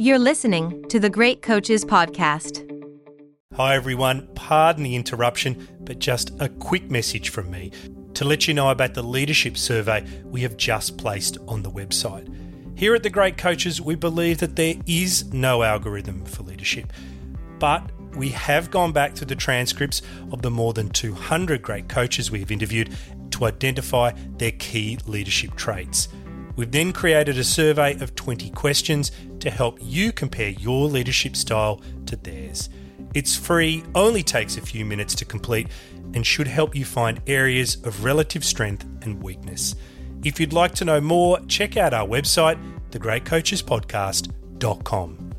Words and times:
You're 0.00 0.18
listening 0.18 0.82
to 0.88 0.98
the 0.98 1.10
Great 1.10 1.42
Coaches 1.42 1.84
Podcast. 1.84 2.66
Hi, 3.54 3.74
everyone. 3.74 4.30
Pardon 4.34 4.82
the 4.82 4.96
interruption, 4.96 5.68
but 5.80 5.98
just 5.98 6.32
a 6.40 6.48
quick 6.48 6.90
message 6.90 7.28
from 7.28 7.50
me 7.50 7.70
to 8.14 8.24
let 8.24 8.48
you 8.48 8.54
know 8.54 8.70
about 8.70 8.94
the 8.94 9.02
leadership 9.02 9.58
survey 9.58 10.06
we 10.24 10.40
have 10.40 10.56
just 10.56 10.96
placed 10.96 11.36
on 11.46 11.62
the 11.62 11.70
website. 11.70 12.34
Here 12.78 12.94
at 12.94 13.02
the 13.02 13.10
Great 13.10 13.36
Coaches, 13.36 13.78
we 13.82 13.94
believe 13.94 14.38
that 14.38 14.56
there 14.56 14.76
is 14.86 15.34
no 15.34 15.62
algorithm 15.62 16.24
for 16.24 16.44
leadership, 16.44 16.94
but 17.58 17.82
we 18.16 18.30
have 18.30 18.70
gone 18.70 18.92
back 18.92 19.14
to 19.16 19.26
the 19.26 19.36
transcripts 19.36 20.00
of 20.32 20.40
the 20.40 20.50
more 20.50 20.72
than 20.72 20.88
200 20.88 21.60
great 21.60 21.90
coaches 21.90 22.30
we 22.30 22.40
have 22.40 22.50
interviewed 22.50 22.96
to 23.32 23.44
identify 23.44 24.12
their 24.38 24.52
key 24.52 24.98
leadership 25.06 25.56
traits. 25.56 26.08
We've 26.60 26.70
then 26.70 26.92
created 26.92 27.36
a 27.38 27.44
survey 27.44 27.98
of 28.02 28.14
20 28.14 28.50
questions 28.50 29.10
to 29.38 29.48
help 29.48 29.78
you 29.80 30.12
compare 30.12 30.50
your 30.50 30.88
leadership 30.88 31.34
style 31.34 31.80
to 32.04 32.16
theirs. 32.16 32.68
It's 33.14 33.34
free, 33.34 33.82
only 33.94 34.22
takes 34.22 34.58
a 34.58 34.60
few 34.60 34.84
minutes 34.84 35.14
to 35.14 35.24
complete, 35.24 35.68
and 36.12 36.26
should 36.26 36.46
help 36.46 36.76
you 36.76 36.84
find 36.84 37.22
areas 37.26 37.76
of 37.84 38.04
relative 38.04 38.44
strength 38.44 38.84
and 39.00 39.22
weakness. 39.22 39.74
If 40.22 40.38
you'd 40.38 40.52
like 40.52 40.74
to 40.74 40.84
know 40.84 41.00
more, 41.00 41.40
check 41.46 41.78
out 41.78 41.94
our 41.94 42.06
website, 42.06 42.60
thegreatcoachespodcast.com. 42.90 45.30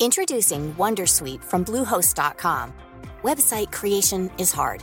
Introducing 0.00 0.74
Wondersuite 0.76 1.44
from 1.44 1.66
Bluehost.com. 1.66 2.72
Website 3.22 3.70
creation 3.70 4.30
is 4.38 4.50
hard, 4.50 4.82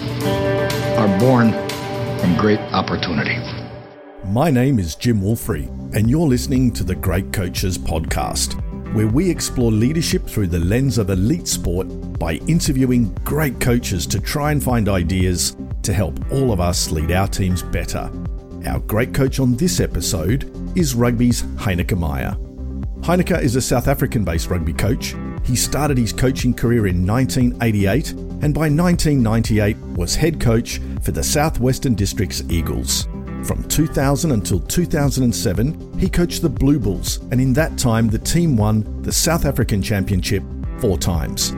are 0.23 1.19
born 1.19 1.51
from 2.19 2.35
great 2.37 2.59
opportunity. 2.73 3.37
My 4.25 4.51
name 4.51 4.79
is 4.79 4.95
Jim 4.95 5.21
Wolfrey, 5.21 5.67
and 5.95 6.09
you're 6.09 6.27
listening 6.27 6.71
to 6.73 6.83
the 6.83 6.95
Great 6.95 7.33
Coaches 7.33 7.77
Podcast, 7.77 8.53
where 8.93 9.07
we 9.07 9.29
explore 9.29 9.71
leadership 9.71 10.27
through 10.27 10.47
the 10.47 10.59
lens 10.59 10.97
of 10.97 11.09
elite 11.09 11.47
sport 11.47 11.87
by 12.19 12.33
interviewing 12.47 13.13
great 13.23 13.59
coaches 13.59 14.05
to 14.07 14.19
try 14.19 14.51
and 14.51 14.63
find 14.63 14.89
ideas 14.89 15.55
to 15.81 15.93
help 15.93 16.19
all 16.31 16.51
of 16.51 16.59
us 16.59 16.91
lead 16.91 17.11
our 17.11 17.27
teams 17.27 17.63
better. 17.63 18.09
Our 18.65 18.79
great 18.81 19.13
coach 19.13 19.39
on 19.39 19.55
this 19.55 19.79
episode 19.79 20.43
is 20.77 20.93
rugby's 20.93 21.43
Heyneke 21.43 21.97
Meyer. 21.97 22.35
Heyneke 23.01 23.41
is 23.41 23.55
a 23.55 23.61
South 23.61 23.87
African 23.87 24.23
based 24.23 24.49
rugby 24.49 24.73
coach. 24.73 25.15
He 25.43 25.55
started 25.55 25.97
his 25.97 26.13
coaching 26.13 26.53
career 26.53 26.87
in 26.87 27.05
1988 27.05 28.11
and 28.11 28.53
by 28.53 28.69
1998 28.69 29.77
was 29.95 30.15
head 30.15 30.39
coach 30.39 30.79
for 31.01 31.11
the 31.11 31.23
Southwestern 31.23 31.95
Districts 31.95 32.43
Eagles. 32.49 33.07
From 33.43 33.63
2000 33.67 34.31
until 34.31 34.59
2007, 34.59 35.99
he 35.99 36.07
coached 36.07 36.43
the 36.43 36.49
Blue 36.49 36.79
Bulls, 36.79 37.17
and 37.31 37.41
in 37.41 37.53
that 37.53 37.75
time, 37.77 38.07
the 38.07 38.19
team 38.19 38.55
won 38.55 39.01
the 39.01 39.11
South 39.11 39.45
African 39.45 39.81
Championship 39.81 40.43
four 40.77 40.97
times. 40.97 41.55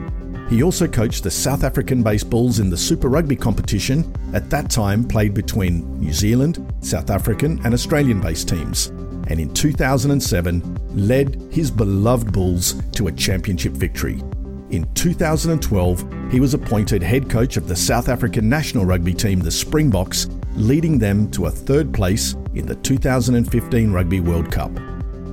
He 0.48 0.62
also 0.62 0.86
coached 0.86 1.22
the 1.22 1.30
South 1.30 1.62
African 1.62 2.02
based 2.02 2.30
Bulls 2.30 2.58
in 2.58 2.70
the 2.70 2.76
Super 2.76 3.08
Rugby 3.08 3.36
competition, 3.36 4.14
at 4.32 4.50
that 4.50 4.70
time 4.70 5.06
played 5.06 5.34
between 5.34 6.00
New 6.00 6.12
Zealand, 6.12 6.72
South 6.80 7.10
African, 7.10 7.60
and 7.64 7.74
Australian 7.74 8.20
based 8.20 8.48
teams, 8.48 8.90
and 9.28 9.40
in 9.40 9.52
2007 9.52 10.78
led 10.94 11.34
his 11.50 11.70
beloved 11.70 12.32
Bulls 12.32 12.74
to 12.92 13.08
a 13.08 13.12
championship 13.12 13.72
victory. 13.72 14.22
In 14.70 14.92
2012, 14.94 16.32
he 16.32 16.40
was 16.40 16.54
appointed 16.54 17.02
head 17.02 17.30
coach 17.30 17.56
of 17.56 17.68
the 17.68 17.76
South 17.76 18.08
African 18.08 18.48
national 18.48 18.84
rugby 18.84 19.14
team, 19.14 19.40
the 19.40 19.50
Springboks, 19.50 20.28
leading 20.56 20.98
them 20.98 21.30
to 21.32 21.46
a 21.46 21.50
third 21.50 21.92
place 21.92 22.34
in 22.54 22.66
the 22.66 22.74
2015 22.76 23.92
Rugby 23.92 24.20
World 24.20 24.50
Cup. 24.50 24.70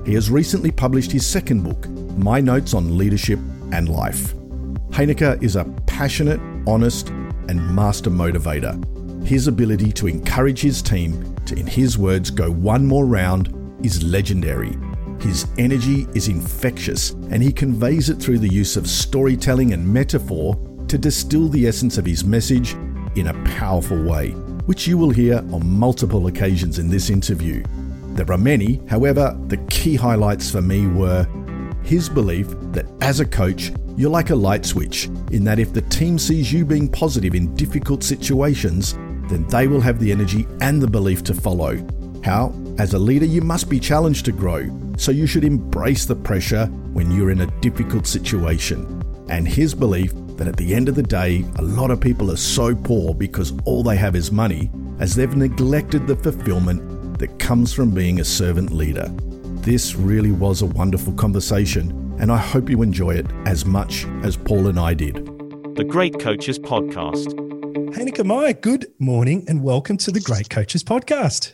He 0.06 0.14
has 0.16 0.30
recently 0.30 0.72
published 0.72 1.12
his 1.12 1.26
second 1.26 1.64
book, 1.64 1.88
My 2.18 2.40
Notes 2.40 2.74
on 2.74 2.98
Leadership 2.98 3.40
and 3.72 3.90
Life. 3.90 4.36
Heyneke 4.90 5.42
is 5.42 5.56
a 5.56 5.66
passionate, 5.86 6.40
honest, 6.68 7.10
and 7.50 7.76
master 7.76 8.10
motivator. 8.10 8.78
His 9.26 9.48
ability 9.48 9.92
to 9.94 10.08
encourage 10.08 10.60
his 10.60 10.82
team 10.82 11.36
to, 11.46 11.56
in 11.56 11.68
his 11.68 11.98
words, 11.98 12.30
go 12.30 12.52
one 12.52 12.86
more 12.86 13.06
round 13.06 13.61
is 13.84 14.04
legendary. 14.04 14.78
His 15.20 15.48
energy 15.58 16.08
is 16.16 16.28
infectious, 16.28 17.12
and 17.30 17.44
he 17.44 17.52
conveys 17.52 18.10
it 18.10 18.16
through 18.16 18.40
the 18.40 18.52
use 18.52 18.76
of 18.76 18.88
storytelling 18.88 19.74
and 19.74 19.88
metaphor 19.88 20.56
to 20.88 20.98
distill 20.98 21.48
the 21.48 21.68
essence 21.68 21.98
of 21.98 22.06
his 22.06 22.26
message 22.26 22.74
in 23.16 23.28
a 23.28 23.44
powerful 23.44 24.02
way 24.04 24.36
which 24.66 24.88
you 24.88 24.98
will 24.98 25.10
hear 25.10 25.38
on 25.52 25.68
multiple 25.68 26.28
occasions 26.28 26.80
in 26.80 26.90
this 26.90 27.10
interview. 27.10 27.64
There 28.14 28.32
are 28.32 28.38
many, 28.38 28.82
however, 28.88 29.38
the 29.48 29.58
key 29.70 29.96
highlights 29.96 30.52
for 30.52 30.62
me 30.62 30.88
were 30.88 31.28
his 31.84 32.10
belief 32.10 32.48
that 32.72 32.86
as 33.02 33.20
a 33.20 33.26
coach, 33.26 33.72
you're 33.98 34.10
like 34.10 34.30
a 34.30 34.36
light 34.36 34.66
switch, 34.66 35.08
in 35.32 35.44
that 35.46 35.60
if 35.60 35.74
the 35.74 35.82
team 35.82 36.18
sees 36.20 36.54
you 36.54 36.64
being 36.66 36.88
positive 36.88 37.36
in 37.36 37.54
difficult 37.56 38.04
situations, 38.04 38.94
then 39.28 39.46
they 39.48 39.68
will 39.68 39.82
have 39.82 40.00
the 40.00 40.12
energy 40.12 40.48
and 40.62 40.82
the 40.82 40.88
belief 40.88 41.24
to 41.24 41.34
follow. 41.34 41.78
How, 42.24 42.50
as 42.82 42.96
a 42.96 43.00
leader, 43.00 43.26
you 43.26 43.42
must 43.42 43.70
be 43.70 43.80
challenged 43.80 44.26
to 44.26 44.32
grow, 44.32 44.68
so 44.98 45.12
you 45.12 45.28
should 45.28 45.44
embrace 45.44 46.06
the 46.06 46.16
pressure 46.16 46.66
when 46.94 47.12
you're 47.12 47.30
in 47.30 47.42
a 47.42 47.60
difficult 47.62 48.08
situation. 48.08 49.04
And 49.30 49.48
his 49.48 49.76
belief 49.76 50.12
that 50.38 50.48
at 50.48 50.58
the 50.58 50.74
end 50.74 50.90
of 50.90 50.96
the 50.96 51.04
day, 51.04 51.46
a 51.60 51.62
lot 51.62 51.92
of 51.92 52.02
people 52.02 52.32
are 52.32 52.38
so 52.38 52.74
poor 52.74 53.14
because 53.14 53.54
all 53.66 53.84
they 53.84 53.98
have 53.98 54.16
is 54.16 54.32
money, 54.32 54.72
as 54.98 55.14
they've 55.14 55.36
neglected 55.36 56.08
the 56.08 56.16
fulfillment 56.16 57.20
that 57.20 57.38
comes 57.38 57.72
from 57.72 57.92
being 57.92 58.20
a 58.20 58.26
servant 58.26 58.72
leader. 58.72 59.08
This 59.62 59.94
really 59.94 60.32
was 60.32 60.64
a 60.64 60.74
wonderful 60.82 61.14
conversation, 61.14 62.16
and 62.20 62.32
I 62.32 62.38
hope 62.38 62.68
you 62.68 62.82
enjoy 62.82 63.12
it 63.12 63.28
as 63.46 63.64
much 63.64 64.08
as 64.24 64.36
Paul 64.36 64.66
and 64.66 64.80
I 64.80 64.96
did. 64.96 65.24
The 65.76 65.86
Great 65.88 66.20
Coaches 66.20 66.58
Podcast. 66.58 67.28
Heyneke 67.94 68.26
Meyer, 68.26 68.54
good 68.54 68.88
morning 68.98 69.46
and 69.48 69.62
welcome 69.62 69.98
to 69.98 70.10
the 70.10 70.20
Great 70.20 70.50
Coaches 70.50 70.84
Podcast. 70.84 71.54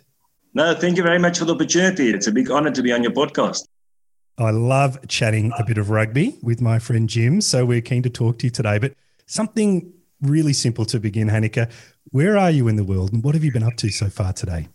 No, 0.57 0.73
thank 0.73 0.97
you 0.97 1.03
very 1.03 1.19
much 1.19 1.37
for 1.37 1.45
the 1.45 1.53
opportunity. 1.53 2.09
It's 2.09 2.25
a 2.25 2.31
big 2.31 2.49
honor 2.49 2.71
to 2.71 2.81
be 2.81 2.91
on 2.91 3.03
your 3.03 3.11
podcast. 3.11 3.67
I 4.39 4.49
love 4.49 4.97
chatting 5.07 5.51
a 5.55 5.63
bit 5.63 5.77
of 5.77 5.91
rugby 5.91 6.39
with 6.41 6.61
my 6.61 6.79
friend 6.79 7.07
Jim. 7.07 7.41
So 7.41 7.63
we're 7.63 7.79
keen 7.79 8.01
to 8.01 8.09
talk 8.09 8.39
to 8.39 8.47
you 8.47 8.49
today. 8.49 8.79
But 8.79 8.95
something 9.27 9.93
really 10.19 10.53
simple 10.53 10.83
to 10.85 10.99
begin, 10.99 11.27
Heyneke. 11.27 11.71
Where 12.09 12.39
are 12.39 12.49
you 12.49 12.67
in 12.69 12.75
the 12.75 12.83
world 12.83 13.13
and 13.13 13.23
what 13.23 13.35
have 13.35 13.43
you 13.43 13.51
been 13.51 13.61
up 13.61 13.75
to 13.75 13.91
so 13.91 14.09
far 14.09 14.33
today? 14.33 14.67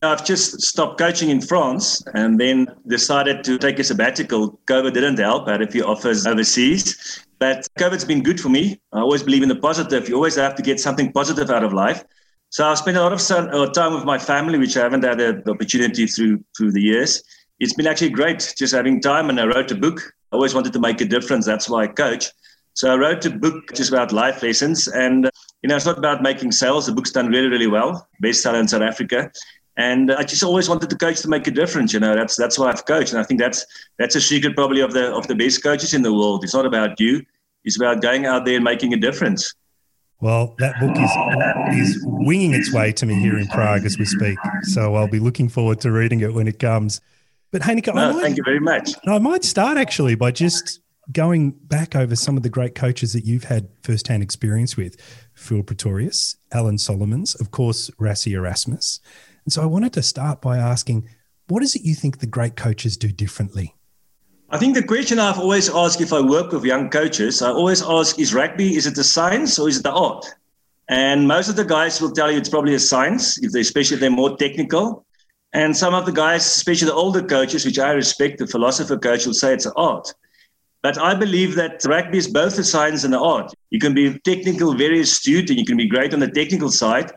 I've 0.00 0.24
just 0.24 0.62
stopped 0.62 0.98
coaching 0.98 1.28
in 1.28 1.42
France 1.42 2.02
and 2.14 2.40
then 2.40 2.66
decided 2.86 3.44
to 3.44 3.58
take 3.58 3.78
a 3.78 3.84
sabbatical. 3.84 4.58
COVID 4.64 4.94
didn't 4.94 5.18
help. 5.18 5.46
I 5.46 5.52
had 5.52 5.60
a 5.60 5.70
few 5.70 5.84
offers 5.84 6.26
overseas, 6.26 7.22
but 7.38 7.68
COVID's 7.78 8.06
been 8.06 8.22
good 8.22 8.40
for 8.40 8.48
me. 8.48 8.80
I 8.94 9.00
always 9.00 9.22
believe 9.22 9.42
in 9.42 9.50
the 9.50 9.56
positive. 9.56 10.08
You 10.08 10.14
always 10.14 10.36
have 10.36 10.54
to 10.54 10.62
get 10.62 10.80
something 10.80 11.12
positive 11.12 11.50
out 11.50 11.64
of 11.64 11.74
life. 11.74 12.02
So 12.50 12.66
I've 12.66 12.78
spent 12.78 12.96
a 12.96 13.02
lot 13.02 13.12
of 13.12 13.20
uh, 13.30 13.70
time 13.72 13.94
with 13.94 14.04
my 14.04 14.18
family, 14.18 14.58
which 14.58 14.76
I 14.76 14.82
haven't 14.82 15.04
had 15.04 15.18
the 15.18 15.50
opportunity 15.50 16.06
through 16.06 16.42
through 16.56 16.72
the 16.72 16.80
years. 16.80 17.22
It's 17.60 17.74
been 17.74 17.86
actually 17.86 18.10
great 18.10 18.54
just 18.56 18.74
having 18.74 19.00
time, 19.00 19.28
and 19.28 19.38
I 19.38 19.46
wrote 19.46 19.70
a 19.70 19.74
book. 19.74 20.00
I 20.32 20.36
always 20.36 20.54
wanted 20.54 20.72
to 20.72 20.80
make 20.80 21.00
a 21.00 21.04
difference. 21.04 21.44
That's 21.44 21.68
why 21.68 21.84
I 21.84 21.86
coach. 21.88 22.30
So 22.72 22.90
I 22.92 22.96
wrote 22.96 23.26
a 23.26 23.30
book 23.30 23.74
just 23.74 23.90
about 23.90 24.12
life 24.12 24.42
lessons, 24.42 24.88
and 24.88 25.30
you 25.62 25.68
know, 25.68 25.76
it's 25.76 25.84
not 25.84 25.98
about 25.98 26.22
making 26.22 26.52
sales. 26.52 26.86
The 26.86 26.92
book's 26.92 27.10
done 27.10 27.28
really, 27.28 27.48
really 27.48 27.66
well, 27.66 28.08
bestseller 28.22 28.60
in 28.60 28.68
South 28.68 28.82
Africa. 28.82 29.30
And 29.76 30.10
I 30.10 30.22
just 30.22 30.42
always 30.42 30.68
wanted 30.68 30.90
to 30.90 30.96
coach 30.96 31.20
to 31.20 31.28
make 31.28 31.46
a 31.46 31.50
difference. 31.50 31.92
You 31.92 32.00
know, 32.00 32.14
that's 32.14 32.36
that's 32.36 32.58
why 32.58 32.70
I've 32.70 32.86
coached, 32.86 33.12
and 33.12 33.20
I 33.20 33.24
think 33.24 33.40
that's 33.40 33.66
that's 33.98 34.16
a 34.16 34.20
secret 34.20 34.56
probably 34.56 34.80
of 34.80 34.92
the 34.92 35.12
of 35.12 35.26
the 35.26 35.34
best 35.34 35.62
coaches 35.62 35.92
in 35.92 36.02
the 36.02 36.14
world. 36.14 36.44
It's 36.44 36.54
not 36.54 36.66
about 36.66 36.98
you; 36.98 37.24
it's 37.64 37.76
about 37.76 38.00
going 38.00 38.24
out 38.24 38.46
there 38.46 38.56
and 38.56 38.64
making 38.64 38.94
a 38.94 38.96
difference. 38.96 39.54
Well, 40.20 40.56
that 40.58 40.80
book 40.80 40.96
is 40.96 41.86
is 41.86 42.02
winging 42.04 42.52
its 42.52 42.72
way 42.72 42.92
to 42.92 43.06
me 43.06 43.14
here 43.20 43.38
in 43.38 43.46
Prague 43.48 43.84
as 43.84 43.98
we 43.98 44.04
speak. 44.04 44.38
So 44.62 44.96
I'll 44.96 45.08
be 45.08 45.20
looking 45.20 45.48
forward 45.48 45.80
to 45.82 45.92
reading 45.92 46.20
it 46.20 46.34
when 46.34 46.48
it 46.48 46.58
comes. 46.58 47.00
But 47.52 47.62
Heyneke, 47.62 47.94
no, 47.94 48.12
might, 48.12 48.20
thank 48.20 48.36
you 48.36 48.42
very 48.44 48.60
much. 48.60 48.90
I 49.06 49.18
might 49.18 49.44
start 49.44 49.78
actually 49.78 50.16
by 50.16 50.32
just 50.32 50.80
going 51.12 51.52
back 51.52 51.96
over 51.96 52.14
some 52.16 52.36
of 52.36 52.42
the 52.42 52.50
great 52.50 52.74
coaches 52.74 53.12
that 53.12 53.24
you've 53.24 53.44
had 53.44 53.68
firsthand 53.82 54.22
experience 54.22 54.76
with. 54.76 55.00
Phil 55.34 55.62
Pretorius, 55.62 56.36
Alan 56.52 56.78
Solomons, 56.78 57.34
of 57.36 57.50
course, 57.50 57.90
Rassie 58.00 58.32
Erasmus. 58.32 59.00
And 59.44 59.52
so 59.52 59.62
I 59.62 59.66
wanted 59.66 59.92
to 59.94 60.02
start 60.02 60.42
by 60.42 60.58
asking, 60.58 61.08
what 61.46 61.62
is 61.62 61.74
it 61.74 61.82
you 61.82 61.94
think 61.94 62.18
the 62.18 62.26
great 62.26 62.56
coaches 62.56 62.96
do 62.96 63.08
differently? 63.08 63.74
I 64.50 64.56
think 64.56 64.74
the 64.74 64.82
question 64.82 65.18
I've 65.18 65.38
always 65.38 65.68
asked 65.68 66.00
if 66.00 66.10
I 66.10 66.22
work 66.22 66.52
with 66.52 66.64
young 66.64 66.88
coaches, 66.88 67.42
I 67.42 67.50
always 67.50 67.82
ask, 67.82 68.18
is 68.18 68.32
rugby, 68.32 68.76
is 68.76 68.86
it 68.86 68.96
a 68.96 69.04
science 69.04 69.58
or 69.58 69.68
is 69.68 69.76
it 69.76 69.82
the 69.82 69.92
art? 69.92 70.24
And 70.88 71.28
most 71.28 71.50
of 71.50 71.56
the 71.56 71.66
guys 71.66 72.00
will 72.00 72.12
tell 72.12 72.30
you 72.30 72.38
it's 72.38 72.48
probably 72.48 72.72
a 72.72 72.78
science, 72.78 73.36
if 73.42 73.52
they, 73.52 73.60
especially 73.60 73.96
if 73.96 74.00
they're 74.00 74.10
more 74.10 74.38
technical. 74.38 75.04
And 75.52 75.76
some 75.76 75.92
of 75.92 76.06
the 76.06 76.12
guys, 76.12 76.46
especially 76.46 76.86
the 76.86 76.94
older 76.94 77.22
coaches, 77.22 77.66
which 77.66 77.78
I 77.78 77.90
respect, 77.90 78.38
the 78.38 78.46
philosopher 78.46 78.96
coach 78.96 79.26
will 79.26 79.34
say 79.34 79.52
it's 79.52 79.66
an 79.66 79.74
art. 79.76 80.14
But 80.82 80.96
I 80.96 81.14
believe 81.14 81.54
that 81.56 81.84
rugby 81.84 82.16
is 82.16 82.26
both 82.26 82.58
a 82.58 82.64
science 82.64 83.04
and 83.04 83.12
an 83.12 83.20
art. 83.20 83.52
You 83.68 83.78
can 83.78 83.92
be 83.92 84.18
technical, 84.20 84.72
very 84.72 85.00
astute, 85.00 85.50
and 85.50 85.58
you 85.58 85.66
can 85.66 85.76
be 85.76 85.88
great 85.88 86.14
on 86.14 86.20
the 86.20 86.30
technical 86.30 86.70
side, 86.70 87.12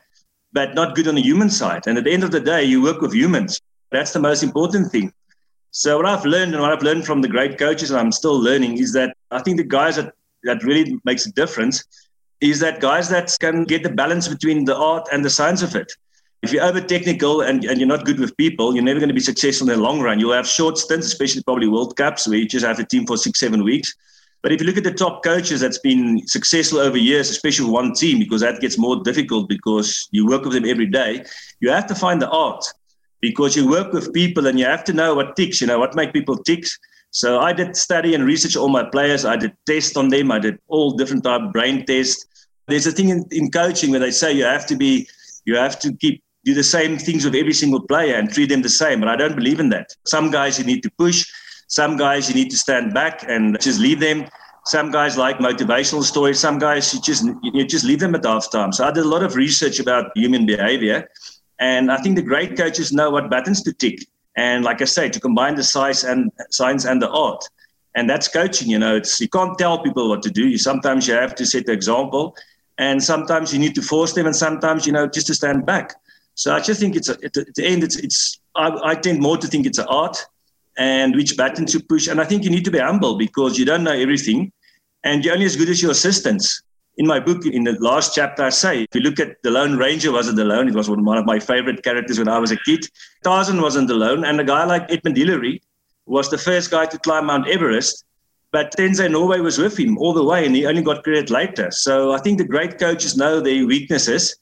but 0.51 0.75
not 0.75 0.95
good 0.95 1.07
on 1.07 1.15
the 1.15 1.21
human 1.21 1.49
side. 1.49 1.87
And 1.87 1.97
at 1.97 2.03
the 2.03 2.11
end 2.11 2.25
of 2.25 2.31
the 2.31 2.41
day, 2.41 2.65
you 2.65 2.81
work 2.81 2.99
with 2.99 3.13
humans. 3.13 3.61
That's 3.89 4.11
the 4.11 4.19
most 4.19 4.43
important 4.43 4.91
thing. 4.91 5.13
So 5.73 5.95
what 5.95 6.05
I've 6.05 6.25
learned 6.25 6.53
and 6.53 6.61
what 6.61 6.73
I've 6.73 6.83
learned 6.83 7.05
from 7.05 7.21
the 7.21 7.29
great 7.29 7.57
coaches 7.57 7.91
and 7.91 7.99
I'm 7.99 8.11
still 8.11 8.37
learning 8.37 8.77
is 8.77 8.91
that 8.91 9.15
I 9.31 9.41
think 9.41 9.55
the 9.55 9.63
guys 9.63 9.95
that, 9.95 10.13
that 10.43 10.63
really 10.63 10.99
makes 11.05 11.25
a 11.25 11.31
difference 11.31 11.85
is 12.41 12.59
that 12.59 12.81
guys 12.81 13.07
that 13.07 13.35
can 13.39 13.63
get 13.63 13.81
the 13.81 13.89
balance 13.89 14.27
between 14.27 14.65
the 14.65 14.75
art 14.75 15.07
and 15.13 15.23
the 15.23 15.29
science 15.29 15.61
of 15.61 15.73
it. 15.77 15.89
If 16.41 16.51
you're 16.51 16.63
over 16.63 16.81
technical 16.81 17.41
and, 17.41 17.63
and 17.63 17.79
you're 17.79 17.87
not 17.87 18.03
good 18.03 18.19
with 18.19 18.35
people, 18.35 18.75
you're 18.75 18.83
never 18.83 18.99
going 18.99 19.09
to 19.09 19.15
be 19.15 19.21
successful 19.21 19.69
in 19.69 19.77
the 19.77 19.81
long 19.81 20.01
run. 20.01 20.19
You'll 20.19 20.33
have 20.33 20.47
short 20.47 20.77
stints, 20.77 21.07
especially 21.07 21.43
probably 21.43 21.69
World 21.69 21.95
Cups, 21.95 22.27
where 22.27 22.37
you 22.37 22.47
just 22.47 22.65
have 22.65 22.79
a 22.79 22.85
team 22.85 23.05
for 23.05 23.15
six, 23.15 23.39
seven 23.39 23.63
weeks. 23.63 23.95
But 24.41 24.51
if 24.51 24.59
you 24.59 24.67
look 24.67 24.77
at 24.77 24.83
the 24.83 24.91
top 24.91 25.23
coaches 25.23 25.61
that's 25.61 25.77
been 25.77 26.27
successful 26.27 26.79
over 26.79 26.97
years, 26.97 27.29
especially 27.29 27.65
with 27.65 27.73
one 27.73 27.93
team, 27.93 28.19
because 28.19 28.41
that 28.41 28.59
gets 28.59 28.77
more 28.77 29.01
difficult 29.03 29.47
because 29.47 30.09
you 30.11 30.25
work 30.25 30.43
with 30.43 30.53
them 30.53 30.65
every 30.65 30.87
day, 30.87 31.23
you 31.59 31.69
have 31.69 31.85
to 31.87 31.95
find 31.95 32.21
the 32.21 32.29
art 32.29 32.65
because 33.21 33.55
you 33.55 33.69
work 33.69 33.93
with 33.93 34.13
people 34.13 34.47
and 34.47 34.59
you 34.59 34.65
have 34.65 34.83
to 34.85 34.93
know 34.93 35.13
what 35.15 35.35
ticks, 35.35 35.61
you 35.61 35.67
know, 35.67 35.79
what 35.79 35.95
make 35.95 36.11
people 36.11 36.37
tick. 36.37 36.65
So 37.11 37.39
I 37.39 37.53
did 37.53 37.75
study 37.75 38.15
and 38.15 38.25
research 38.25 38.55
all 38.55 38.69
my 38.69 38.83
players. 38.83 39.25
I 39.25 39.35
did 39.35 39.55
tests 39.65 39.95
on 39.97 40.09
them. 40.09 40.31
I 40.31 40.39
did 40.39 40.59
all 40.67 40.91
different 40.91 41.23
type 41.23 41.41
of 41.41 41.51
brain 41.51 41.85
tests. 41.85 42.25
There's 42.67 42.87
a 42.87 42.91
thing 42.91 43.09
in, 43.09 43.25
in 43.31 43.51
coaching 43.51 43.91
where 43.91 43.99
they 43.99 44.11
say 44.11 44.31
you 44.31 44.45
have 44.45 44.65
to 44.67 44.75
be, 44.75 45.07
you 45.45 45.55
have 45.55 45.79
to 45.81 45.93
keep 45.93 46.23
do 46.43 46.53
the 46.53 46.63
same 46.63 46.97
things 46.97 47.23
with 47.23 47.35
every 47.35 47.53
single 47.53 47.81
player 47.81 48.15
and 48.15 48.31
treat 48.31 48.49
them 48.49 48.61
the 48.61 48.69
same. 48.69 48.99
But 48.99 49.09
I 49.09 49.15
don't 49.15 49.35
believe 49.35 49.59
in 49.59 49.69
that. 49.69 49.95
Some 50.05 50.31
guys 50.31 50.57
you 50.57 50.65
need 50.65 50.81
to 50.83 50.91
push. 50.97 51.31
Some 51.67 51.97
guys 51.97 52.27
you 52.27 52.35
need 52.35 52.49
to 52.49 52.57
stand 52.57 52.93
back 52.93 53.23
and 53.27 53.59
just 53.61 53.79
leave 53.79 53.99
them. 53.99 54.27
Some 54.65 54.91
guys 54.91 55.17
like 55.17 55.37
motivational 55.37 56.03
stories. 56.03 56.39
Some 56.39 56.59
guys 56.59 56.93
you 56.93 57.01
just 57.01 57.25
you 57.43 57.65
just 57.65 57.85
leave 57.85 57.99
them 57.99 58.15
at 58.15 58.23
halftime. 58.23 58.73
So 58.73 58.87
I 58.87 58.91
did 58.91 59.05
a 59.05 59.07
lot 59.07 59.23
of 59.23 59.35
research 59.35 59.79
about 59.79 60.11
human 60.15 60.45
behavior 60.45 61.07
and 61.61 61.91
I 61.91 61.97
think 61.97 62.15
the 62.15 62.23
great 62.23 62.57
coaches 62.57 62.91
know 62.91 63.11
what 63.11 63.29
buttons 63.29 63.61
to 63.63 63.71
tick. 63.71 63.99
And 64.35 64.65
like 64.65 64.81
I 64.81 64.85
say, 64.85 65.09
to 65.09 65.19
combine 65.19 65.55
the 65.55 65.63
science 65.63 66.03
and 66.03 66.31
science 66.49 66.85
and 66.85 66.99
the 66.99 67.09
art. 67.09 67.47
And 67.95 68.09
that's 68.09 68.27
coaching, 68.27 68.69
you 68.69 68.79
know, 68.79 68.95
it's 68.95 69.21
you 69.21 69.29
can't 69.29 69.57
tell 69.57 69.77
people 69.83 70.09
what 70.09 70.23
to 70.23 70.31
do. 70.31 70.47
You 70.47 70.57
sometimes 70.57 71.07
you 71.07 71.13
have 71.13 71.35
to 71.35 71.45
set 71.45 71.67
the 71.67 71.73
example 71.73 72.35
and 72.77 73.03
sometimes 73.03 73.53
you 73.53 73.59
need 73.59 73.75
to 73.75 73.81
force 73.81 74.13
them 74.13 74.25
and 74.25 74.35
sometimes, 74.35 74.87
you 74.87 74.93
know, 74.93 75.07
just 75.07 75.27
to 75.27 75.35
stand 75.35 75.65
back. 75.65 75.93
So 76.33 76.55
I 76.55 76.61
just 76.61 76.79
think 76.79 76.95
it's 76.95 77.09
a, 77.09 77.17
at 77.23 77.33
the 77.33 77.63
end, 77.63 77.83
it's, 77.83 77.97
it's 77.97 78.39
I, 78.55 78.79
I 78.83 78.95
tend 78.95 79.19
more 79.19 79.37
to 79.37 79.47
think 79.47 79.67
it's 79.67 79.77
an 79.77 79.87
art 79.87 80.25
and 80.77 81.15
which 81.15 81.37
button 81.37 81.67
to 81.67 81.79
push. 81.79 82.07
And 82.07 82.19
I 82.19 82.23
think 82.23 82.43
you 82.43 82.49
need 82.49 82.65
to 82.65 82.71
be 82.71 82.79
humble 82.79 83.17
because 83.17 83.59
you 83.59 83.65
don't 83.65 83.83
know 83.83 83.91
everything 83.91 84.51
and 85.03 85.23
you're 85.23 85.33
only 85.33 85.45
as 85.45 85.57
good 85.57 85.69
as 85.69 85.81
your 85.81 85.91
assistants 85.91 86.63
in 86.97 87.07
my 87.07 87.19
book, 87.19 87.45
in 87.45 87.63
the 87.63 87.73
last 87.79 88.13
chapter, 88.13 88.43
I 88.43 88.49
say, 88.49 88.83
if 88.83 88.93
you 88.93 89.01
look 89.01 89.19
at 89.19 89.41
the 89.43 89.51
Lone 89.51 89.77
Ranger 89.77 90.11
wasn't 90.11 90.39
alone. 90.39 90.67
It 90.67 90.75
was 90.75 90.89
one 90.89 91.17
of 91.17 91.25
my 91.25 91.39
favorite 91.39 91.83
characters 91.83 92.19
when 92.19 92.27
I 92.27 92.37
was 92.37 92.51
a 92.51 92.57
kid. 92.57 92.85
Tarzan 93.23 93.61
wasn't 93.61 93.89
alone. 93.89 94.25
And 94.25 94.39
a 94.39 94.43
guy 94.43 94.65
like 94.65 94.91
Edmund 94.91 95.17
Hillary 95.17 95.61
was 96.05 96.29
the 96.29 96.37
first 96.37 96.69
guy 96.69 96.85
to 96.85 96.99
climb 96.99 97.27
Mount 97.27 97.47
Everest. 97.47 98.05
But 98.51 98.75
Tenzing 98.77 99.11
Norgay 99.11 99.41
was 99.41 99.57
with 99.57 99.79
him 99.79 99.97
all 99.97 100.13
the 100.13 100.23
way, 100.23 100.45
and 100.45 100.53
he 100.53 100.65
only 100.65 100.81
got 100.81 101.03
credit 101.03 101.29
later. 101.29 101.69
So 101.71 102.11
I 102.11 102.19
think 102.19 102.37
the 102.37 102.43
great 102.43 102.77
coaches 102.77 103.15
know 103.15 103.39
their 103.39 103.65
weaknesses. 103.65 104.35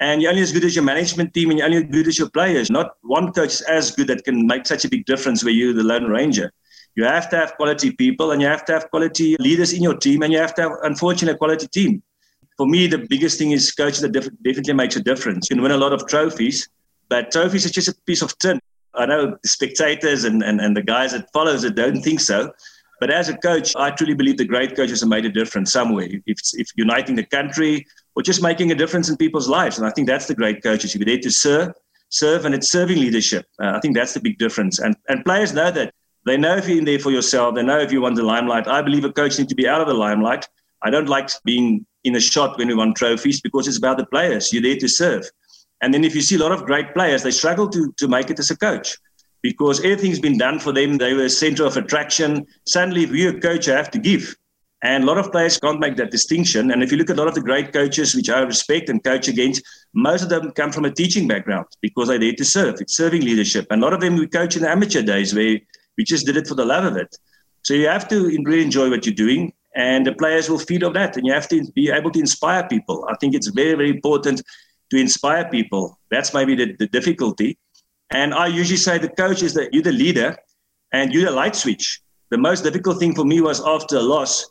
And 0.00 0.20
you're 0.20 0.30
only 0.30 0.42
as 0.42 0.52
good 0.52 0.64
as 0.64 0.74
your 0.76 0.84
management 0.84 1.32
team, 1.32 1.48
and 1.48 1.58
you're 1.58 1.66
only 1.66 1.78
as 1.78 1.90
good 1.90 2.08
as 2.08 2.18
your 2.18 2.28
players. 2.28 2.70
Not 2.70 2.96
one 3.02 3.32
coach 3.32 3.54
is 3.54 3.60
as 3.62 3.90
good 3.92 4.08
that 4.08 4.24
can 4.24 4.46
make 4.46 4.66
such 4.66 4.84
a 4.84 4.88
big 4.88 5.06
difference 5.06 5.42
where 5.42 5.54
you're 5.54 5.72
the 5.72 5.82
Lone 5.82 6.04
Ranger. 6.04 6.52
You 6.96 7.04
have 7.04 7.28
to 7.30 7.36
have 7.36 7.56
quality 7.56 7.90
people 7.90 8.30
and 8.30 8.40
you 8.40 8.48
have 8.48 8.64
to 8.66 8.72
have 8.72 8.88
quality 8.90 9.36
leaders 9.38 9.72
in 9.72 9.82
your 9.82 9.96
team 9.96 10.22
and 10.22 10.32
you 10.32 10.38
have 10.38 10.54
to 10.54 10.62
have, 10.62 10.72
unfortunately, 10.82 11.34
a 11.34 11.38
quality 11.38 11.66
team. 11.66 12.02
For 12.56 12.66
me, 12.66 12.86
the 12.86 12.98
biggest 12.98 13.38
thing 13.38 13.50
is 13.50 13.72
coach 13.72 13.98
that 13.98 14.12
def- 14.12 14.28
definitely 14.42 14.74
makes 14.74 14.94
a 14.96 15.02
difference. 15.02 15.50
You 15.50 15.56
can 15.56 15.62
win 15.62 15.72
a 15.72 15.76
lot 15.76 15.92
of 15.92 16.06
trophies, 16.06 16.68
but 17.08 17.32
trophies 17.32 17.64
is 17.64 17.72
just 17.72 17.88
a 17.88 17.94
piece 18.06 18.22
of 18.22 18.36
tin. 18.38 18.60
I 18.94 19.06
know 19.06 19.36
the 19.42 19.48
spectators 19.48 20.22
and, 20.22 20.42
and, 20.42 20.60
and 20.60 20.76
the 20.76 20.82
guys 20.82 21.12
that 21.12 21.32
follows 21.32 21.64
it 21.64 21.74
don't 21.74 22.00
think 22.00 22.20
so. 22.20 22.52
But 23.00 23.10
as 23.10 23.28
a 23.28 23.36
coach, 23.36 23.74
I 23.74 23.90
truly 23.90 24.14
believe 24.14 24.36
the 24.36 24.44
great 24.44 24.76
coaches 24.76 25.00
have 25.00 25.08
made 25.08 25.24
a 25.24 25.28
difference 25.28 25.72
somewhere. 25.72 26.06
If, 26.26 26.38
if 26.52 26.68
uniting 26.76 27.16
the 27.16 27.24
country 27.24 27.84
or 28.14 28.22
just 28.22 28.40
making 28.40 28.70
a 28.70 28.74
difference 28.76 29.08
in 29.08 29.16
people's 29.16 29.48
lives. 29.48 29.78
And 29.78 29.86
I 29.86 29.90
think 29.90 30.06
that's 30.06 30.26
the 30.26 30.34
great 30.34 30.62
coaches. 30.62 30.94
You're 30.94 31.04
there 31.04 31.18
to 31.18 31.30
serve, 31.30 31.72
serve, 32.08 32.44
and 32.44 32.54
it's 32.54 32.70
serving 32.70 32.98
leadership. 33.00 33.46
Uh, 33.60 33.72
I 33.74 33.80
think 33.80 33.96
that's 33.96 34.14
the 34.14 34.20
big 34.20 34.38
difference. 34.38 34.78
And, 34.78 34.94
and 35.08 35.24
players 35.24 35.52
know 35.52 35.72
that. 35.72 35.92
They 36.26 36.36
know 36.36 36.56
if 36.56 36.68
you're 36.68 36.78
in 36.78 36.84
there 36.84 36.98
for 36.98 37.10
yourself. 37.10 37.54
They 37.54 37.62
know 37.62 37.78
if 37.78 37.92
you 37.92 38.00
want 38.00 38.16
the 38.16 38.22
limelight. 38.22 38.66
I 38.66 38.82
believe 38.82 39.04
a 39.04 39.12
coach 39.12 39.38
needs 39.38 39.50
to 39.50 39.54
be 39.54 39.68
out 39.68 39.80
of 39.80 39.88
the 39.88 39.94
limelight. 39.94 40.48
I 40.82 40.90
don't 40.90 41.08
like 41.08 41.28
being 41.44 41.86
in 42.04 42.16
a 42.16 42.20
shot 42.20 42.58
when 42.58 42.68
we 42.68 42.74
won 42.74 42.94
trophies 42.94 43.40
because 43.40 43.68
it's 43.68 43.78
about 43.78 43.98
the 43.98 44.06
players. 44.06 44.52
You're 44.52 44.62
there 44.62 44.76
to 44.76 44.88
serve. 44.88 45.28
And 45.82 45.92
then 45.92 46.04
if 46.04 46.14
you 46.14 46.20
see 46.20 46.36
a 46.36 46.38
lot 46.38 46.52
of 46.52 46.64
great 46.64 46.94
players, 46.94 47.22
they 47.22 47.30
struggle 47.30 47.68
to, 47.68 47.92
to 47.98 48.08
make 48.08 48.30
it 48.30 48.38
as 48.38 48.50
a 48.50 48.56
coach 48.56 48.96
because 49.42 49.80
everything's 49.80 50.18
been 50.18 50.38
done 50.38 50.58
for 50.58 50.72
them. 50.72 50.96
They 50.96 51.12
were 51.12 51.24
a 51.24 51.30
center 51.30 51.64
of 51.66 51.76
attraction. 51.76 52.46
Suddenly, 52.66 53.04
if 53.04 53.10
you're 53.10 53.36
a 53.36 53.40
coach, 53.40 53.66
you 53.66 53.74
have 53.74 53.90
to 53.90 53.98
give. 53.98 54.34
And 54.80 55.04
a 55.04 55.06
lot 55.06 55.18
of 55.18 55.32
players 55.32 55.58
can't 55.58 55.80
make 55.80 55.96
that 55.96 56.10
distinction. 56.10 56.70
And 56.70 56.82
if 56.82 56.92
you 56.92 56.98
look 56.98 57.10
at 57.10 57.16
a 57.16 57.18
lot 57.18 57.28
of 57.28 57.34
the 57.34 57.40
great 57.40 57.72
coaches, 57.72 58.14
which 58.14 58.28
I 58.28 58.40
respect 58.40 58.88
and 58.88 59.02
coach 59.02 59.28
against, 59.28 59.62
most 59.94 60.22
of 60.22 60.28
them 60.28 60.52
come 60.52 60.72
from 60.72 60.84
a 60.84 60.90
teaching 60.90 61.26
background 61.26 61.66
because 61.80 62.08
they're 62.08 62.18
there 62.18 62.34
to 62.34 62.44
serve. 62.44 62.80
It's 62.80 62.96
serving 62.96 63.22
leadership. 63.22 63.66
And 63.70 63.82
a 63.82 63.84
lot 63.84 63.94
of 63.94 64.00
them 64.00 64.16
we 64.16 64.26
coach 64.26 64.56
in 64.56 64.62
the 64.62 64.70
amateur 64.70 65.02
days 65.02 65.34
where 65.34 65.58
we 65.96 66.04
just 66.04 66.26
did 66.26 66.36
it 66.36 66.46
for 66.46 66.54
the 66.54 66.64
love 66.64 66.84
of 66.84 66.96
it. 66.96 67.16
So 67.62 67.74
you 67.74 67.88
have 67.88 68.08
to 68.08 68.26
really 68.44 68.62
enjoy 68.62 68.90
what 68.90 69.06
you're 69.06 69.14
doing, 69.14 69.52
and 69.74 70.06
the 70.06 70.12
players 70.12 70.48
will 70.48 70.58
feed 70.58 70.84
off 70.84 70.94
that. 70.94 71.16
And 71.16 71.26
you 71.26 71.32
have 71.32 71.48
to 71.48 71.64
be 71.72 71.90
able 71.90 72.10
to 72.10 72.20
inspire 72.20 72.66
people. 72.68 73.06
I 73.10 73.16
think 73.16 73.34
it's 73.34 73.48
very, 73.48 73.74
very 73.74 73.90
important 73.90 74.42
to 74.90 74.96
inspire 74.96 75.48
people. 75.48 75.98
That's 76.10 76.34
maybe 76.34 76.54
the, 76.54 76.76
the 76.78 76.86
difficulty. 76.86 77.58
And 78.10 78.34
I 78.34 78.46
usually 78.46 78.76
say 78.76 78.98
the 78.98 79.08
coach 79.08 79.42
is 79.42 79.54
that 79.54 79.72
you're 79.72 79.82
the 79.82 79.92
leader 79.92 80.36
and 80.92 81.12
you're 81.12 81.24
the 81.24 81.30
light 81.30 81.56
switch. 81.56 82.00
The 82.30 82.38
most 82.38 82.62
difficult 82.64 82.98
thing 82.98 83.14
for 83.14 83.24
me 83.24 83.40
was 83.40 83.60
after 83.64 83.96
a 83.96 84.02
loss, 84.02 84.50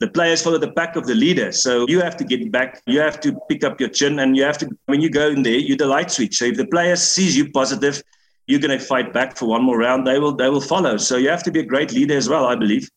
the 0.00 0.08
players 0.08 0.42
follow 0.42 0.58
the 0.58 0.72
pack 0.72 0.96
of 0.96 1.06
the 1.06 1.14
leader. 1.14 1.52
So 1.52 1.86
you 1.88 2.00
have 2.00 2.16
to 2.16 2.24
get 2.24 2.50
back, 2.50 2.82
you 2.86 2.98
have 3.00 3.20
to 3.20 3.38
pick 3.48 3.62
up 3.62 3.78
your 3.78 3.88
chin, 3.88 4.18
and 4.18 4.36
you 4.36 4.42
have 4.42 4.58
to, 4.58 4.68
when 4.86 5.00
you 5.00 5.10
go 5.10 5.28
in 5.28 5.42
there, 5.42 5.54
you're 5.54 5.76
the 5.76 5.86
light 5.86 6.10
switch. 6.10 6.38
So 6.38 6.46
if 6.46 6.56
the 6.56 6.66
player 6.66 6.96
sees 6.96 7.36
you 7.36 7.50
positive, 7.50 8.02
you're 8.46 8.60
going 8.60 8.78
to 8.78 8.84
fight 8.84 9.12
back 9.12 9.36
for 9.36 9.46
one 9.46 9.62
more 9.62 9.78
round, 9.78 10.06
they 10.06 10.18
will 10.18 10.34
they 10.34 10.48
will 10.48 10.60
follow. 10.60 10.96
So 10.96 11.16
you 11.16 11.28
have 11.28 11.42
to 11.44 11.50
be 11.50 11.60
a 11.60 11.64
great 11.64 11.92
leader 11.92 12.16
as 12.16 12.28
well, 12.28 12.46
I 12.46 12.54
believe. 12.54 12.88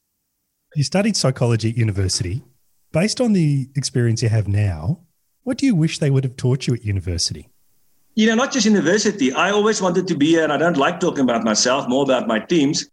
You 0.76 0.84
studied 0.84 1.16
psychology 1.16 1.70
at 1.70 1.78
university. 1.78 2.44
Based 2.92 3.20
on 3.22 3.34
the 3.34 3.70
experience 3.76 4.22
you 4.22 4.30
have 4.30 4.48
now, 4.48 5.02
what 5.44 5.58
do 5.58 5.66
you 5.66 5.76
wish 5.76 6.00
they 6.00 6.10
would 6.10 6.24
have 6.24 6.36
taught 6.36 6.68
you 6.68 6.74
at 6.74 6.84
university? 6.84 7.50
You 8.16 8.28
know, 8.28 8.36
not 8.36 8.52
just 8.52 8.66
university. 8.66 9.32
I 9.32 9.52
always 9.52 9.82
wanted 9.82 10.08
to 10.08 10.16
be, 10.16 10.40
and 10.40 10.52
I 10.52 10.58
don't 10.58 10.78
like 10.78 11.00
talking 11.00 11.24
about 11.24 11.44
myself, 11.44 11.88
more 11.88 12.04
about 12.04 12.28
my 12.28 12.40
teams. 12.40 12.90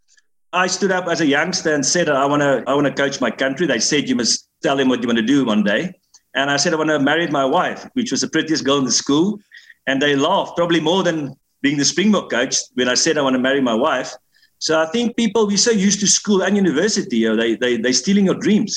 I 0.53 0.67
stood 0.67 0.91
up 0.91 1.07
as 1.07 1.19
a 1.19 1.25
youngster 1.25 1.73
and 1.73 1.85
said, 1.85 2.07
I 2.07 2.25
want 2.25 2.41
to 2.41 2.63
I 2.67 2.73
want 2.73 2.87
to 2.87 2.93
coach 2.93 3.19
my 3.19 3.31
country. 3.31 3.67
They 3.67 3.79
said, 3.79 4.07
you 4.07 4.15
must 4.15 4.47
tell 4.63 4.79
him 4.79 4.87
what 4.87 5.01
you 5.01 5.07
want 5.07 5.17
to 5.17 5.25
do 5.25 5.43
one 5.45 5.63
day. 5.63 5.93
And 6.35 6.51
I 6.51 6.57
said, 6.57 6.73
I 6.73 6.77
want 6.77 6.89
to 6.89 6.99
marry 6.99 7.27
my 7.27 7.45
wife, 7.45 7.87
which 7.93 8.11
was 8.11 8.21
the 8.21 8.29
prettiest 8.29 8.63
girl 8.63 8.77
in 8.77 8.85
the 8.85 8.91
school. 8.91 9.39
And 9.87 10.01
they 10.01 10.15
laughed, 10.15 10.55
probably 10.55 10.79
more 10.79 11.03
than 11.03 11.35
being 11.65 11.77
the 11.77 11.91
Springbok 11.93 12.29
coach, 12.29 12.55
when 12.75 12.87
I 12.87 12.93
said 12.93 13.17
I 13.17 13.23
want 13.23 13.35
to 13.39 13.45
marry 13.49 13.59
my 13.59 13.73
wife. 13.73 14.13
So 14.59 14.79
I 14.79 14.85
think 14.93 15.17
people, 15.17 15.47
we're 15.47 15.57
so 15.57 15.71
used 15.71 15.99
to 16.01 16.07
school 16.07 16.43
and 16.43 16.55
university, 16.55 17.17
you 17.17 17.29
know, 17.29 17.35
they, 17.35 17.55
they, 17.55 17.77
they're 17.77 18.01
stealing 18.03 18.25
your 18.25 18.39
dreams. 18.45 18.73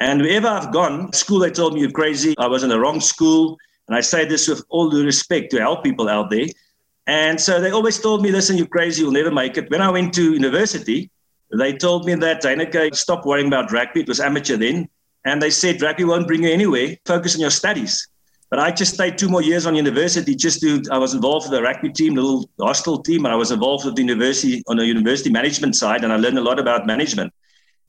And 0.00 0.20
wherever 0.20 0.48
I've 0.48 0.72
gone, 0.72 1.12
school, 1.12 1.38
they 1.38 1.52
told 1.52 1.74
me 1.74 1.80
you're 1.80 2.00
crazy. 2.02 2.34
I 2.36 2.48
was 2.48 2.64
in 2.64 2.70
the 2.70 2.80
wrong 2.80 3.00
school. 3.00 3.56
And 3.86 3.96
I 3.96 4.00
say 4.00 4.24
this 4.24 4.48
with 4.48 4.64
all 4.68 4.90
due 4.90 5.04
respect 5.04 5.52
to 5.52 5.60
help 5.60 5.84
people 5.84 6.08
out 6.08 6.28
there. 6.28 6.46
And 7.06 7.40
so 7.40 7.60
they 7.60 7.70
always 7.70 7.98
told 8.00 8.22
me, 8.22 8.32
listen, 8.32 8.58
you're 8.58 8.74
crazy, 8.78 9.02
you'll 9.02 9.12
never 9.20 9.30
make 9.30 9.56
it. 9.56 9.70
When 9.70 9.80
I 9.80 9.90
went 9.90 10.12
to 10.14 10.34
university, 10.34 11.10
they 11.56 11.72
told 11.72 12.04
me 12.04 12.16
that 12.16 12.42
Heyneke, 12.42 12.96
stop 12.96 13.24
worrying 13.26 13.46
about 13.46 13.70
rugby. 13.70 14.00
It 14.00 14.08
was 14.08 14.20
amateur 14.20 14.56
then. 14.56 14.88
And 15.24 15.40
they 15.40 15.50
said, 15.50 15.80
rugby 15.82 16.04
won't 16.04 16.26
bring 16.26 16.42
you 16.42 16.50
anywhere. 16.50 16.96
Focus 17.06 17.36
on 17.36 17.40
your 17.40 17.54
studies. 17.62 18.08
But 18.50 18.58
I 18.60 18.70
just 18.70 18.94
stayed 18.94 19.18
two 19.18 19.28
more 19.28 19.42
years 19.42 19.66
on 19.66 19.74
university 19.74 20.34
just 20.34 20.60
to, 20.62 20.82
I 20.90 20.98
was 20.98 21.12
involved 21.14 21.50
with 21.50 21.58
the 21.58 21.62
rugby 21.62 21.90
team, 21.90 22.14
the 22.14 22.22
little 22.22 22.48
hostel 22.58 23.02
team, 23.02 23.26
and 23.26 23.32
I 23.32 23.36
was 23.36 23.50
involved 23.50 23.84
with 23.84 23.96
the 23.96 24.02
university 24.02 24.62
on 24.68 24.76
the 24.78 24.86
university 24.86 25.30
management 25.30 25.76
side, 25.76 26.02
and 26.02 26.12
I 26.12 26.16
learned 26.16 26.38
a 26.38 26.42
lot 26.42 26.58
about 26.58 26.86
management 26.86 27.32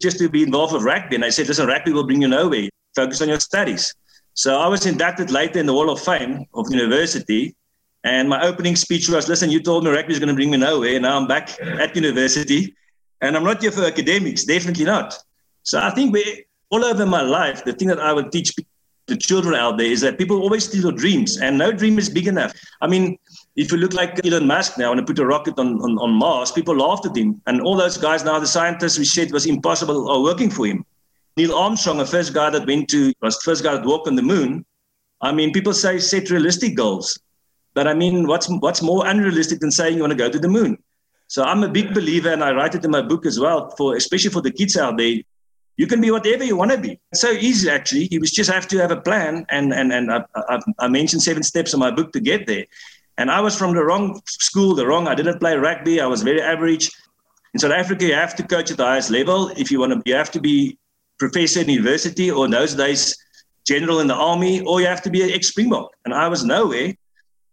just 0.01 0.17
to 0.19 0.29
be 0.29 0.43
involved 0.43 0.73
with 0.73 0.83
rugby. 0.83 1.15
And 1.15 1.23
I 1.23 1.29
said, 1.29 1.47
listen, 1.47 1.67
rugby 1.67 1.93
will 1.93 2.05
bring 2.05 2.21
you 2.21 2.27
nowhere. 2.27 2.67
Focus 2.95 3.21
on 3.21 3.29
your 3.29 3.39
studies. 3.39 3.93
So 4.33 4.59
I 4.59 4.67
was 4.67 4.85
inducted 4.85 5.31
later 5.31 5.59
in 5.59 5.65
the 5.65 5.73
Hall 5.73 5.89
of 5.89 6.01
Fame 6.01 6.45
of 6.53 6.69
university, 6.69 7.55
and 8.03 8.27
my 8.27 8.41
opening 8.45 8.75
speech 8.75 9.09
was, 9.09 9.27
listen, 9.27 9.49
you 9.49 9.61
told 9.61 9.83
me 9.83 9.91
rugby 9.91 10.13
is 10.13 10.19
going 10.19 10.29
to 10.29 10.35
bring 10.35 10.51
me 10.51 10.57
nowhere. 10.57 10.95
And 10.95 11.03
now 11.03 11.17
I'm 11.17 11.27
back 11.27 11.59
at 11.61 11.95
university. 11.95 12.75
And 13.21 13.35
I'm 13.35 13.43
not 13.43 13.61
here 13.61 13.71
for 13.71 13.83
academics, 13.83 14.45
definitely 14.45 14.85
not. 14.85 15.17
So 15.63 15.77
I 15.77 15.89
think 15.89 16.13
we, 16.13 16.45
all 16.69 16.85
over 16.85 17.05
my 17.05 17.21
life, 17.21 17.65
the 17.65 17.73
thing 17.73 17.89
that 17.89 17.99
I 17.99 18.13
would 18.13 18.31
teach 18.31 18.53
the 19.09 19.17
children 19.17 19.55
out 19.55 19.77
there 19.77 19.91
is 19.91 20.01
that 20.01 20.17
people 20.17 20.41
always 20.41 20.65
steal 20.65 20.83
your 20.83 20.91
dreams, 20.91 21.37
and 21.37 21.57
no 21.57 21.71
dream 21.71 21.97
is 21.97 22.09
big 22.09 22.27
enough. 22.27 22.53
I 22.81 22.87
mean, 22.87 23.17
if 23.55 23.71
you 23.71 23.77
look 23.77 23.93
like 23.93 24.25
Elon 24.25 24.47
Musk 24.47 24.77
now 24.77 24.91
and 24.91 25.05
put 25.05 25.19
a 25.19 25.25
rocket 25.25 25.57
on, 25.57 25.81
on, 25.81 25.97
on 25.97 26.11
Mars, 26.11 26.51
people 26.51 26.75
laughed 26.75 27.05
at 27.05 27.15
him. 27.15 27.41
And 27.47 27.61
all 27.61 27.75
those 27.75 27.97
guys 27.97 28.23
now, 28.23 28.39
the 28.39 28.47
scientists 28.47 28.97
we 28.97 29.05
said 29.05 29.31
was 29.31 29.45
impossible, 29.45 30.09
are 30.09 30.21
working 30.21 30.49
for 30.49 30.65
him. 30.65 30.85
Neil 31.35 31.55
Armstrong, 31.55 31.97
the 31.97 32.05
first 32.05 32.33
guy 32.33 32.49
that 32.49 32.67
went 32.67 32.89
to, 32.89 33.13
was 33.21 33.37
the 33.37 33.43
first 33.43 33.63
guy 33.63 33.75
that 33.75 33.85
walked 33.85 34.07
on 34.07 34.15
the 34.15 34.21
moon. 34.21 34.65
I 35.21 35.31
mean, 35.31 35.51
people 35.51 35.73
say 35.73 35.99
set 35.99 36.29
realistic 36.29 36.75
goals. 36.75 37.19
But 37.73 37.87
I 37.87 37.93
mean, 37.93 38.27
what's 38.27 38.49
what's 38.49 38.81
more 38.81 39.07
unrealistic 39.07 39.59
than 39.59 39.71
saying 39.71 39.95
you 39.95 40.01
want 40.01 40.11
to 40.11 40.17
go 40.17 40.29
to 40.29 40.39
the 40.39 40.47
moon? 40.47 40.77
So 41.27 41.43
I'm 41.43 41.63
a 41.63 41.69
big 41.69 41.93
believer, 41.93 42.31
and 42.31 42.43
I 42.43 42.51
write 42.51 42.75
it 42.75 42.83
in 42.83 42.91
my 42.91 43.01
book 43.01 43.25
as 43.25 43.39
well, 43.39 43.69
for 43.77 43.95
especially 43.95 44.31
for 44.31 44.41
the 44.41 44.51
kids 44.51 44.75
out 44.75 44.97
there. 44.97 45.17
You 45.79 45.87
can 45.87 46.01
be 46.01 46.11
whatever 46.11 46.43
you 46.43 46.57
want 46.57 46.71
to 46.71 46.77
be. 46.77 46.99
It's 47.13 47.21
so 47.21 47.31
easy, 47.31 47.69
actually. 47.69 48.09
You 48.11 48.19
just 48.19 48.51
have 48.51 48.67
to 48.67 48.77
have 48.83 48.91
a 48.91 49.01
plan. 49.07 49.45
And 49.57 49.73
and 49.79 49.93
and 49.97 50.11
I, 50.11 50.19
I, 50.35 50.59
I 50.85 50.87
mentioned 50.89 51.21
seven 51.23 51.41
steps 51.41 51.73
in 51.73 51.79
my 51.79 51.91
book 51.97 52.11
to 52.15 52.19
get 52.19 52.47
there. 52.47 52.65
And 53.17 53.31
I 53.31 53.39
was 53.39 53.55
from 53.57 53.71
the 53.73 53.83
wrong 53.87 54.21
school, 54.25 54.75
the 54.75 54.85
wrong. 54.85 55.07
I 55.07 55.15
didn't 55.15 55.39
play 55.39 55.55
rugby. 55.55 56.01
I 56.01 56.09
was 56.13 56.21
very 56.21 56.41
average. 56.41 56.91
In 57.53 57.61
South 57.61 57.71
Africa, 57.71 58.03
you 58.05 58.13
have 58.13 58.35
to 58.35 58.43
coach 58.43 58.69
at 58.71 58.77
the 58.77 58.89
highest 58.91 59.09
level. 59.09 59.39
If 59.63 59.71
you 59.71 59.79
want 59.79 59.93
to, 59.93 60.01
you 60.05 60.15
have 60.15 60.31
to 60.31 60.41
be 60.41 60.77
professor 61.17 61.61
in 61.61 61.69
university, 61.69 62.29
or 62.29 62.43
in 62.43 62.51
those 62.51 62.75
days, 62.75 63.01
general 63.65 64.01
in 64.01 64.07
the 64.07 64.19
army, 64.31 64.55
or 64.67 64.81
you 64.81 64.87
have 64.87 65.01
to 65.03 65.09
be 65.09 65.21
an 65.23 65.31
ex-Springbok. 65.31 65.87
And 66.03 66.13
I 66.13 66.27
was 66.27 66.43
nowhere. 66.43 66.93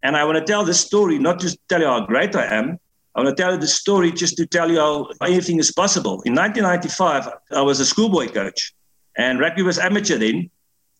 And 0.02 0.16
I 0.16 0.24
want 0.24 0.36
to 0.38 0.44
tell 0.52 0.64
this 0.64 0.80
story, 0.80 1.16
not 1.18 1.38
just 1.38 1.58
tell 1.68 1.80
you 1.80 1.90
how 1.94 2.00
great 2.06 2.34
I 2.34 2.46
am. 2.60 2.78
I 3.16 3.22
want 3.22 3.34
to 3.34 3.42
tell 3.42 3.52
you 3.54 3.58
the 3.58 3.66
story 3.66 4.12
just 4.12 4.36
to 4.36 4.46
tell 4.46 4.70
you 4.70 4.78
how 4.78 5.08
anything 5.22 5.58
is 5.58 5.72
possible. 5.72 6.20
In 6.26 6.34
1995, 6.34 7.28
I 7.50 7.62
was 7.62 7.80
a 7.80 7.86
schoolboy 7.86 8.28
coach, 8.28 8.74
and 9.16 9.40
rugby 9.40 9.62
was 9.62 9.78
amateur 9.78 10.18
then, 10.18 10.50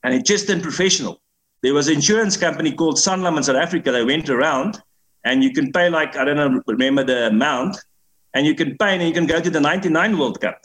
and 0.03 0.15
it 0.15 0.25
just 0.25 0.47
turned 0.47 0.63
professional. 0.63 1.21
There 1.63 1.75
was 1.75 1.89
an 1.89 1.97
insurance 1.97 2.39
company 2.39 2.73
called 2.73 2.97
Sanlam 2.97 3.37
in 3.37 3.43
South 3.43 3.57
Africa 3.57 3.93
that 3.93 4.07
went 4.07 4.31
around, 4.31 4.81
and 5.25 5.45
you 5.45 5.53
can 5.53 5.73
pay 5.73 5.91
like, 5.91 6.17
I 6.17 6.25
don't 6.25 6.37
know, 6.37 6.63
remember 6.67 7.05
the 7.05 7.27
amount, 7.27 7.77
and 8.33 8.47
you 8.47 8.55
can 8.55 8.79
pay 8.79 8.95
and 8.95 9.03
you 9.03 9.13
can 9.13 9.27
go 9.27 9.39
to 9.39 9.51
the 9.51 9.61
99 9.61 10.17
World 10.17 10.41
Cup. 10.41 10.63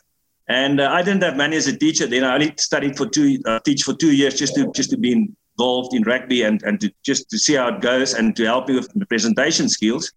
And 0.48 0.79
uh, 0.79 0.89
I 0.89 1.01
didn't 1.01 1.24
have 1.24 1.36
money 1.36 1.58
as 1.58 1.67
a 1.67 1.77
teacher 1.77 2.08
then. 2.08 2.24
I 2.24 2.36
only 2.36 2.53
studied 2.58 2.96
for 2.96 3.08
two, 3.08 3.39
uh, 3.46 3.60
teach 3.65 3.84
for 3.84 3.93
two 3.93 4.13
years 4.13 4.36
just 4.36 4.55
to 4.55 4.72
just 4.74 4.89
to 4.91 4.98
be 4.98 5.12
involved 5.58 5.93
in 5.93 6.03
rugby 6.03 6.43
and, 6.43 6.62
and 6.63 6.79
to 6.79 6.91
just 7.03 7.29
to 7.29 7.38
see 7.38 7.55
how 7.55 7.67
it 7.75 7.81
goes 7.81 8.13
and 8.13 8.36
to 8.38 8.46
help 8.46 8.70
me 8.70 8.75
with 8.75 8.89
the 8.93 9.05
presentation 9.05 9.67
skills. 9.67 10.12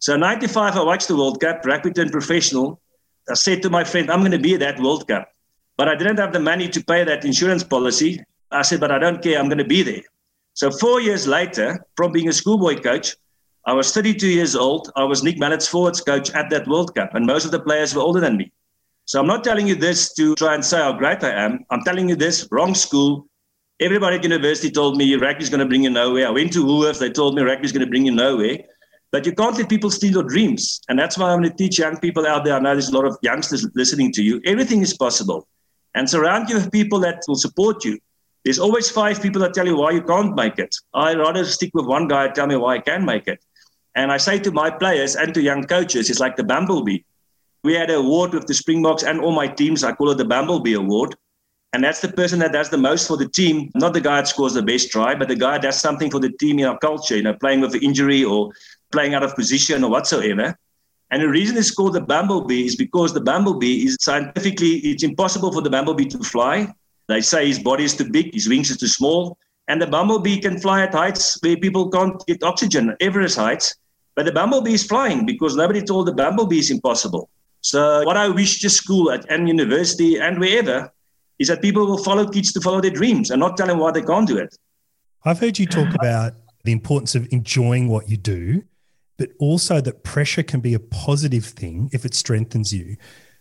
So 0.00 0.16
95, 0.16 0.76
I 0.76 0.82
watched 0.82 1.08
the 1.08 1.16
World 1.16 1.40
Cup, 1.40 1.64
rugby 1.64 1.90
turned 1.90 2.12
professional. 2.12 2.80
I 3.28 3.34
said 3.34 3.62
to 3.62 3.70
my 3.70 3.84
friend, 3.84 4.10
I'm 4.10 4.20
going 4.20 4.32
to 4.32 4.38
be 4.38 4.54
at 4.54 4.60
that 4.60 4.80
World 4.80 5.08
Cup. 5.08 5.28
But 5.76 5.88
I 5.88 5.94
didn't 5.94 6.18
have 6.18 6.32
the 6.32 6.40
money 6.40 6.68
to 6.68 6.84
pay 6.84 7.04
that 7.04 7.24
insurance 7.24 7.62
policy. 7.62 8.22
I 8.50 8.62
said, 8.62 8.80
but 8.80 8.90
I 8.90 8.98
don't 8.98 9.22
care, 9.22 9.38
I'm 9.38 9.48
going 9.48 9.58
to 9.58 9.64
be 9.64 9.82
there. 9.82 10.02
So 10.54 10.70
four 10.70 11.00
years 11.00 11.26
later, 11.26 11.84
from 11.96 12.12
being 12.12 12.28
a 12.28 12.32
schoolboy 12.32 12.80
coach, 12.80 13.14
I 13.66 13.72
was 13.74 13.92
32 13.92 14.28
years 14.28 14.56
old. 14.56 14.90
I 14.96 15.04
was 15.04 15.22
Nick 15.22 15.38
Mallett's 15.38 15.68
forwards 15.68 16.00
coach 16.00 16.30
at 16.30 16.48
that 16.50 16.66
World 16.66 16.94
Cup, 16.94 17.14
and 17.14 17.26
most 17.26 17.44
of 17.44 17.50
the 17.50 17.60
players 17.60 17.94
were 17.94 18.02
older 18.02 18.20
than 18.20 18.36
me. 18.36 18.50
So 19.04 19.20
I'm 19.20 19.26
not 19.26 19.44
telling 19.44 19.66
you 19.66 19.74
this 19.74 20.14
to 20.14 20.34
try 20.36 20.54
and 20.54 20.64
say 20.64 20.78
how 20.78 20.92
great 20.92 21.22
I 21.22 21.30
am. 21.30 21.64
I'm 21.70 21.82
telling 21.82 22.08
you 22.08 22.16
this, 22.16 22.48
wrong 22.50 22.74
school, 22.74 23.28
Everybody 23.80 24.16
at 24.16 24.24
university 24.24 24.72
told 24.72 24.96
me 24.96 25.14
rugby's 25.14 25.48
going 25.48 25.60
to 25.60 25.66
bring 25.66 25.84
you 25.84 25.90
nowhere. 25.90 26.26
I 26.26 26.30
went 26.30 26.52
to 26.54 26.64
Woolworths, 26.64 26.98
they 26.98 27.10
told 27.10 27.36
me 27.36 27.42
rugby's 27.42 27.70
going 27.70 27.86
to 27.86 27.90
bring 27.90 28.06
you 28.06 28.10
nowhere. 28.10 28.58
But 29.10 29.24
you 29.24 29.32
can't 29.32 29.56
let 29.56 29.68
people 29.68 29.90
steal 29.90 30.12
your 30.12 30.22
dreams. 30.22 30.80
And 30.88 30.98
that's 30.98 31.16
why 31.16 31.30
I'm 31.30 31.40
going 31.40 31.50
to 31.50 31.56
teach 31.56 31.78
young 31.78 31.98
people 31.98 32.26
out 32.26 32.44
there. 32.44 32.54
I 32.54 32.58
know 32.58 32.74
there's 32.74 32.90
a 32.90 32.94
lot 32.94 33.06
of 33.06 33.16
youngsters 33.22 33.66
listening 33.74 34.12
to 34.12 34.22
you. 34.22 34.40
Everything 34.44 34.82
is 34.82 34.96
possible. 34.96 35.48
And 35.94 36.08
surround 36.08 36.50
you 36.50 36.56
with 36.56 36.70
people 36.70 37.00
that 37.00 37.22
will 37.26 37.36
support 37.36 37.84
you. 37.84 37.98
There's 38.44 38.58
always 38.58 38.90
five 38.90 39.20
people 39.20 39.40
that 39.42 39.54
tell 39.54 39.66
you 39.66 39.76
why 39.76 39.92
you 39.92 40.02
can't 40.02 40.34
make 40.34 40.58
it. 40.58 40.74
I 40.94 41.14
rather 41.14 41.44
stick 41.44 41.70
with 41.74 41.86
one 41.86 42.06
guy 42.06 42.26
and 42.26 42.34
tell 42.34 42.46
me 42.46 42.56
why 42.56 42.74
I 42.74 42.78
can 42.78 43.04
make 43.04 43.26
it. 43.26 43.42
And 43.94 44.12
I 44.12 44.16
say 44.18 44.38
to 44.40 44.52
my 44.52 44.70
players 44.70 45.16
and 45.16 45.34
to 45.34 45.42
young 45.42 45.64
coaches, 45.64 46.08
it's 46.08 46.20
like 46.20 46.36
the 46.36 46.44
Bumblebee. 46.44 46.98
We 47.64 47.74
had 47.74 47.90
an 47.90 47.96
award 47.96 48.32
with 48.32 48.46
the 48.46 48.54
Springboks 48.54 49.02
and 49.02 49.20
all 49.20 49.32
my 49.32 49.48
teams. 49.48 49.82
I 49.82 49.92
call 49.92 50.10
it 50.10 50.18
the 50.18 50.24
Bumblebee 50.24 50.74
Award. 50.74 51.16
And 51.72 51.84
that's 51.84 52.00
the 52.00 52.08
person 52.08 52.38
that 52.38 52.52
does 52.52 52.70
the 52.70 52.78
most 52.78 53.08
for 53.08 53.16
the 53.16 53.28
team, 53.28 53.70
not 53.74 53.92
the 53.92 54.00
guy 54.00 54.16
that 54.16 54.28
scores 54.28 54.54
the 54.54 54.62
best 54.62 54.90
try, 54.90 55.14
but 55.14 55.28
the 55.28 55.36
guy 55.36 55.52
that 55.52 55.62
does 55.62 55.80
something 55.80 56.10
for 56.10 56.20
the 56.20 56.30
team 56.30 56.58
in 56.58 56.64
our 56.64 56.78
culture, 56.78 57.16
you 57.16 57.22
know, 57.22 57.34
playing 57.34 57.60
with 57.60 57.74
an 57.74 57.82
injury 57.82 58.24
or 58.24 58.52
playing 58.92 59.14
out 59.14 59.22
of 59.22 59.34
position 59.34 59.84
or 59.84 59.90
whatsoever. 59.90 60.56
And 61.10 61.22
the 61.22 61.28
reason 61.28 61.56
it's 61.56 61.70
called 61.70 61.94
the 61.94 62.00
bumblebee 62.00 62.66
is 62.66 62.76
because 62.76 63.14
the 63.14 63.20
bumblebee 63.20 63.86
is 63.86 63.96
scientifically, 64.00 64.76
it's 64.78 65.02
impossible 65.02 65.52
for 65.52 65.62
the 65.62 65.70
bumblebee 65.70 66.06
to 66.06 66.18
fly. 66.18 66.72
They 67.08 67.22
say 67.22 67.46
his 67.46 67.58
body 67.58 67.84
is 67.84 67.96
too 67.96 68.10
big, 68.10 68.34
his 68.34 68.48
wings 68.48 68.70
are 68.70 68.76
too 68.76 68.88
small. 68.88 69.38
And 69.68 69.80
the 69.80 69.86
bumblebee 69.86 70.40
can 70.40 70.58
fly 70.58 70.82
at 70.82 70.94
heights 70.94 71.38
where 71.42 71.56
people 71.56 71.90
can't 71.90 72.22
get 72.26 72.42
oxygen, 72.42 72.94
Everest 73.00 73.36
heights. 73.36 73.74
But 74.14 74.26
the 74.26 74.32
bumblebee 74.32 74.74
is 74.74 74.84
flying 74.84 75.24
because 75.24 75.56
nobody 75.56 75.82
told 75.82 76.08
the 76.08 76.12
bumblebee 76.12 76.58
is 76.58 76.70
impossible. 76.70 77.30
So 77.60 78.02
what 78.04 78.16
I 78.16 78.28
wish 78.28 78.60
to 78.60 78.70
school 78.70 79.10
at 79.10 79.30
and 79.30 79.48
university 79.48 80.18
and 80.18 80.38
wherever 80.38 80.92
is 81.38 81.48
that 81.48 81.62
people 81.62 81.86
will 81.86 82.02
follow 82.02 82.28
kids 82.28 82.52
to 82.52 82.60
follow 82.60 82.80
their 82.80 82.90
dreams 82.90 83.30
and 83.30 83.40
not 83.40 83.56
tell 83.56 83.66
them 83.66 83.78
why 83.78 83.92
they 83.92 84.02
can't 84.02 84.26
do 84.26 84.36
it. 84.36 84.56
I've 85.24 85.38
heard 85.38 85.58
you 85.58 85.66
talk 85.66 85.94
about 85.94 86.34
the 86.64 86.72
importance 86.72 87.14
of 87.14 87.28
enjoying 87.30 87.88
what 87.88 88.08
you 88.08 88.16
do, 88.16 88.62
but 89.18 89.30
also 89.38 89.80
that 89.80 90.02
pressure 90.02 90.42
can 90.42 90.60
be 90.60 90.74
a 90.74 90.80
positive 90.80 91.44
thing 91.44 91.90
if 91.92 92.04
it 92.04 92.14
strengthens 92.14 92.72
you. 92.72 92.96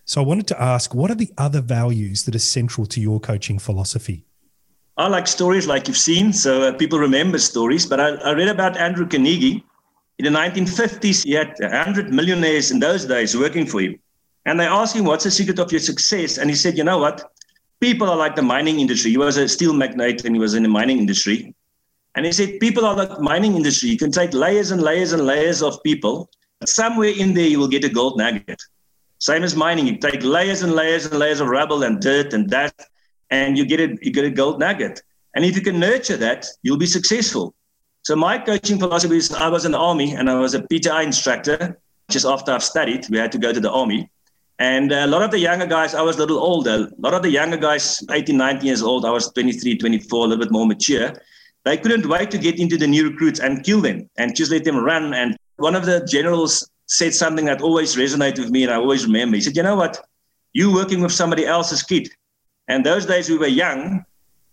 So 0.06 0.22
I 0.22 0.26
wanted 0.26 0.48
to 0.48 0.62
ask, 0.62 0.94
what 0.94 1.12
are 1.12 1.16
the 1.16 1.32
other 1.38 1.62
values 1.62 2.24
that 2.24 2.36
are 2.36 2.40
central 2.40 2.86
to 2.88 3.00
your 3.00 3.20
coaching 3.20 3.60
philosophy? 3.60 4.26
I 4.98 5.08
like 5.08 5.28
stories 5.28 5.68
like 5.68 5.88
you've 5.88 5.98
seen, 5.98 6.34
so 6.34 6.64
uh, 6.64 6.74
people 6.74 6.98
remember 6.98 7.38
stories. 7.38 7.86
But 7.86 8.00
I, 8.00 8.10
I 8.16 8.32
read 8.34 8.48
about 8.48 8.78
Andrew 8.78 9.08
Carnegie. 9.08 9.64
In 10.18 10.26
the 10.26 10.40
1950s, 10.40 11.24
he 11.24 11.34
had 11.34 11.54
100 11.60 12.12
millionaires 12.12 12.72
in 12.72 12.80
those 12.80 13.06
days 13.06 13.38
working 13.38 13.68
for 13.68 13.82
him. 13.82 14.00
And 14.46 14.60
they 14.60 14.66
asked 14.66 14.96
him, 14.96 15.06
What's 15.06 15.26
the 15.26 15.32
secret 15.32 15.60
of 15.60 15.72
your 15.72 15.82
success? 15.82 16.40
And 16.40 16.50
he 16.50 16.56
said, 16.56 16.78
You 16.78 16.84
know 16.84 16.98
what? 16.98 17.32
people 17.80 18.10
are 18.10 18.16
like 18.16 18.36
the 18.36 18.42
mining 18.42 18.80
industry. 18.80 19.12
He 19.12 19.18
was 19.18 19.38
a 19.38 19.48
steel 19.48 19.74
magnate 19.74 20.26
and 20.26 20.36
he 20.36 20.40
was 20.40 20.54
in 20.54 20.64
the 20.64 20.70
mining 20.70 20.98
industry. 20.98 21.54
And 22.18 22.26
he 22.26 22.32
said, 22.32 22.60
people 22.60 22.84
are 22.84 22.96
like 22.96 23.20
mining 23.22 23.56
industry. 23.56 23.90
You 23.90 23.98
can 23.98 24.12
take 24.12 24.34
layers 24.34 24.72
and 24.72 24.82
layers 24.82 25.14
and 25.14 25.24
layers 25.24 25.62
of 25.62 25.82
people. 25.84 26.32
But 26.60 26.68
Somewhere 26.68 27.14
in 27.16 27.36
there, 27.36 27.46
you 27.46 27.60
will 27.60 27.68
get 27.68 27.84
a 27.84 27.90
gold 27.90 28.18
nugget. 28.18 28.60
Same 29.20 29.44
as 29.44 29.56
mining. 29.56 29.86
You 29.86 29.98
take 29.98 30.24
layers 30.24 30.64
and 30.64 30.74
layers 30.74 31.06
and 31.06 31.20
layers 31.20 31.40
of 31.42 31.48
rubble 31.48 31.84
and 31.84 32.02
dirt 32.02 32.34
and 32.34 32.50
dust, 32.50 32.74
and 33.30 33.56
you 33.56 33.68
get 33.68 33.80
a, 33.80 33.96
you 34.02 34.12
get 34.12 34.26
a 34.26 34.32
gold 34.32 34.60
nugget. 34.60 35.00
And 35.36 35.46
if 35.46 35.56
you 35.56 35.62
can 35.62 35.80
nurture 35.80 36.18
that, 36.18 36.48
you'll 36.64 36.80
be 36.80 36.88
successful. 36.88 37.54
So 38.02 38.16
my 38.16 38.40
coaching 38.40 38.80
philosophy 38.80 39.18
is 39.18 39.32
I 39.32 39.50
was 39.50 39.66
in 39.66 39.74
the 39.74 39.78
army 39.78 40.14
and 40.14 40.28
I 40.28 40.40
was 40.40 40.56
a 40.56 40.62
PTI 40.62 41.04
instructor. 41.04 41.80
Just 42.10 42.26
after 42.26 42.52
I've 42.52 42.64
studied, 42.64 43.06
we 43.12 43.20
had 43.20 43.32
to 43.34 43.38
go 43.38 43.54
to 43.54 43.60
the 43.60 43.70
army. 43.70 44.10
And 44.58 44.92
a 44.92 45.06
lot 45.06 45.22
of 45.22 45.30
the 45.30 45.38
younger 45.38 45.68
guys, 45.68 45.94
I 45.94 46.02
was 46.02 46.16
a 46.16 46.20
little 46.20 46.40
older. 46.40 46.88
A 46.88 47.02
lot 47.02 47.14
of 47.14 47.22
the 47.22 47.30
younger 47.30 47.58
guys, 47.58 48.04
18, 48.10 48.36
19 48.36 48.66
years 48.66 48.82
old, 48.82 49.06
I 49.06 49.12
was 49.12 49.32
23, 49.34 49.78
24, 49.78 50.18
a 50.18 50.28
little 50.30 50.44
bit 50.44 50.52
more 50.52 50.66
mature. 50.66 51.14
They 51.68 51.78
couldn't 51.78 52.08
wait 52.08 52.32
to 52.32 52.38
get 52.38 52.60
into 52.60 52.78
the 52.78 52.88
new 52.88 53.10
recruits 53.10 53.40
and 53.40 53.64
kill 53.64 53.82
them 53.82 54.10
and 54.18 54.36
just 54.36 54.52
let 54.52 54.64
them 54.64 54.78
run. 54.78 55.14
And 55.14 55.38
one 55.58 55.76
of 55.76 55.86
the 55.86 56.06
generals 56.06 56.70
said 56.86 57.14
something 57.14 57.46
that 57.46 57.62
always 57.62 57.96
resonated 57.96 58.40
with 58.40 58.50
me 58.50 58.64
and 58.64 58.72
I 58.72 58.76
always 58.76 59.06
remember. 59.06 59.36
He 59.36 59.42
said, 59.42 59.56
You 59.56 59.64
know 59.64 59.76
what? 59.76 60.00
You 60.54 60.74
working 60.74 61.02
with 61.02 61.12
somebody 61.12 61.46
else's 61.46 61.84
kid. 61.84 62.10
And 62.68 62.86
those 62.86 63.06
days 63.06 63.30
we 63.30 63.38
were 63.38 63.48
young, 63.48 64.04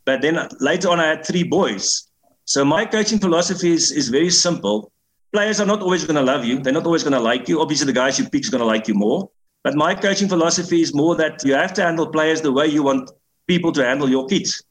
but 0.04 0.22
then 0.22 0.48
later 0.60 0.88
on 0.88 1.00
I 1.00 1.06
had 1.06 1.26
three 1.26 1.42
boys. 1.42 2.08
So 2.44 2.64
my 2.64 2.84
coaching 2.84 3.18
philosophy 3.18 3.72
is, 3.72 3.90
is 3.90 4.08
very 4.08 4.30
simple. 4.30 4.92
Players 5.32 5.60
are 5.60 5.66
not 5.66 5.80
always 5.80 6.04
going 6.04 6.16
to 6.16 6.22
love 6.22 6.44
you. 6.44 6.60
They're 6.60 6.72
not 6.72 6.86
always 6.86 7.02
going 7.02 7.14
to 7.14 7.20
like 7.20 7.48
you. 7.48 7.60
Obviously, 7.60 7.86
the 7.86 7.92
guys 7.92 8.18
you 8.18 8.28
pick 8.28 8.42
is 8.42 8.50
going 8.50 8.60
to 8.60 8.66
like 8.66 8.86
you 8.86 8.94
more. 8.94 9.30
But 9.64 9.74
my 9.74 9.94
coaching 9.94 10.28
philosophy 10.28 10.82
is 10.82 10.94
more 10.94 11.16
that 11.16 11.42
you 11.44 11.54
have 11.54 11.72
to 11.74 11.82
handle 11.82 12.06
players 12.06 12.40
the 12.40 12.52
way 12.52 12.66
you 12.66 12.82
want 12.82 13.10
people 13.48 13.72
to 13.72 13.84
handle 13.84 14.08
your 14.08 14.26
kids. 14.26 14.62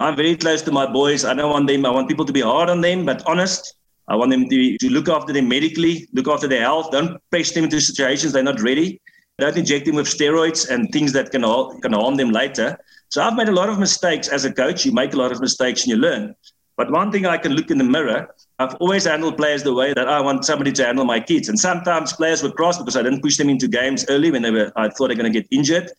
I'm 0.00 0.16
very 0.16 0.36
close 0.36 0.62
to 0.62 0.72
my 0.72 0.90
boys. 0.90 1.24
I 1.24 1.34
don't 1.34 1.50
want 1.50 1.68
them, 1.68 1.86
I 1.86 1.90
want 1.90 2.08
people 2.08 2.24
to 2.24 2.32
be 2.32 2.40
hard 2.40 2.68
on 2.68 2.80
them, 2.80 3.04
but 3.06 3.26
honest. 3.26 3.76
I 4.08 4.16
want 4.16 4.30
them 4.32 4.48
to, 4.48 4.78
to 4.78 4.90
look 4.90 5.08
after 5.08 5.32
them 5.32 5.48
medically, 5.48 6.08
look 6.12 6.28
after 6.28 6.46
their 6.46 6.60
health. 6.60 6.90
Don't 6.90 7.18
press 7.30 7.52
them 7.52 7.64
into 7.64 7.80
situations 7.80 8.32
they're 8.32 8.42
not 8.42 8.60
ready. 8.60 9.00
Don't 9.38 9.56
inject 9.56 9.86
them 9.86 9.96
with 9.96 10.06
steroids 10.06 10.68
and 10.68 10.90
things 10.92 11.12
that 11.12 11.30
can, 11.30 11.42
can 11.80 11.92
harm 11.92 12.16
them 12.16 12.30
later. 12.30 12.78
So 13.08 13.22
I've 13.22 13.36
made 13.36 13.48
a 13.48 13.52
lot 13.52 13.68
of 13.68 13.78
mistakes 13.78 14.28
as 14.28 14.44
a 14.44 14.52
coach. 14.52 14.84
You 14.84 14.92
make 14.92 15.14
a 15.14 15.16
lot 15.16 15.32
of 15.32 15.40
mistakes 15.40 15.82
and 15.82 15.90
you 15.90 15.96
learn. 15.96 16.34
But 16.76 16.90
one 16.90 17.12
thing 17.12 17.24
I 17.24 17.38
can 17.38 17.52
look 17.52 17.70
in 17.70 17.78
the 17.78 17.84
mirror, 17.84 18.28
I've 18.58 18.74
always 18.76 19.04
handled 19.04 19.36
players 19.36 19.62
the 19.62 19.72
way 19.72 19.94
that 19.94 20.08
I 20.08 20.20
want 20.20 20.44
somebody 20.44 20.72
to 20.72 20.84
handle 20.84 21.04
my 21.04 21.20
kids. 21.20 21.48
And 21.48 21.58
sometimes 21.58 22.12
players 22.12 22.42
were 22.42 22.50
cross 22.50 22.78
because 22.78 22.96
I 22.96 23.02
didn't 23.02 23.22
push 23.22 23.36
them 23.36 23.48
into 23.48 23.68
games 23.68 24.04
early 24.08 24.30
when 24.30 24.42
they 24.42 24.50
were 24.50 24.72
I 24.76 24.88
thought 24.88 25.08
they're 25.08 25.16
going 25.16 25.32
to 25.32 25.40
get 25.40 25.48
injured. 25.50 25.90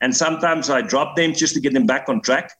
And 0.00 0.14
sometimes 0.16 0.68
I 0.68 0.82
drop 0.82 1.16
them 1.16 1.32
just 1.32 1.54
to 1.54 1.60
get 1.60 1.74
them 1.74 1.86
back 1.86 2.08
on 2.08 2.22
track. 2.22 2.50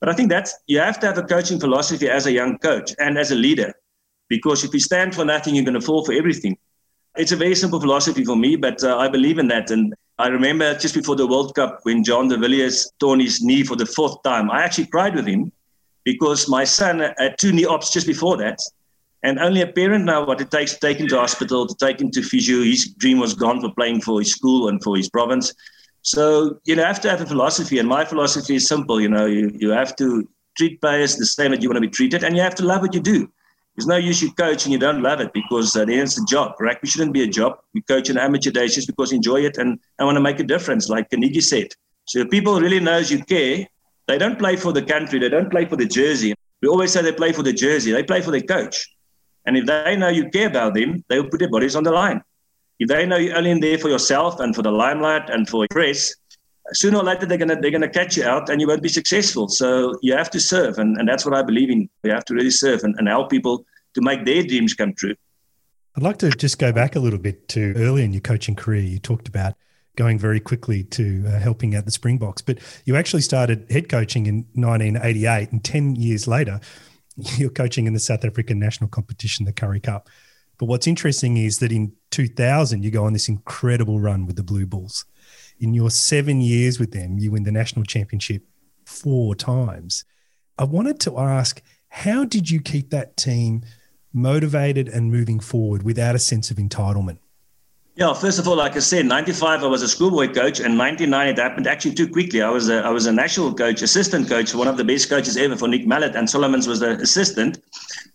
But 0.00 0.08
I 0.08 0.12
think 0.12 0.28
that's 0.28 0.54
you 0.66 0.78
have 0.78 1.00
to 1.00 1.06
have 1.06 1.18
a 1.18 1.22
coaching 1.22 1.58
philosophy 1.58 2.08
as 2.08 2.26
a 2.26 2.32
young 2.32 2.58
coach 2.58 2.94
and 2.98 3.18
as 3.18 3.32
a 3.32 3.34
leader, 3.34 3.74
because 4.28 4.64
if 4.64 4.72
you 4.72 4.80
stand 4.80 5.14
for 5.14 5.24
nothing, 5.24 5.54
you're 5.54 5.64
going 5.64 5.74
to 5.74 5.80
fall 5.80 6.04
for 6.04 6.12
everything. 6.12 6.56
It's 7.16 7.32
a 7.32 7.36
very 7.36 7.54
simple 7.54 7.80
philosophy 7.80 8.24
for 8.24 8.36
me, 8.36 8.54
but 8.54 8.82
uh, 8.84 8.96
I 8.96 9.08
believe 9.08 9.38
in 9.38 9.48
that. 9.48 9.70
And 9.70 9.94
I 10.18 10.28
remember 10.28 10.74
just 10.78 10.94
before 10.94 11.16
the 11.16 11.26
World 11.26 11.54
Cup 11.54 11.80
when 11.82 12.04
Jean 12.04 12.28
de 12.28 12.36
Villiers 12.36 12.92
torn 13.00 13.18
his 13.20 13.42
knee 13.42 13.64
for 13.64 13.76
the 13.76 13.86
fourth 13.86 14.22
time, 14.22 14.50
I 14.50 14.62
actually 14.62 14.86
cried 14.86 15.16
with 15.16 15.26
him 15.26 15.50
because 16.04 16.48
my 16.48 16.64
son 16.64 17.00
had 17.18 17.36
two 17.38 17.52
knee 17.52 17.64
ops 17.64 17.92
just 17.92 18.06
before 18.06 18.36
that. 18.36 18.60
And 19.24 19.40
only 19.40 19.62
a 19.62 19.66
parent 19.66 20.04
now 20.04 20.24
what 20.24 20.40
it 20.40 20.50
takes 20.52 20.74
to 20.74 20.80
take 20.80 20.98
him 20.98 21.08
to 21.08 21.18
hospital, 21.18 21.66
to 21.66 21.74
take 21.74 22.00
him 22.00 22.10
to 22.12 22.22
physio. 22.22 22.62
His 22.62 22.94
dream 22.94 23.18
was 23.18 23.34
gone 23.34 23.60
for 23.60 23.72
playing 23.74 24.02
for 24.02 24.20
his 24.20 24.30
school 24.30 24.68
and 24.68 24.82
for 24.82 24.96
his 24.96 25.10
province. 25.10 25.52
So 26.02 26.58
you 26.64 26.76
know, 26.76 26.84
have 26.84 27.00
to 27.02 27.10
have 27.10 27.20
a 27.20 27.26
philosophy, 27.26 27.78
and 27.78 27.88
my 27.88 28.04
philosophy 28.04 28.56
is 28.56 28.66
simple. 28.66 29.00
You 29.00 29.08
know, 29.08 29.26
you, 29.26 29.50
you 29.54 29.70
have 29.70 29.96
to 29.96 30.28
treat 30.56 30.80
players 30.80 31.16
the 31.16 31.26
same 31.26 31.50
that 31.50 31.62
you 31.62 31.68
want 31.68 31.76
to 31.76 31.80
be 31.80 31.88
treated, 31.88 32.24
and 32.24 32.36
you 32.36 32.42
have 32.42 32.54
to 32.56 32.64
love 32.64 32.82
what 32.82 32.94
you 32.94 33.00
do. 33.00 33.28
There's 33.78 33.86
no 33.86 33.96
use 33.96 34.20
you 34.20 34.32
coach 34.32 34.64
and 34.64 34.72
you 34.72 34.78
don't 34.78 35.02
love 35.02 35.20
it 35.20 35.32
because 35.32 35.76
uh, 35.76 35.84
then 35.84 36.00
it's 36.00 36.20
a 36.20 36.24
job. 36.24 36.56
Rugby 36.58 36.88
shouldn't 36.88 37.12
be 37.12 37.22
a 37.22 37.28
job. 37.28 37.60
We 37.74 37.82
coach 37.82 38.10
on 38.10 38.18
amateur 38.18 38.50
days 38.50 38.74
just 38.74 38.88
because 38.88 39.12
enjoy 39.12 39.42
it 39.44 39.56
and 39.56 39.78
I 40.00 40.04
want 40.04 40.16
to 40.16 40.20
make 40.20 40.40
a 40.40 40.42
difference, 40.42 40.88
like 40.88 41.08
Carnegie 41.10 41.40
said. 41.40 41.68
So 42.06 42.18
if 42.18 42.28
people 42.28 42.60
really 42.60 42.80
knows 42.80 43.08
you 43.08 43.22
care, 43.22 43.68
they 44.08 44.18
don't 44.18 44.36
play 44.36 44.56
for 44.56 44.72
the 44.72 44.82
country. 44.82 45.20
They 45.20 45.28
don't 45.28 45.48
play 45.48 45.64
for 45.64 45.76
the 45.76 45.86
jersey. 45.86 46.34
We 46.60 46.66
always 46.66 46.90
say 46.90 47.02
they 47.02 47.12
play 47.12 47.32
for 47.32 47.44
the 47.44 47.52
jersey. 47.52 47.92
They 47.92 48.02
play 48.02 48.20
for 48.20 48.32
their 48.32 48.40
coach. 48.40 48.84
And 49.46 49.56
if 49.56 49.66
they 49.66 49.96
know 49.96 50.08
you 50.08 50.28
care 50.30 50.48
about 50.48 50.74
them, 50.74 51.04
they 51.08 51.20
will 51.20 51.30
put 51.30 51.38
their 51.38 51.48
bodies 51.48 51.76
on 51.76 51.84
the 51.84 51.92
line. 51.92 52.20
If 52.78 52.88
they 52.88 53.06
know 53.06 53.16
you're 53.16 53.36
only 53.36 53.50
in 53.50 53.60
there 53.60 53.78
for 53.78 53.88
yourself 53.88 54.40
and 54.40 54.54
for 54.54 54.62
the 54.62 54.70
limelight 54.70 55.30
and 55.30 55.48
for 55.48 55.66
press, 55.70 56.14
sooner 56.72 56.98
or 56.98 57.04
later 57.04 57.26
they're 57.26 57.38
gonna 57.38 57.60
they're 57.60 57.70
gonna 57.70 57.88
catch 57.88 58.16
you 58.16 58.24
out 58.24 58.48
and 58.48 58.60
you 58.60 58.68
won't 58.68 58.82
be 58.82 58.88
successful. 58.88 59.48
So 59.48 59.94
you 60.02 60.16
have 60.16 60.30
to 60.30 60.40
serve, 60.40 60.78
and, 60.78 60.96
and 60.98 61.08
that's 61.08 61.24
what 61.24 61.34
I 61.34 61.42
believe 61.42 61.70
in. 61.70 61.88
You 62.04 62.12
have 62.12 62.24
to 62.26 62.34
really 62.34 62.50
serve 62.50 62.84
and, 62.84 62.94
and 62.98 63.08
help 63.08 63.30
people 63.30 63.64
to 63.94 64.00
make 64.00 64.24
their 64.24 64.42
dreams 64.42 64.74
come 64.74 64.94
true. 64.94 65.14
I'd 65.96 66.02
like 66.02 66.18
to 66.18 66.30
just 66.30 66.58
go 66.58 66.72
back 66.72 66.94
a 66.94 67.00
little 67.00 67.18
bit 67.18 67.48
to 67.48 67.72
early 67.76 68.04
in 68.04 68.12
your 68.12 68.20
coaching 68.20 68.54
career. 68.54 68.82
You 68.82 68.98
talked 68.98 69.26
about 69.26 69.54
going 69.96 70.16
very 70.16 70.38
quickly 70.38 70.84
to 70.84 71.24
uh, 71.26 71.40
helping 71.40 71.74
out 71.74 71.84
the 71.84 71.90
Springboks, 71.90 72.40
but 72.40 72.58
you 72.84 72.94
actually 72.94 73.22
started 73.22 73.66
head 73.68 73.88
coaching 73.88 74.26
in 74.26 74.46
1988, 74.54 75.50
and 75.50 75.64
10 75.64 75.96
years 75.96 76.28
later, 76.28 76.60
you're 77.36 77.50
coaching 77.50 77.88
in 77.88 77.94
the 77.94 78.00
South 78.00 78.24
African 78.24 78.60
national 78.60 78.88
competition, 78.90 79.44
the 79.44 79.52
Currie 79.52 79.80
Cup. 79.80 80.08
But 80.58 80.66
what's 80.66 80.86
interesting 80.86 81.36
is 81.36 81.60
that 81.60 81.72
in 81.72 81.92
2000, 82.10 82.82
you 82.82 82.90
go 82.90 83.04
on 83.04 83.12
this 83.12 83.28
incredible 83.28 84.00
run 84.00 84.26
with 84.26 84.36
the 84.36 84.42
Blue 84.42 84.66
Bulls. 84.66 85.04
In 85.60 85.72
your 85.72 85.90
seven 85.90 86.40
years 86.40 86.78
with 86.78 86.92
them, 86.92 87.18
you 87.18 87.30
win 87.30 87.44
the 87.44 87.52
national 87.52 87.84
championship 87.84 88.42
four 88.84 89.34
times. 89.34 90.04
I 90.58 90.64
wanted 90.64 90.98
to 91.00 91.18
ask, 91.18 91.62
how 91.88 92.24
did 92.24 92.50
you 92.50 92.60
keep 92.60 92.90
that 92.90 93.16
team 93.16 93.62
motivated 94.12 94.88
and 94.88 95.12
moving 95.12 95.40
forward 95.40 95.82
without 95.84 96.14
a 96.14 96.18
sense 96.18 96.50
of 96.50 96.56
entitlement? 96.56 97.18
Yeah, 97.94 98.12
first 98.12 98.38
of 98.38 98.46
all, 98.46 98.54
like 98.54 98.76
I 98.76 98.78
said, 98.78 99.06
95 99.06 99.64
I 99.64 99.66
was 99.66 99.82
a 99.82 99.88
schoolboy 99.88 100.32
coach, 100.32 100.60
and 100.60 100.78
99 100.78 101.28
it 101.30 101.36
happened 101.36 101.66
actually 101.66 101.94
too 101.94 102.08
quickly. 102.08 102.42
I 102.42 102.48
was 102.48 102.68
a 102.68 102.84
I 102.84 102.90
was 102.90 103.06
a 103.06 103.12
national 103.12 103.52
coach, 103.54 103.82
assistant 103.82 104.28
coach, 104.28 104.54
one 104.54 104.68
of 104.68 104.76
the 104.76 104.84
best 104.84 105.08
coaches 105.10 105.36
ever 105.36 105.56
for 105.56 105.66
Nick 105.66 105.84
Mallett, 105.84 106.14
and 106.14 106.30
Solomons 106.30 106.68
was 106.68 106.78
the 106.78 106.92
assistant. 107.00 107.60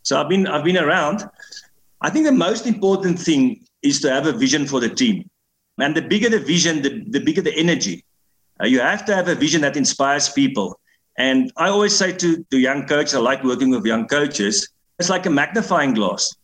So 0.04 0.22
I've 0.22 0.30
been 0.30 0.48
I've 0.48 0.64
been 0.64 0.78
around. 0.78 1.30
I 2.04 2.10
think 2.10 2.26
the 2.26 2.34
most 2.34 2.68
important 2.68 3.18
thing 3.18 3.66
is 3.82 4.02
to 4.02 4.12
have 4.12 4.28
a 4.28 4.34
vision 4.34 4.68
for 4.68 4.82
the 4.82 4.90
team. 4.90 5.30
And 5.80 5.96
the 5.96 6.02
bigger 6.02 6.30
the 6.30 6.40
vision, 6.40 6.82
the, 6.82 7.04
the 7.10 7.20
bigger 7.20 7.42
the 7.42 7.56
energy. 7.56 8.04
Uh, 8.62 8.68
you 8.68 8.82
have 8.82 9.06
to 9.06 9.16
have 9.16 9.30
a 9.30 9.36
vision 9.36 9.62
that 9.62 9.78
inspires 9.78 10.30
people. 10.30 10.80
And 11.18 11.52
I 11.58 11.70
always 11.70 11.96
say 11.96 12.12
to, 12.12 12.44
to 12.52 12.58
young 12.58 12.86
coaches, 12.86 13.16
I 13.16 13.20
like 13.20 13.44
working 13.44 13.70
with 13.70 13.86
young 13.86 14.08
coaches, 14.08 14.68
it's 15.00 15.10
like 15.10 15.26
a 15.26 15.30
magnifying 15.30 15.94
glass. 15.94 16.36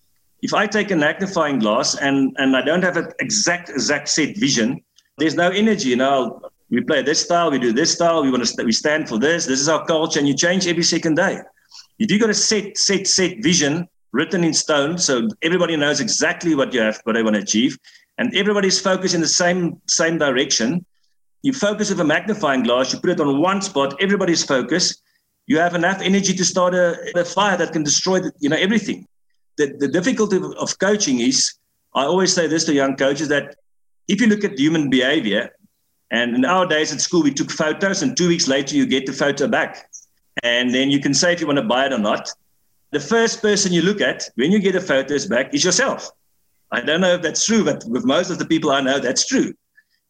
If 0.41 0.53
I 0.53 0.65
take 0.65 0.91
a 0.91 0.95
magnifying 0.95 1.59
glass 1.59 1.95
and, 1.95 2.33
and 2.37 2.55
I 2.55 2.61
don't 2.61 2.83
have 2.83 2.97
an 2.97 3.11
exact, 3.19 3.69
exact 3.69 4.07
set 4.09 4.37
vision, 4.37 4.81
there's 5.17 5.35
no 5.35 5.49
energy. 5.49 5.89
You 5.89 5.97
know, 5.97 6.41
we 6.69 6.81
play 6.81 7.01
this 7.01 7.21
style, 7.21 7.51
we 7.51 7.59
do 7.59 7.73
this 7.73 7.91
style, 7.91 8.23
we 8.23 8.31
want 8.31 8.43
to 8.43 8.47
st- 8.47 8.65
we 8.65 8.71
stand 8.71 9.09
for 9.09 9.19
this, 9.19 9.45
this 9.45 9.59
is 9.59 9.67
our 9.67 9.85
culture, 9.85 10.19
and 10.19 10.27
you 10.27 10.35
change 10.35 10.67
every 10.67 10.83
second 10.83 11.15
day. 11.15 11.39
If 11.99 12.09
you've 12.09 12.21
got 12.21 12.29
a 12.29 12.33
set, 12.33 12.77
set, 12.77 13.07
set 13.07 13.43
vision 13.43 13.87
written 14.11 14.43
in 14.43 14.53
stone, 14.53 14.97
so 14.97 15.27
everybody 15.41 15.75
knows 15.75 15.99
exactly 15.99 16.55
what 16.55 16.73
you 16.73 16.81
have, 16.81 16.99
what 17.03 17.13
they 17.13 17.23
want 17.23 17.35
to 17.35 17.41
achieve, 17.41 17.77
and 18.17 18.35
everybody's 18.35 18.79
focused 18.79 19.15
in 19.15 19.21
the 19.21 19.27
same 19.27 19.81
same 19.87 20.17
direction. 20.17 20.85
You 21.41 21.53
focus 21.53 21.89
with 21.89 21.99
a 22.01 22.03
magnifying 22.03 22.63
glass, 22.63 22.91
you 22.91 22.99
put 22.99 23.11
it 23.11 23.21
on 23.21 23.39
one 23.39 23.61
spot, 23.61 23.95
everybody's 24.01 24.43
focused. 24.43 25.01
You 25.47 25.57
have 25.59 25.73
enough 25.73 26.01
energy 26.01 26.33
to 26.33 26.45
start 26.45 26.75
a, 26.75 26.97
a 27.15 27.25
fire 27.25 27.57
that 27.57 27.71
can 27.71 27.83
destroy 27.83 28.19
the, 28.19 28.31
you 28.39 28.49
know 28.49 28.57
everything. 28.57 29.07
The, 29.57 29.73
the 29.79 29.87
difficulty 29.87 30.37
of, 30.37 30.79
coaching 30.79 31.19
is, 31.19 31.53
I 31.95 32.03
always 32.03 32.33
say 32.33 32.47
this 32.47 32.65
to 32.65 32.73
young 32.73 32.95
coaches 32.95 33.27
that 33.29 33.55
if 34.07 34.21
you 34.21 34.27
look 34.27 34.43
at 34.43 34.57
human 34.59 34.89
behavior, 34.89 35.49
and 36.11 36.35
in 36.35 36.45
our 36.45 36.65
days 36.65 36.91
at 36.93 37.01
school 37.01 37.23
we 37.23 37.33
took 37.33 37.51
photos, 37.51 38.01
and 38.01 38.17
two 38.17 38.27
weeks 38.27 38.47
later 38.47 38.75
you 38.75 38.85
get 38.85 39.05
the 39.05 39.13
photo 39.13 39.47
back, 39.47 39.89
and 40.43 40.73
then 40.73 40.91
you 40.91 40.99
can 40.99 41.13
say 41.13 41.33
if 41.33 41.41
you 41.41 41.47
want 41.47 41.59
to 41.59 41.65
buy 41.65 41.85
it 41.85 41.93
or 41.93 41.99
not. 41.99 42.29
The 42.91 42.99
first 42.99 43.41
person 43.41 43.71
you 43.71 43.81
look 43.81 44.01
at 44.01 44.29
when 44.35 44.51
you 44.51 44.59
get 44.59 44.73
the 44.73 44.81
photos 44.81 45.27
back 45.27 45.53
is 45.53 45.63
yourself. 45.63 46.11
I 46.71 46.81
don't 46.81 47.01
know 47.01 47.13
if 47.13 47.21
that's 47.21 47.45
true, 47.45 47.63
but 47.63 47.83
with 47.87 48.05
most 48.05 48.29
of 48.29 48.39
the 48.39 48.45
people 48.45 48.71
I 48.71 48.81
know, 48.81 48.99
that's 48.99 49.25
true. 49.25 49.53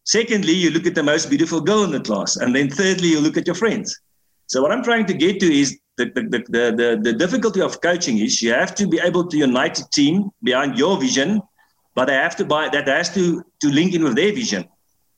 Secondly, 0.04 0.52
you 0.52 0.70
look 0.70 0.86
at 0.86 0.94
the 0.94 1.02
most 1.02 1.28
beautiful 1.28 1.60
girl 1.60 1.84
in 1.84 1.90
the 1.90 2.00
class. 2.00 2.36
And 2.36 2.54
then 2.54 2.70
thirdly, 2.70 3.08
you 3.08 3.20
look 3.20 3.36
at 3.36 3.46
your 3.46 3.54
friends. 3.54 3.98
So 4.46 4.62
what 4.62 4.72
I'm 4.72 4.82
trying 4.82 5.06
to 5.06 5.14
get 5.14 5.40
to 5.40 5.46
is 5.46 5.78
the, 5.96 6.06
the, 6.06 6.22
the, 6.22 6.76
the, 6.76 7.00
the 7.02 7.12
difficulty 7.12 7.60
of 7.60 7.80
coaching 7.80 8.18
is 8.18 8.42
you 8.42 8.52
have 8.52 8.74
to 8.76 8.88
be 8.88 8.98
able 8.98 9.26
to 9.28 9.36
unite 9.36 9.78
a 9.78 9.88
team 9.90 10.30
behind 10.42 10.78
your 10.78 10.98
vision, 10.98 11.40
but 11.94 12.06
they 12.06 12.14
have 12.14 12.36
to 12.36 12.44
buy 12.44 12.68
that 12.70 12.88
has 12.88 13.12
to, 13.14 13.44
to 13.60 13.68
link 13.68 13.94
in 13.94 14.02
with 14.02 14.16
their 14.16 14.32
vision. 14.32 14.68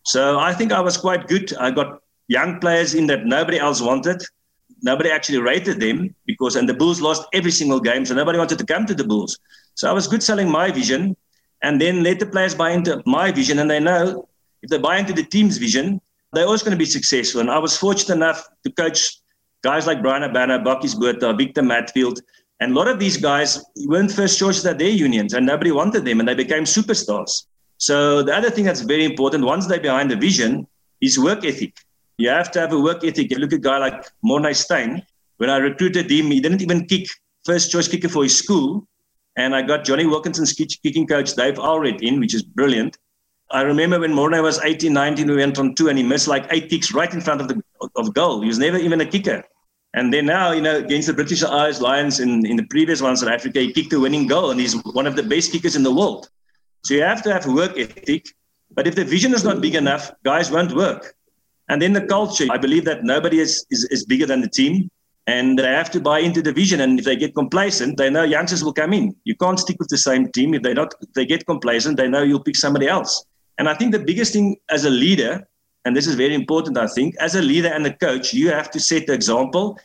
So 0.05 0.39
I 0.39 0.53
think 0.53 0.73
I 0.73 0.81
was 0.81 0.97
quite 0.97 1.29
good. 1.29 1.55
I 1.57 1.71
got 1.71 2.01
young 2.29 2.61
players 2.61 2.95
in 2.95 3.07
that 3.07 3.25
nobody 3.25 3.59
else 3.59 3.81
wanted. 3.81 4.23
Nobody 4.83 5.11
actually 5.11 5.39
rated 5.39 5.81
them 5.81 6.15
because, 6.27 6.57
and 6.57 6.69
the 6.69 6.75
Bulls 6.75 7.01
lost 7.01 7.27
every 7.33 7.53
single 7.53 7.81
game, 7.81 8.05
so 8.05 8.15
nobody 8.15 8.39
wanted 8.39 8.59
to 8.59 8.67
come 8.67 8.85
to 8.87 8.95
the 8.95 9.05
Bulls. 9.05 9.39
So 9.75 9.89
I 9.89 9.93
was 9.93 10.09
good 10.09 10.23
selling 10.23 10.51
my 10.51 10.71
vision, 10.71 11.17
and 11.63 11.81
then 11.81 12.03
let 12.03 12.19
the 12.19 12.27
players 12.27 12.55
buy 12.55 12.71
into 12.71 13.03
my 13.07 13.31
vision. 13.31 13.61
And 13.61 13.71
they 13.71 13.81
know 13.81 14.29
if 14.63 14.71
they 14.71 14.79
buy 14.79 14.99
into 14.99 15.13
the 15.13 15.23
team's 15.23 15.59
vision, 15.59 16.01
they're 16.33 16.47
always 16.47 16.63
going 16.63 16.73
to 16.73 16.79
be 16.79 16.85
successful. 16.85 17.41
And 17.41 17.51
I 17.51 17.59
was 17.59 17.77
fortunate 17.77 18.15
enough 18.15 18.49
to 18.65 18.73
coach 18.73 19.19
guys 19.63 19.87
like 19.87 20.03
Bryan 20.03 20.23
Habana, 20.23 20.59
Bakkies 20.59 20.99
Botha, 20.99 21.35
Victor 21.35 21.63
Matfield. 21.63 22.21
And 22.61 22.73
a 22.73 22.75
lot 22.75 22.89
of 22.89 22.99
these 22.99 23.17
guys 23.17 23.63
weren't 23.87 24.13
first 24.13 24.39
choices 24.39 24.65
at 24.67 24.79
their 24.79 24.89
unions 24.89 25.35
and 25.35 25.45
nobody 25.45 25.73
wanted 25.73 26.05
them 26.05 26.21
and 26.21 26.29
they 26.29 26.35
became 26.35 26.65
superstars. 26.65 27.47
So 27.79 28.23
the 28.23 28.35
other 28.35 28.51
thing 28.51 28.65
that's 28.65 28.83
very 28.83 29.05
important, 29.05 29.45
once 29.45 29.67
they're 29.67 29.81
behind 29.81 30.11
the 30.11 30.17
vision, 30.17 30.67
is 31.01 31.19
work 31.19 31.45
ethic. 31.45 31.77
You 32.19 32.29
have 32.29 32.51
to 32.53 32.61
have 32.61 32.73
a 32.73 32.81
work 32.81 33.05
ethic. 33.05 33.31
You 33.31 33.39
look 33.39 33.53
at 33.53 33.57
a 33.57 33.63
guy 33.63 33.79
like 33.79 34.07
Morné 34.25 34.55
Steyn. 34.55 35.03
When 35.39 35.51
I 35.51 35.57
recruited 35.57 36.11
him, 36.11 36.31
he 36.31 36.41
didn't 36.41 36.63
even 36.63 36.87
kick 36.87 37.07
first 37.45 37.71
choice 37.71 37.89
kicker 37.89 38.09
for 38.09 38.23
his 38.23 38.37
school. 38.37 38.87
And 39.37 39.55
I 39.55 39.63
got 39.63 39.85
Jonny 39.85 40.07
Wilkinson's 40.07 40.53
kicking 40.53 41.07
coach, 41.07 41.35
Dave 41.35 41.59
Alred, 41.59 42.03
in, 42.03 42.21
which 42.21 42.35
is 42.35 42.43
brilliant. 42.43 42.99
I 43.51 43.63
remember 43.63 44.01
when 44.01 44.13
Morné 44.13 44.43
was 44.43 44.59
18, 44.61 44.93
19, 44.93 45.27
we 45.29 45.37
went 45.37 45.59
on 45.59 45.75
two 45.75 45.89
and 45.89 45.99
he 45.99 46.05
missed 46.05 46.29
like 46.29 46.47
eight 46.51 46.71
kicks 46.71 46.93
right 46.93 47.13
in 47.13 47.21
front 47.21 47.41
of 47.41 47.49
the 47.49 47.63
of 47.97 48.15
goal. 48.15 48.41
He 48.41 48.49
was 48.49 48.59
never 48.59 48.79
even 48.79 49.01
a 49.01 49.07
kicker. 49.07 49.43
And 49.95 50.13
then 50.13 50.25
now, 50.25 50.53
you 50.53 50.63
know, 50.63 50.79
against 50.79 51.09
the 51.09 51.13
British 51.13 51.43
Isles 51.43 51.81
Lions 51.81 52.19
in, 52.21 52.47
in 52.47 52.57
the 52.57 52.65
previous 52.65 53.03
one, 53.03 53.15
South 53.15 53.29
Africa, 53.29 53.61
he 53.61 53.73
kicked 53.73 53.91
the 53.91 54.01
winning 54.01 54.27
goal 54.27 54.51
and 54.51 54.59
he's 54.59 54.75
one 54.85 55.07
of 55.07 55.17
the 55.17 55.23
best 55.23 55.53
kickers 55.53 55.77
in 55.77 55.83
the 55.83 55.93
world. 55.93 56.31
So 56.85 56.95
you 56.95 57.03
have 57.03 57.23
to 57.23 57.33
have 57.33 57.47
work 57.47 57.79
ethic. 57.79 58.27
But 58.71 58.87
if 58.87 58.95
the 58.95 59.05
vision 59.05 59.35
is 59.35 59.45
not 59.45 59.61
big 59.61 59.75
enough, 59.75 60.13
guys 60.25 60.51
won't 60.51 60.75
work. 60.75 61.15
And 61.69 61.81
then 61.81 61.93
the 61.93 62.07
culture, 62.07 62.47
I 62.51 62.59
believe 62.59 62.85
that 62.85 63.05
nobody 63.05 63.39
is, 63.41 63.65
is, 63.71 63.85
is 63.85 64.05
bigger 64.05 64.27
than 64.27 64.41
the 64.41 64.49
team 64.49 64.91
and 65.27 65.59
they 65.59 65.65
have 65.65 65.91
to 65.93 66.01
buy 66.01 66.19
into 66.19 66.43
the 66.43 66.53
vision. 66.53 66.81
And 66.81 66.99
if 66.99 67.05
they 67.05 67.17
get 67.17 67.35
complacent, 67.35 67.97
they 67.97 68.11
know 68.11 68.25
youngsters 68.25 68.65
will 68.65 68.73
come 68.73 68.93
in. 68.93 69.15
You 69.25 69.37
can't 69.37 69.59
stick 69.59 69.77
with 69.79 69.89
the 69.89 69.99
same 69.99 70.31
team. 70.33 70.55
If 70.55 70.63
they 70.63 70.75
not, 70.75 70.95
if 71.01 71.13
they 71.15 71.25
get 71.25 71.47
complacent, 71.47 71.97
they 71.97 72.09
know 72.09 72.23
you'll 72.23 72.43
pick 72.43 72.57
somebody 72.57 72.89
else. 72.89 73.25
And 73.59 73.69
I 73.69 73.75
think 73.75 73.93
the 73.93 74.01
biggest 74.01 74.33
thing 74.33 74.57
as 74.71 74.85
a 74.85 74.91
leader 74.91 75.47
and 75.85 75.97
this 75.97 76.07
is 76.07 76.15
very 76.15 76.35
important, 76.35 76.79
I 76.79 76.87
think, 76.87 77.17
as 77.19 77.35
a 77.35 77.43
leader 77.43 77.69
and 77.69 77.85
a 77.87 77.93
coach, 77.93 78.33
you 78.33 78.51
have 78.51 78.71
to 78.71 78.81
set 78.81 79.07
the 79.07 79.13
example. 79.13 79.79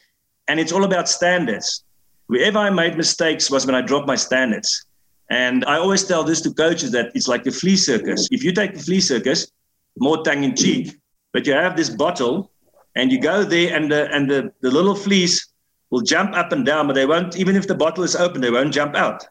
And 0.47 0.59
it's 0.59 0.71
all 0.71 0.83
about 0.83 1.09
standards. 1.09 1.83
Wherever 2.27 2.59
I 2.59 2.69
made 2.69 2.97
mistakes 2.97 3.49
was 3.49 3.65
when 3.65 3.75
I 3.75 3.81
dropped 3.81 4.07
my 4.07 4.15
standards. 4.15 4.85
And 5.29 5.65
I 5.65 5.77
always 5.77 6.03
tell 6.03 6.23
this 6.23 6.41
to 6.41 6.53
coaches 6.53 6.91
that 6.91 7.11
it's 7.15 7.27
like 7.27 7.43
the 7.43 7.51
flea 7.51 7.75
circus. 7.75 8.27
If 8.31 8.43
you 8.43 8.51
take 8.51 8.75
the 8.75 8.79
flea 8.79 9.01
circus, 9.01 9.51
more 9.97 10.23
tongue 10.23 10.43
in 10.43 10.55
cheek, 10.55 10.95
but 11.31 11.45
you 11.45 11.53
have 11.53 11.75
this 11.75 11.89
bottle 11.89 12.51
and 12.95 13.11
you 13.11 13.19
go 13.19 13.43
there 13.43 13.75
and 13.75 13.91
the, 13.91 14.11
and 14.11 14.29
the, 14.29 14.51
the 14.61 14.71
little 14.71 14.95
fleas 14.95 15.47
will 15.89 16.01
jump 16.01 16.35
up 16.35 16.51
and 16.51 16.65
down, 16.65 16.87
but 16.87 16.93
they 16.93 17.05
won't, 17.05 17.37
even 17.37 17.55
if 17.55 17.67
the 17.67 17.75
bottle 17.75 18.03
is 18.03 18.15
open, 18.15 18.41
they 18.41 18.51
won't 18.51 18.73
jump 18.73 18.95
out. 18.95 19.25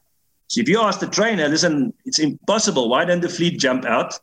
So 0.48 0.60
if 0.60 0.68
you 0.68 0.80
ask 0.80 1.00
the 1.00 1.08
trainer, 1.08 1.48
listen, 1.48 1.92
it's 2.04 2.18
impossible. 2.18 2.88
Why 2.88 3.04
don't 3.04 3.20
the 3.20 3.28
flea 3.28 3.50
jump 3.56 3.84
out? 3.84 4.18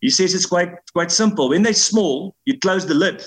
He 0.00 0.10
says 0.10 0.34
it's 0.34 0.46
quite 0.46 0.72
quite 0.92 1.10
simple. 1.10 1.48
When 1.48 1.62
they're 1.62 1.72
small, 1.72 2.34
you 2.44 2.58
close 2.58 2.86
the 2.86 2.94
lid 2.94 3.24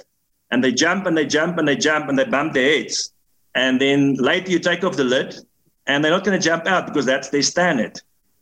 and 0.52 0.64
they 0.64 0.72
jump 0.72 1.06
and 1.06 1.18
they 1.18 1.26
jump 1.26 1.58
and 1.58 1.68
they 1.68 1.76
jump 1.76 2.10
and 2.10 2.18
they 2.18 2.26
bump 2.26 2.54
their 2.54 2.84
heads. 2.84 3.14
And 3.56 3.80
then 3.80 4.16
later 4.16 4.52
you 4.52 4.60
take 4.60 4.84
off 4.84 4.96
the 4.96 5.04
lid 5.04 5.36
and 5.88 6.04
they're 6.04 6.12
not 6.12 6.24
going 6.24 6.40
to 6.40 6.44
jump 6.44 6.68
out 6.68 6.88
because 6.88 7.06
that's 7.06 7.30
their 7.30 7.42
standard. 7.42 8.00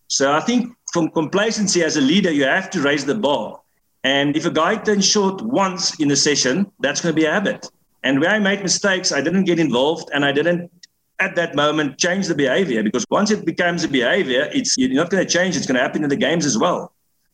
So 0.07 0.33
I 0.33 0.41
think 0.41 0.75
from 0.91 1.09
complacency 1.09 1.83
as 1.83 1.97
a 1.97 2.01
leader, 2.01 2.31
you 2.31 2.43
have 2.45 2.69
to 2.71 2.81
raise 2.81 3.05
the 3.05 3.15
bar. 3.15 3.58
And 4.03 4.37
if 4.37 4.45
a 4.45 4.51
guy 4.51 4.75
turns 4.77 5.05
short 5.05 5.41
once 5.41 5.99
in 5.99 6.09
a 6.11 6.15
session, 6.15 6.71
that's 6.79 7.01
going 7.01 7.13
to 7.13 7.21
be 7.21 7.25
a 7.25 7.31
habit. 7.31 7.67
And 8.03 8.21
where 8.21 8.29
I 8.29 8.39
made 8.39 8.61
mistakes, 8.61 9.11
I 9.11 9.21
didn't 9.21 9.43
get 9.43 9.59
involved 9.59 10.09
and 10.13 10.23
I 10.23 10.31
didn't 10.31 10.71
at 11.19 11.35
that 11.35 11.53
moment 11.53 11.97
change 11.97 12.27
the 12.27 12.35
behavior 12.35 12.81
because 12.81 13.05
once 13.09 13.29
it 13.29 13.45
becomes 13.45 13.83
a 13.83 13.89
behavior, 13.89 14.49
it's 14.53 14.77
you're 14.77 14.89
not 14.89 15.09
going 15.09 15.25
to 15.25 15.29
change. 15.29 15.57
It's 15.57 15.65
going 15.65 15.75
to 15.75 15.81
happen 15.81 16.03
in 16.03 16.09
the 16.09 16.15
games 16.15 16.45
as 16.45 16.57
well. 16.57 16.93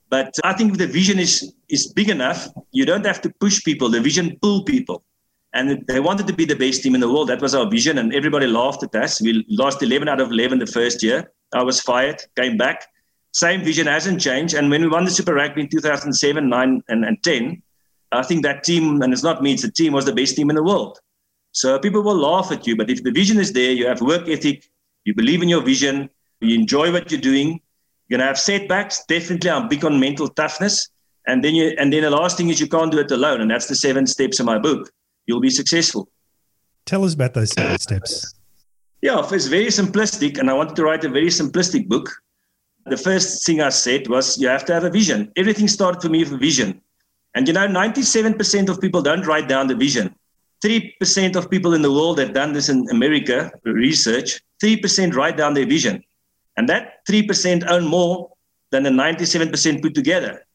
But 0.09 0.33
I 0.43 0.53
think 0.53 0.71
if 0.71 0.77
the 0.77 0.87
vision 0.87 1.19
is, 1.19 1.53
is 1.69 1.87
big 1.87 2.09
enough, 2.09 2.47
you 2.71 2.85
don't 2.85 3.05
have 3.05 3.21
to 3.21 3.29
push 3.39 3.63
people. 3.63 3.89
The 3.89 4.01
vision 4.01 4.37
pull 4.41 4.63
people. 4.63 5.03
And 5.53 5.85
they 5.87 5.99
wanted 5.99 6.27
to 6.27 6.33
be 6.33 6.45
the 6.45 6.55
best 6.55 6.83
team 6.83 6.95
in 6.95 7.01
the 7.01 7.11
world. 7.11 7.29
That 7.29 7.41
was 7.41 7.55
our 7.55 7.69
vision. 7.69 7.97
And 7.97 8.13
everybody 8.13 8.45
laughed 8.45 8.83
at 8.83 8.93
us. 8.95 9.21
We 9.21 9.45
lost 9.47 9.81
11 9.81 10.09
out 10.09 10.19
of 10.19 10.31
11 10.31 10.59
the 10.59 10.67
first 10.67 11.01
year. 11.01 11.31
I 11.53 11.63
was 11.63 11.79
fired, 11.79 12.21
came 12.35 12.57
back. 12.57 12.87
Same 13.35 13.65
vision 13.65 13.85
hasn't 13.85 14.21
changed. 14.21 14.53
And 14.53 14.69
when 14.69 14.81
we 14.81 14.87
won 14.87 15.03
the 15.03 15.11
Super 15.11 15.33
Rugby 15.33 15.59
in 15.59 15.67
2007, 15.67 16.47
9, 16.47 16.83
and, 16.87 17.03
and 17.03 17.21
10, 17.21 17.61
I 18.13 18.23
think 18.23 18.43
that 18.43 18.63
team, 18.63 19.01
and 19.01 19.11
it's 19.11 19.23
not 19.23 19.43
me, 19.43 19.51
it's 19.51 19.63
the 19.63 19.71
team, 19.71 19.91
was 19.91 20.05
the 20.05 20.13
best 20.13 20.37
team 20.37 20.49
in 20.49 20.55
the 20.55 20.63
world. 20.63 20.99
So 21.51 21.77
people 21.77 22.01
will 22.01 22.15
laugh 22.15 22.49
at 22.53 22.65
you. 22.65 22.77
But 22.77 22.89
if 22.89 23.03
the 23.03 23.11
vision 23.11 23.37
is 23.37 23.51
there, 23.51 23.73
you 23.73 23.87
have 23.87 23.99
work 23.99 24.29
ethic, 24.29 24.65
you 25.03 25.13
believe 25.13 25.43
in 25.43 25.49
your 25.49 25.61
vision, 25.61 26.09
you 26.39 26.55
enjoy 26.55 26.93
what 26.93 27.11
you're 27.11 27.19
doing, 27.19 27.59
you're 28.07 28.17
gonna 28.17 28.27
have 28.27 28.39
setbacks. 28.39 29.03
Definitely, 29.05 29.49
I'm 29.49 29.67
big 29.67 29.83
on 29.83 29.99
mental 29.99 30.29
toughness. 30.29 30.87
And 31.27 31.43
then 31.43 31.55
you, 31.55 31.75
and 31.77 31.91
then 31.91 32.03
the 32.03 32.11
last 32.11 32.37
thing 32.37 32.47
is 32.47 32.61
you 32.61 32.69
can't 32.69 32.89
do 32.89 32.99
it 32.99 33.11
alone, 33.11 33.41
and 33.41 33.51
that's 33.51 33.67
the 33.67 33.75
seven 33.75 34.07
steps 34.07 34.39
in 34.39 34.45
my 34.45 34.59
book. 34.59 34.89
You'll 35.25 35.41
be 35.41 35.49
successful. 35.49 36.07
Tell 36.85 37.03
us 37.03 37.15
about 37.15 37.33
those 37.33 37.51
seven 37.51 37.79
steps. 37.79 38.33
Yeah, 39.01 39.27
it's 39.29 39.47
very 39.47 39.67
simplistic, 39.67 40.39
and 40.39 40.49
I 40.49 40.53
wanted 40.53 40.77
to 40.77 40.83
write 40.85 41.03
a 41.03 41.09
very 41.09 41.27
simplistic 41.27 41.89
book. 41.89 42.09
The 42.85 42.97
first 42.97 43.45
thing 43.45 43.61
I 43.61 43.69
said 43.69 44.07
was 44.07 44.37
you 44.37 44.47
have 44.47 44.65
to 44.65 44.73
have 44.73 44.83
a 44.83 44.89
vision. 44.89 45.31
Everything 45.35 45.67
started 45.67 46.01
for 46.01 46.09
me 46.09 46.23
with 46.23 46.33
a 46.33 46.37
vision. 46.37 46.81
And 47.33 47.47
you 47.47 47.53
know, 47.53 47.67
97% 47.67 48.69
of 48.69 48.79
people 48.79 49.01
don't 49.01 49.25
write 49.25 49.47
down 49.47 49.67
the 49.67 49.75
vision. 49.75 50.15
3% 50.63 51.35
of 51.35 51.49
people 51.49 51.73
in 51.73 51.81
the 51.81 51.91
world 51.91 52.19
have 52.19 52.33
done 52.33 52.53
this 52.53 52.69
in 52.69 52.87
America, 52.89 53.51
research, 53.63 54.41
3% 54.63 55.15
write 55.15 55.35
down 55.35 55.53
their 55.53 55.65
vision. 55.65 56.03
And 56.57 56.69
that 56.69 57.05
3% 57.09 57.67
own 57.69 57.85
more 57.85 58.31
than 58.71 58.83
the 58.83 58.89
97% 58.89 59.81
put 59.81 59.93
together. 59.93 60.45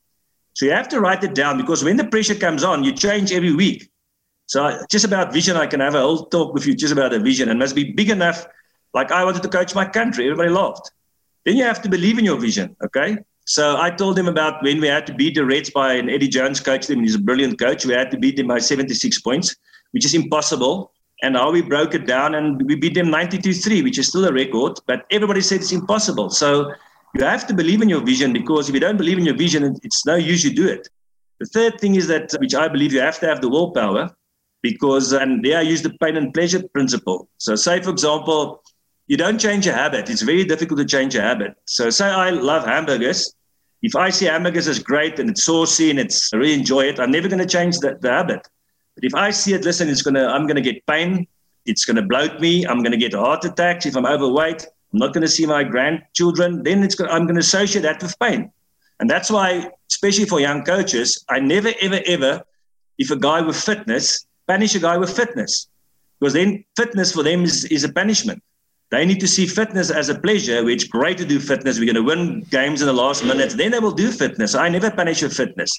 So 0.55 0.67
you 0.67 0.73
have 0.73 0.89
to 0.89 1.01
write 1.01 1.23
it 1.25 1.35
down 1.35 1.59
because 1.59 1.85
when 1.85 1.97
the 1.97 2.07
pressure 2.07 2.35
comes 2.35 2.65
on, 2.65 2.83
you 2.83 2.93
change 2.93 3.33
every 3.33 3.55
week. 3.55 3.91
So 4.47 4.85
just 4.91 5.05
about 5.05 5.33
vision, 5.33 5.57
I 5.57 5.67
can 5.67 5.81
have 5.81 5.95
a 5.95 6.01
whole 6.01 6.27
talk 6.27 6.55
with 6.55 6.67
you 6.67 6.75
just 6.75 6.93
about 6.93 7.13
a 7.13 7.19
vision 7.19 7.51
and 7.51 7.59
must 7.59 7.75
be 7.75 7.93
big 7.93 8.11
enough. 8.11 8.47
Like 8.95 9.13
I 9.13 9.25
wanted 9.25 9.43
to 9.43 9.49
coach 9.49 9.75
my 9.75 9.85
country, 9.85 10.25
everybody 10.25 10.51
laughed. 10.51 10.91
Then 11.45 11.57
you 11.57 11.65
have 11.65 11.83
to 11.83 11.89
believe 11.89 12.19
in 12.19 12.25
your 12.25 12.39
vision, 12.39 12.77
okay? 12.85 13.19
So 13.47 13.81
I 13.81 13.91
told 13.91 14.19
him 14.19 14.29
about 14.29 14.63
when 14.63 14.81
we 14.81 14.89
had 14.89 15.07
to 15.07 15.15
beat 15.15 15.35
the 15.35 15.45
Reds 15.45 15.71
by 15.71 15.95
an 15.95 16.09
Eddie 16.09 16.29
Jones 16.29 16.61
coach 16.61 16.87
them. 16.87 17.01
He's 17.01 17.15
a 17.15 17.19
brilliant 17.19 17.59
coach. 17.59 17.85
We 17.85 17.95
had 17.95 18.11
to 18.13 18.19
beat 18.19 18.37
them 18.37 18.49
by 18.49 18.59
76 18.59 19.21
points, 19.21 19.57
which 19.93 20.05
is 20.05 20.15
impossible 20.15 20.93
and 21.23 21.37
how 21.37 21.51
we 21.51 21.63
broke 21.63 21.95
it 21.95 22.07
down 22.07 22.35
and 22.35 22.63
we 22.67 22.75
beat 22.75 22.95
them 22.95 23.09
92-3 23.09 23.83
which 23.85 23.99
is 23.99 24.09
still 24.09 24.25
a 24.27 24.33
record 24.33 24.79
but 24.87 25.05
everybody 25.11 25.41
said 25.41 25.61
it's 25.61 25.73
impossible 25.73 26.31
so 26.31 26.73
you 27.15 27.25
have 27.25 27.47
to 27.47 27.55
believe 27.55 27.83
in 27.83 27.89
your 27.89 28.01
vision 28.01 28.33
because 28.33 28.69
if 28.69 28.75
you 28.75 28.81
don't 28.81 28.97
believe 28.97 29.19
in 29.19 29.25
your 29.25 29.37
vision 29.37 29.77
it's 29.83 30.07
no 30.07 30.15
use 30.15 30.45
you 30.45 30.55
do 30.55 30.67
it 30.67 30.89
the 31.41 31.47
third 31.47 31.79
thing 31.81 31.95
is 31.95 32.07
that 32.07 32.33
which 32.41 32.55
i 32.55 32.69
believe 32.69 32.93
you 32.93 33.01
have 33.01 33.19
to 33.19 33.27
have 33.27 33.41
the 33.41 33.49
willpower 33.49 34.11
because 34.63 35.13
and 35.13 35.45
there 35.45 35.59
i 35.59 35.63
use 35.63 35.83
the 35.83 35.95
pain 36.01 36.17
and 36.17 36.33
pleasure 36.33 36.63
principle 36.69 37.29
so 37.39 37.55
say 37.55 37.81
for 37.81 37.91
example 37.91 38.63
you 39.11 39.17
don't 39.25 39.41
change 39.47 39.67
a 39.67 39.75
habit 39.83 40.09
it's 40.13 40.23
very 40.33 40.45
difficult 40.53 40.79
to 40.83 40.89
change 40.97 41.15
a 41.21 41.23
habit 41.29 41.53
so 41.77 41.91
say 41.99 42.09
i 42.27 42.31
love 42.51 42.65
hamburgers 42.75 43.21
if 43.89 43.95
i 44.05 44.09
see 44.17 44.27
hamburgers 44.35 44.69
as 44.75 44.79
great 44.79 45.19
and 45.21 45.31
it's 45.31 45.45
saucy 45.45 45.91
and 45.91 45.99
it's 46.05 46.33
I 46.33 46.37
really 46.37 46.59
enjoy 46.63 46.83
it 46.91 47.01
i'm 47.01 47.13
never 47.17 47.29
going 47.33 47.45
to 47.47 47.53
change 47.59 47.79
the, 47.85 47.91
the 48.01 48.11
habit 48.19 48.43
but 49.01 49.07
if 49.07 49.15
I 49.15 49.31
see 49.31 49.55
it, 49.55 49.65
listen, 49.65 49.89
it's 49.89 50.03
gonna, 50.03 50.27
I'm 50.27 50.47
gonna 50.47 50.61
get 50.61 50.85
pain. 50.87 51.27
It's 51.65 51.87
gonna 51.87 52.03
bloat 52.03 52.41
me. 52.41 52.67
I'm 52.67 52.83
gonna 52.83 52.99
get 52.99 53.15
heart 53.15 53.45
attacks 53.47 53.87
if 53.87 53.97
I'm 53.97 54.05
overweight. 54.05 54.67
I'm 54.93 54.99
not 54.99 55.15
gonna 55.15 55.29
see 55.29 55.47
my 55.47 55.65
grandchildren. 55.65 56.63
Then 56.63 56.83
it's 56.83 56.95
gonna, 56.95 57.11
I'm 57.11 57.27
gonna 57.27 57.41
associate 57.41 57.83
that 57.83 58.03
with 58.03 58.19
pain. 58.19 58.53
And 58.99 59.09
that's 59.09 59.31
why, 59.31 59.71
especially 59.91 60.27
for 60.27 60.41
young 60.41 60.65
coaches, 60.65 61.25
I 61.31 61.41
never, 61.41 61.73
ever, 61.81 62.01
ever, 62.05 62.43
if 62.99 63.11
a 63.11 63.17
guy 63.17 63.41
with 63.41 63.57
fitness, 63.57 64.27
punish 64.47 64.75
a 64.75 64.81
guy 64.81 64.99
with 64.99 65.17
fitness. 65.17 65.69
Because 66.19 66.35
then 66.35 66.65
fitness 66.77 67.13
for 67.13 67.23
them 67.23 67.45
is, 67.45 67.65
is 67.67 67.85
a 67.85 67.93
punishment. 67.93 68.43
They 68.91 69.07
need 69.07 69.21
to 69.21 69.29
see 69.29 69.47
fitness 69.47 69.91
as 69.91 70.09
a 70.09 70.19
pleasure, 70.19 70.65
which 70.65 70.91
great 70.91 71.17
to 71.19 71.25
do 71.25 71.39
fitness. 71.39 71.79
We're 71.79 71.93
going 71.93 71.95
to 71.95 72.03
win 72.03 72.41
games 72.51 72.81
in 72.83 72.87
the 72.87 72.93
last 72.93 73.25
minutes. 73.25 73.55
Then 73.55 73.71
they 73.71 73.79
will 73.79 73.93
do 73.93 74.11
fitness. 74.11 74.55
I 74.57 74.69
never 74.69 74.91
punish 74.91 75.23
with 75.23 75.33
fitness. 75.33 75.71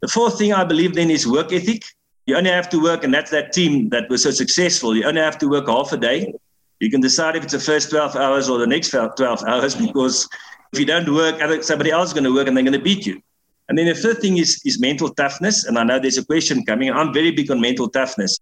The 0.00 0.08
fourth 0.08 0.38
thing 0.38 0.52
I 0.52 0.64
believe 0.64 0.94
then 0.94 1.10
is 1.10 1.26
work 1.26 1.52
ethic. 1.52 1.84
You 2.26 2.36
only 2.36 2.50
have 2.50 2.68
to 2.70 2.82
work, 2.82 3.04
and 3.04 3.14
that's 3.14 3.30
that 3.30 3.52
team 3.52 3.88
that 3.90 4.08
was 4.10 4.24
so 4.24 4.30
successful. 4.32 4.94
You 4.94 5.04
only 5.04 5.20
have 5.20 5.38
to 5.38 5.48
work 5.48 5.68
half 5.68 5.92
a 5.92 5.96
day. 5.96 6.32
You 6.80 6.90
can 6.90 7.00
decide 7.00 7.36
if 7.36 7.44
it's 7.44 7.52
the 7.52 7.60
first 7.60 7.90
12 7.90 8.16
hours 8.16 8.48
or 8.48 8.58
the 8.58 8.66
next 8.66 8.90
12 8.90 9.20
hours 9.46 9.74
because 9.86 10.28
if 10.72 10.78
you 10.78 10.84
don't 10.84 11.12
work, 11.12 11.62
somebody 11.62 11.90
else 11.90 12.08
is 12.08 12.14
going 12.14 12.24
to 12.24 12.34
work 12.34 12.48
and 12.48 12.56
they're 12.56 12.64
going 12.64 12.72
to 12.72 12.82
beat 12.82 13.06
you. 13.06 13.20
And 13.68 13.76
then 13.76 13.86
the 13.86 13.94
third 13.94 14.18
thing 14.18 14.38
is, 14.38 14.60
is 14.64 14.80
mental 14.80 15.10
toughness. 15.10 15.64
And 15.64 15.78
I 15.78 15.84
know 15.84 15.98
there's 15.98 16.18
a 16.18 16.24
question 16.24 16.64
coming. 16.64 16.90
I'm 16.90 17.12
very 17.12 17.30
big 17.30 17.50
on 17.50 17.60
mental 17.60 17.88
toughness. 17.88 18.38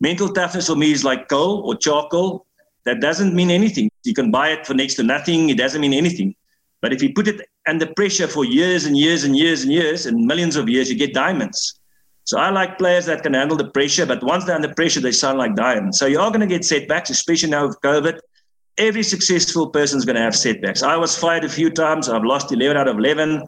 Mental 0.00 0.28
toughness 0.28 0.66
for 0.66 0.76
me 0.76 0.92
is 0.92 1.04
like 1.04 1.28
coal 1.28 1.62
or 1.66 1.76
charcoal. 1.76 2.46
That 2.84 3.00
doesn't 3.00 3.34
mean 3.34 3.50
anything. 3.50 3.90
You 4.04 4.14
can 4.14 4.30
buy 4.30 4.50
it 4.50 4.66
for 4.66 4.74
next 4.74 4.94
to 4.94 5.02
nothing. 5.02 5.50
It 5.50 5.58
doesn't 5.58 5.80
mean 5.80 5.92
anything. 5.92 6.34
But 6.80 6.92
if 6.92 7.02
you 7.02 7.12
put 7.12 7.28
it 7.28 7.46
under 7.68 7.86
pressure 7.94 8.26
for 8.26 8.44
years 8.44 8.86
and 8.86 8.96
years 8.96 9.24
and 9.24 9.36
years 9.36 9.62
and 9.62 9.72
years 9.72 10.06
and 10.06 10.26
millions 10.26 10.56
of 10.56 10.68
years, 10.68 10.90
you 10.90 10.96
get 10.96 11.12
diamonds. 11.12 11.78
So 12.24 12.38
I 12.38 12.50
like 12.50 12.78
players 12.78 13.06
that 13.06 13.22
can 13.22 13.34
handle 13.34 13.56
the 13.56 13.68
pressure, 13.70 14.06
but 14.06 14.22
once 14.22 14.44
they're 14.44 14.54
under 14.54 14.72
pressure, 14.74 15.00
they 15.00 15.12
sound 15.12 15.38
like 15.38 15.56
diamonds. 15.56 15.98
So 15.98 16.06
you 16.06 16.20
are 16.20 16.30
going 16.30 16.40
to 16.40 16.46
get 16.46 16.64
setbacks, 16.64 17.10
especially 17.10 17.50
now 17.50 17.66
with 17.66 17.80
COVID. 17.82 18.18
Every 18.78 19.02
successful 19.02 19.68
person 19.68 19.98
is 19.98 20.04
going 20.04 20.16
to 20.16 20.22
have 20.22 20.36
setbacks. 20.36 20.82
I 20.82 20.96
was 20.96 21.18
fired 21.18 21.44
a 21.44 21.48
few 21.48 21.70
times. 21.70 22.08
I've 22.08 22.24
lost 22.24 22.52
11 22.52 22.76
out 22.76 22.88
of 22.88 22.98
11, 22.98 23.42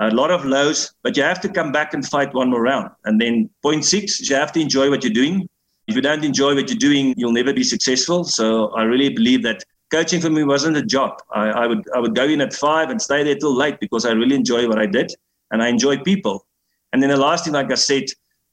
a 0.00 0.10
lot 0.10 0.30
of 0.30 0.44
lows, 0.44 0.92
but 1.02 1.16
you 1.16 1.22
have 1.22 1.40
to 1.40 1.48
come 1.48 1.72
back 1.72 1.94
and 1.94 2.06
fight 2.06 2.32
one 2.34 2.50
more 2.50 2.62
round. 2.62 2.90
And 3.04 3.20
then 3.20 3.50
point 3.62 3.84
six, 3.84 4.28
you 4.28 4.36
have 4.36 4.52
to 4.52 4.60
enjoy 4.60 4.90
what 4.90 5.02
you're 5.02 5.12
doing. 5.12 5.48
If 5.88 5.96
you 5.96 6.02
don't 6.02 6.24
enjoy 6.24 6.54
what 6.54 6.68
you're 6.68 6.78
doing, 6.78 7.14
you'll 7.16 7.32
never 7.32 7.52
be 7.52 7.64
successful. 7.64 8.22
So 8.24 8.68
I 8.74 8.82
really 8.82 9.08
believe 9.08 9.42
that 9.44 9.64
coaching 9.90 10.20
for 10.20 10.30
me 10.30 10.44
wasn't 10.44 10.76
a 10.76 10.82
job. 10.82 11.20
I, 11.32 11.48
I 11.48 11.66
would 11.66 11.82
I 11.94 11.98
would 11.98 12.14
go 12.14 12.24
in 12.24 12.40
at 12.42 12.52
five 12.52 12.90
and 12.90 13.00
stay 13.00 13.24
there 13.24 13.34
till 13.34 13.54
late 13.54 13.80
because 13.80 14.04
I 14.04 14.12
really 14.12 14.36
enjoy 14.36 14.68
what 14.68 14.78
I 14.78 14.86
did 14.86 15.12
and 15.50 15.62
I 15.62 15.68
enjoy 15.68 15.98
people. 15.98 16.46
And 16.92 17.02
then 17.02 17.10
the 17.10 17.16
last 17.16 17.44
thing, 17.44 17.54
like 17.54 17.72
I 17.72 17.74
said, 17.74 18.04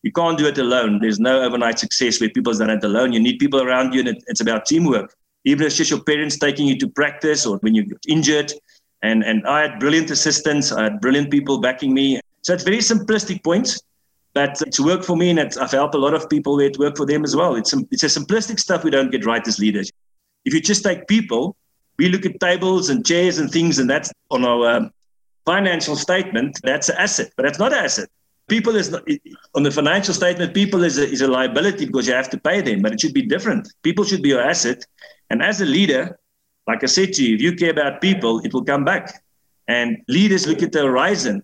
you 0.03 0.11
can't 0.11 0.37
do 0.37 0.45
it 0.45 0.57
alone. 0.57 0.99
There's 1.01 1.19
no 1.19 1.41
overnight 1.41 1.79
success 1.79 2.21
where 2.21 2.29
people's 2.29 2.59
done 2.59 2.69
it 2.69 2.83
alone. 2.83 3.11
You 3.11 3.19
need 3.19 3.39
people 3.39 3.61
around 3.61 3.93
you, 3.93 4.01
and 4.01 4.09
it, 4.09 4.23
it's 4.27 4.41
about 4.41 4.65
teamwork. 4.65 5.15
Even 5.45 5.63
if 5.63 5.67
it's 5.67 5.77
just 5.77 5.91
your 5.91 6.03
parents 6.03 6.37
taking 6.37 6.67
you 6.67 6.77
to 6.77 6.87
practice 6.87 7.45
or 7.45 7.57
when 7.57 7.75
you 7.75 7.85
get 7.85 7.97
injured. 8.07 8.51
And, 9.01 9.23
and 9.23 9.45
I 9.47 9.61
had 9.61 9.79
brilliant 9.79 10.09
assistants. 10.11 10.71
I 10.71 10.83
had 10.83 11.01
brilliant 11.01 11.31
people 11.31 11.59
backing 11.59 11.93
me. 11.93 12.19
So 12.43 12.53
it's 12.53 12.63
very 12.63 12.77
simplistic 12.77 13.43
points. 13.43 13.81
But 14.35 14.61
it's 14.67 14.79
worked 14.79 15.05
for 15.05 15.15
me, 15.15 15.31
and 15.31 15.39
I've 15.39 15.71
helped 15.71 15.95
a 15.95 15.97
lot 15.97 16.13
of 16.13 16.29
people 16.29 16.57
where 16.57 16.67
it 16.67 16.77
worked 16.77 16.97
for 16.97 17.07
them 17.07 17.23
as 17.23 17.35
well. 17.35 17.55
It's, 17.55 17.73
it's 17.89 18.03
a 18.03 18.07
simplistic 18.07 18.59
stuff 18.59 18.83
we 18.83 18.91
don't 18.91 19.09
get 19.09 19.25
right 19.25 19.45
as 19.47 19.57
leaders. 19.57 19.91
If 20.43 20.53
you 20.53 20.61
just 20.61 20.83
take 20.83 21.07
people, 21.07 21.55
we 21.97 22.09
look 22.09 22.25
at 22.25 22.39
tables 22.39 22.89
and 22.89 23.03
chairs 23.03 23.39
and 23.39 23.49
things, 23.49 23.79
and 23.79 23.89
that's 23.89 24.11
on 24.29 24.45
our 24.45 24.69
um, 24.69 24.91
financial 25.45 25.95
statement, 25.95 26.59
that's 26.63 26.89
an 26.89 26.97
asset, 26.97 27.31
but 27.35 27.43
that's 27.43 27.59
not 27.59 27.71
an 27.71 27.85
asset. 27.85 28.09
People 28.47 28.75
is 28.75 28.91
not, 28.91 29.03
on 29.55 29.63
the 29.63 29.71
financial 29.71 30.13
statement, 30.13 30.53
people 30.53 30.83
is 30.83 30.97
a, 30.97 31.09
is 31.09 31.21
a 31.21 31.27
liability 31.27 31.85
because 31.85 32.07
you 32.07 32.13
have 32.13 32.29
to 32.29 32.37
pay 32.37 32.61
them, 32.61 32.81
but 32.81 32.91
it 32.91 32.99
should 32.99 33.13
be 33.13 33.21
different. 33.21 33.71
People 33.83 34.03
should 34.03 34.21
be 34.21 34.29
your 34.29 34.41
asset. 34.41 34.85
And 35.29 35.41
as 35.41 35.61
a 35.61 35.65
leader, 35.65 36.19
like 36.67 36.83
I 36.83 36.87
said 36.87 37.13
to 37.13 37.23
you, 37.23 37.35
if 37.35 37.41
you 37.41 37.55
care 37.55 37.71
about 37.71 38.01
people, 38.01 38.39
it 38.41 38.53
will 38.53 38.63
come 38.63 38.83
back. 38.83 39.23
And 39.67 39.97
leaders 40.07 40.45
look 40.45 40.61
at 40.61 40.71
the 40.71 40.83
horizon, 40.83 41.43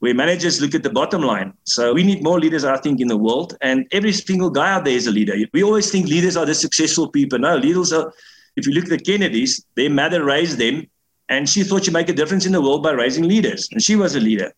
where 0.00 0.14
managers 0.14 0.60
look 0.60 0.74
at 0.74 0.82
the 0.82 0.90
bottom 0.90 1.22
line. 1.22 1.52
So 1.64 1.92
we 1.92 2.02
need 2.02 2.22
more 2.22 2.40
leaders, 2.40 2.64
I 2.64 2.76
think, 2.78 3.00
in 3.00 3.08
the 3.08 3.16
world. 3.16 3.56
And 3.60 3.86
every 3.92 4.12
single 4.12 4.50
guy 4.50 4.72
out 4.72 4.84
there 4.84 4.94
is 4.94 5.06
a 5.06 5.10
leader. 5.10 5.34
We 5.52 5.62
always 5.62 5.90
think 5.90 6.08
leaders 6.08 6.36
are 6.36 6.46
the 6.46 6.54
successful 6.54 7.08
people. 7.08 7.38
No, 7.38 7.56
leaders 7.56 7.92
are, 7.92 8.12
if 8.56 8.66
you 8.66 8.72
look 8.72 8.84
at 8.84 8.90
the 8.90 8.98
Kennedys, 8.98 9.64
their 9.76 9.90
mother 9.90 10.24
raised 10.24 10.58
them, 10.58 10.86
and 11.28 11.48
she 11.48 11.62
thought 11.62 11.84
she'd 11.84 11.92
make 11.92 12.08
a 12.08 12.14
difference 12.14 12.46
in 12.46 12.52
the 12.52 12.60
world 12.60 12.82
by 12.82 12.92
raising 12.92 13.24
leaders. 13.24 13.68
And 13.70 13.82
she 13.82 13.94
was 13.94 14.16
a 14.16 14.20
leader. 14.20 14.52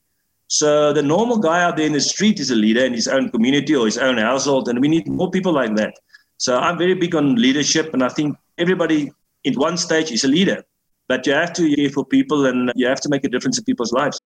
So 0.46 0.92
the 0.92 1.02
normal 1.02 1.38
guy 1.38 1.62
out 1.62 1.76
there 1.76 1.86
in 1.86 1.92
the 1.92 2.00
street 2.00 2.38
is 2.38 2.50
a 2.50 2.54
leader 2.54 2.84
in 2.84 2.94
his 2.94 3.08
own 3.08 3.30
community 3.30 3.74
or 3.74 3.86
his 3.86 3.98
own 3.98 4.18
household. 4.18 4.68
And 4.68 4.80
we 4.80 4.88
need 4.88 5.08
more 5.08 5.30
people 5.30 5.52
like 5.52 5.74
that. 5.76 5.94
So 6.38 6.58
I'm 6.58 6.78
very 6.78 6.94
big 6.94 7.14
on 7.14 7.34
leadership. 7.36 7.92
And 7.92 8.02
I 8.02 8.08
think 8.08 8.36
everybody 8.58 9.10
in 9.44 9.54
one 9.54 9.76
stage 9.76 10.12
is 10.12 10.24
a 10.24 10.28
leader. 10.28 10.62
But 11.08 11.26
you 11.26 11.32
have 11.32 11.52
to 11.54 11.74
care 11.74 11.90
for 11.90 12.04
people 12.04 12.46
and 12.46 12.70
you 12.76 12.86
have 12.86 13.00
to 13.00 13.08
make 13.08 13.24
a 13.24 13.28
difference 13.28 13.58
in 13.58 13.64
people's 13.64 13.92
lives. 13.92 14.20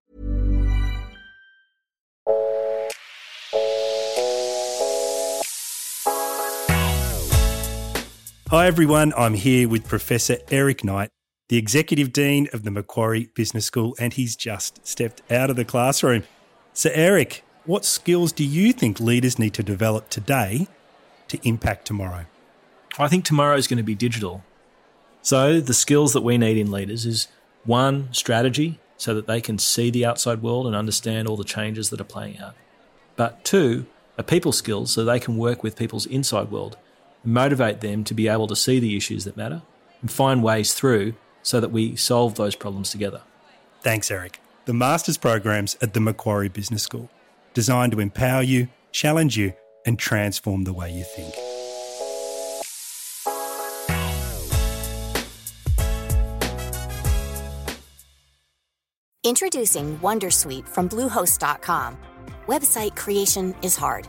Hi, 8.51 8.69
everyone. 8.69 9.13
I'm 9.17 9.35
here 9.35 9.69
with 9.69 9.89
Professor 9.89 10.37
Eric 10.53 10.85
Knight, 10.85 11.11
the 11.49 11.57
Executive 11.57 12.13
Dean 12.13 12.47
of 12.53 12.63
the 12.63 12.71
Macquarie 12.71 13.29
Business 13.35 13.65
School, 13.65 13.97
and 13.99 14.13
he's 14.13 14.37
just 14.37 14.87
stepped 14.87 15.21
out 15.33 15.51
of 15.51 15.57
the 15.57 15.65
classroom. 15.65 16.23
So, 16.73 16.89
Eric, 16.95 17.43
what 17.65 17.85
skills 17.85 18.31
do 18.31 18.45
you 18.45 18.73
think 18.73 19.01
leaders 19.01 19.37
need 19.37 19.53
to 19.55 19.65
develop 19.65 20.11
today 20.11 20.69
to 21.27 21.41
impact 21.43 21.89
tomorrow? 21.89 22.27
I 23.01 23.09
think 23.09 23.25
tomorrow 23.25 23.57
is 23.57 23.67
going 23.67 23.79
to 23.79 23.83
be 23.83 23.97
digital. 23.97 24.45
So, 25.23 25.61
the 25.61 25.75
skills 25.75 26.13
that 26.13 26.23
we 26.23 26.39
need 26.39 26.57
in 26.57 26.71
leaders 26.71 27.05
is 27.05 27.27
one, 27.65 28.11
strategy, 28.13 28.79
so 28.97 29.13
that 29.13 29.27
they 29.27 29.41
can 29.41 29.59
see 29.59 29.91
the 29.91 30.07
outside 30.07 30.41
world 30.41 30.69
and 30.69 30.77
understand 30.77 31.27
all 31.27 31.37
the 31.37 31.43
changes 31.43 31.91
that 31.91 32.01
are 32.01 32.05
playing 32.05 32.39
out. 32.39 32.55
But 33.17 33.45
two, 33.45 33.87
a 34.17 34.23
people 34.23 34.53
skills, 34.53 34.93
so 34.93 35.05
they 35.05 35.19
can 35.19 35.37
work 35.37 35.65
with 35.65 35.75
people's 35.75 36.07
inside 36.07 36.53
world 36.53 36.77
motivate 37.27 37.81
them 37.81 38.05
to 38.05 38.15
be 38.15 38.29
able 38.29 38.47
to 38.47 38.57
see 38.57 38.79
the 38.79 38.97
issues 38.97 39.25
that 39.25 39.37
matter 39.37 39.63
and 40.01 40.11
find 40.11 40.43
ways 40.43 40.75
through 40.75 41.15
so 41.43 41.61
that 41.61 41.71
we 41.71 41.97
solve 41.97 42.35
those 42.37 42.55
problems 42.55 42.91
together. 42.91 43.23
Thanks, 43.83 44.11
Eric. 44.11 44.41
The 44.65 44.75
master's 44.75 45.17
programs 45.17 45.77
at 45.81 45.95
the 45.95 46.01
Macquarie 46.01 46.49
Business 46.49 46.83
School, 46.83 47.09
designed 47.55 47.93
to 47.93 48.01
empower 48.01 48.43
you, 48.43 48.69
challenge 48.91 49.37
you, 49.37 49.55
and 49.85 49.99
transform 49.99 50.65
the 50.65 50.73
way 50.73 50.93
you 50.93 51.05
think. 51.05 51.35
Introducing 59.23 59.99
Wondersuite 59.99 60.69
from 60.69 60.89
Bluehost.com. 60.89 61.97
Website 62.47 62.97
creation 62.97 63.55
is 63.61 63.77
hard. 63.77 64.09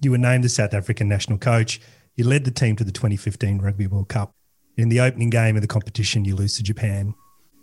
you 0.00 0.10
were 0.10 0.18
named 0.18 0.44
the 0.44 0.48
South 0.48 0.74
African 0.74 1.08
national 1.08 1.38
coach. 1.38 1.80
You 2.16 2.24
led 2.24 2.44
the 2.44 2.50
team 2.50 2.76
to 2.76 2.84
the 2.84 2.92
2015 2.92 3.58
Rugby 3.58 3.86
World 3.86 4.08
Cup. 4.08 4.32
In 4.76 4.88
the 4.88 5.00
opening 5.00 5.30
game 5.30 5.56
of 5.56 5.62
the 5.62 5.68
competition, 5.68 6.24
you 6.24 6.36
lose 6.36 6.56
to 6.56 6.62
Japan. 6.62 7.14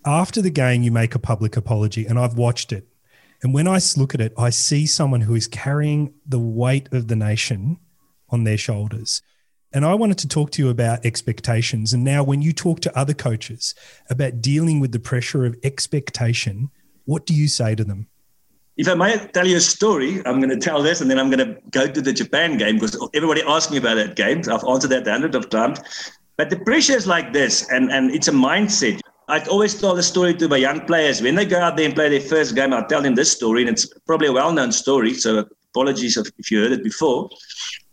After 0.06 0.42
the 0.42 0.50
game, 0.50 0.84
you 0.84 0.92
make 0.92 1.16
a 1.16 1.20
public 1.20 1.58
apology, 1.58 2.06
and 2.06 2.20
I've 2.20 2.38
watched 2.38 2.72
it. 2.72 2.88
And 3.42 3.54
when 3.54 3.68
I 3.68 3.80
look 3.98 4.14
at 4.14 4.22
it, 4.22 4.34
I 4.38 4.50
see 4.50 4.86
someone 4.86 5.22
who 5.22 5.36
is 5.36 5.48
carrying 5.48 6.14
the 6.26 6.40
weight 6.40 6.92
of 6.92 7.08
the 7.08 7.16
nation 7.16 7.80
on 8.30 8.44
their 8.44 8.58
shoulders. 8.58 9.22
And 9.72 9.86
I 9.86 9.94
wanted 9.94 10.18
to 10.20 10.28
talk 10.28 10.52
to 10.52 10.64
you 10.64 10.70
about 10.70 11.06
expectations. 11.06 11.94
And 11.94 12.04
now, 12.04 12.24
when 12.24 12.42
you 12.42 12.54
talk 12.54 12.80
to 12.82 12.98
other 12.98 13.14
coaches 13.14 13.76
about 14.10 14.42
dealing 14.42 14.80
with 14.80 14.92
the 14.92 15.00
pressure 15.00 15.46
of 15.46 15.58
expectation, 15.64 16.70
what 17.06 17.26
do 17.26 17.34
you 17.34 17.48
say 17.48 17.76
to 17.76 17.84
them? 17.84 18.08
If 18.78 18.90
I 18.90 18.94
may 18.94 19.18
tell 19.28 19.48
you 19.48 19.58
a 19.58 19.62
story, 19.62 20.22
I'm 20.26 20.42
going 20.42 20.50
to 20.50 20.58
tell 20.58 20.82
this 20.82 21.00
and 21.00 21.10
then 21.10 21.18
I'm 21.18 21.30
going 21.30 21.48
to 21.48 21.62
go 21.72 21.88
to 21.88 22.02
the 22.02 22.12
Japan 22.12 22.58
game 22.58 22.76
because 22.76 22.98
everybody 23.14 23.42
asked 23.48 23.72
me 23.72 23.78
about 23.78 23.96
that 23.96 24.16
game. 24.16 24.40
I've 24.40 24.66
answered 24.66 24.90
that 24.90 25.08
hundreds 25.08 25.36
of 25.36 25.50
times. 25.50 25.80
But 26.38 26.50
the 26.50 26.60
pressure 26.60 26.94
is 26.94 27.08
like 27.08 27.32
this, 27.32 27.70
and, 27.70 27.90
and 27.90 28.12
it's 28.12 28.28
a 28.28 28.32
mindset. 28.32 29.00
I'd 29.30 29.48
always 29.48 29.80
tell 29.80 29.96
the 29.96 30.04
story 30.04 30.34
to 30.34 30.50
my 30.50 30.58
young 30.58 30.82
players. 30.86 31.22
When 31.22 31.36
they 31.36 31.46
go 31.46 31.60
out 31.60 31.78
there 31.78 31.86
and 31.86 31.96
play 31.96 32.10
their 32.10 32.20
first 32.20 32.56
game, 32.56 32.74
I'll 32.74 32.86
tell 32.86 33.02
them 33.02 33.16
this 33.16 33.32
story, 33.32 33.62
and 33.62 33.70
it's 33.70 33.88
probably 34.06 34.28
a 34.28 34.34
well 34.34 34.52
known 34.52 34.74
story. 34.74 35.14
So 35.14 35.46
apologies 35.72 36.18
if 36.18 36.52
you 36.52 36.62
heard 36.62 36.74
it 36.74 36.84
before. 36.84 37.30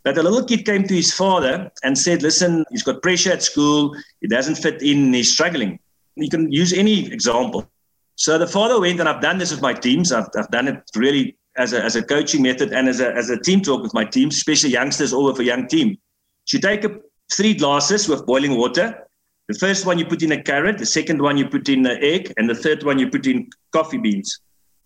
But 0.03 0.17
a 0.17 0.23
little 0.23 0.43
kid 0.43 0.65
came 0.65 0.83
to 0.83 0.93
his 0.93 1.13
father 1.13 1.71
and 1.83 1.97
said, 1.97 2.21
Listen, 2.21 2.65
he's 2.69 2.83
got 2.83 3.01
pressure 3.01 3.31
at 3.31 3.41
school, 3.41 3.95
he 4.19 4.27
doesn't 4.27 4.55
fit 4.55 4.81
in, 4.81 5.13
he's 5.13 5.31
struggling. 5.31 5.79
You 6.15 6.29
can 6.29 6.51
use 6.51 6.73
any 6.73 7.11
example. 7.11 7.69
So 8.15 8.37
the 8.37 8.47
father 8.47 8.79
went, 8.79 8.99
and 8.99 9.09
I've 9.09 9.21
done 9.21 9.37
this 9.37 9.51
with 9.51 9.61
my 9.61 9.73
teams. 9.73 10.11
I've, 10.11 10.27
I've 10.37 10.49
done 10.51 10.67
it 10.67 10.81
really 10.95 11.37
as 11.57 11.73
a, 11.73 11.83
as 11.83 11.95
a 11.95 12.03
coaching 12.03 12.41
method 12.41 12.71
and 12.71 12.87
as 12.87 12.99
a, 12.99 13.13
as 13.15 13.29
a 13.29 13.39
team 13.39 13.61
talk 13.61 13.81
with 13.81 13.93
my 13.93 14.05
teams, 14.05 14.35
especially 14.35 14.71
youngsters 14.71 15.13
or 15.13 15.25
with 15.25 15.39
a 15.39 15.43
young 15.43 15.67
team. 15.67 15.97
So 16.45 16.57
you 16.57 16.61
take 16.61 16.83
a, 16.83 16.97
three 17.31 17.53
glasses 17.53 18.07
with 18.07 18.25
boiling 18.25 18.57
water. 18.57 19.07
The 19.49 19.57
first 19.59 19.85
one 19.85 19.99
you 19.99 20.05
put 20.05 20.23
in 20.23 20.31
a 20.31 20.41
carrot, 20.41 20.77
the 20.77 20.85
second 20.85 21.21
one 21.21 21.37
you 21.37 21.47
put 21.47 21.67
in 21.69 21.85
an 21.85 21.97
egg, 22.01 22.33
and 22.37 22.49
the 22.49 22.55
third 22.55 22.83
one 22.83 22.97
you 22.97 23.09
put 23.09 23.27
in 23.27 23.49
coffee 23.71 23.97
beans. 23.97 24.39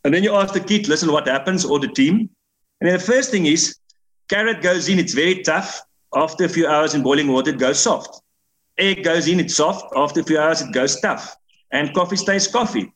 And 0.04 0.13
then 0.13 0.24
you 0.24 0.34
ask 0.34 0.54
the 0.54 0.60
kid, 0.60 0.88
listen, 0.88 1.12
what 1.12 1.28
happens, 1.28 1.66
or 1.66 1.80
the 1.80 1.88
team. 1.90 2.30
And 2.82 2.90
the 2.90 3.00
first 3.00 3.30
thing 3.30 3.46
is, 3.46 3.78
carrot 4.30 4.62
goes 4.62 4.90
in, 4.90 5.00
it's 5.00 5.13
very 5.13 5.42
tough. 5.44 5.82
After 6.16 6.46
a 6.46 6.50
few 6.50 6.68
hours 6.68 6.94
in 6.94 7.04
boiling 7.04 7.28
water, 7.28 7.52
it 7.52 7.60
goes 7.60 7.80
soft. 7.80 8.22
Egg 8.78 9.04
goes 9.04 9.28
in, 9.28 9.40
it's 9.40 9.56
soft. 9.56 9.94
After 9.96 10.22
a 10.22 10.24
few 10.24 10.40
hours, 10.40 10.62
it 10.62 10.72
goes 10.72 11.00
tough. 11.02 11.36
And 11.72 11.94
coffee 11.94 12.16
stays 12.16 12.48
coffee. 12.48 12.92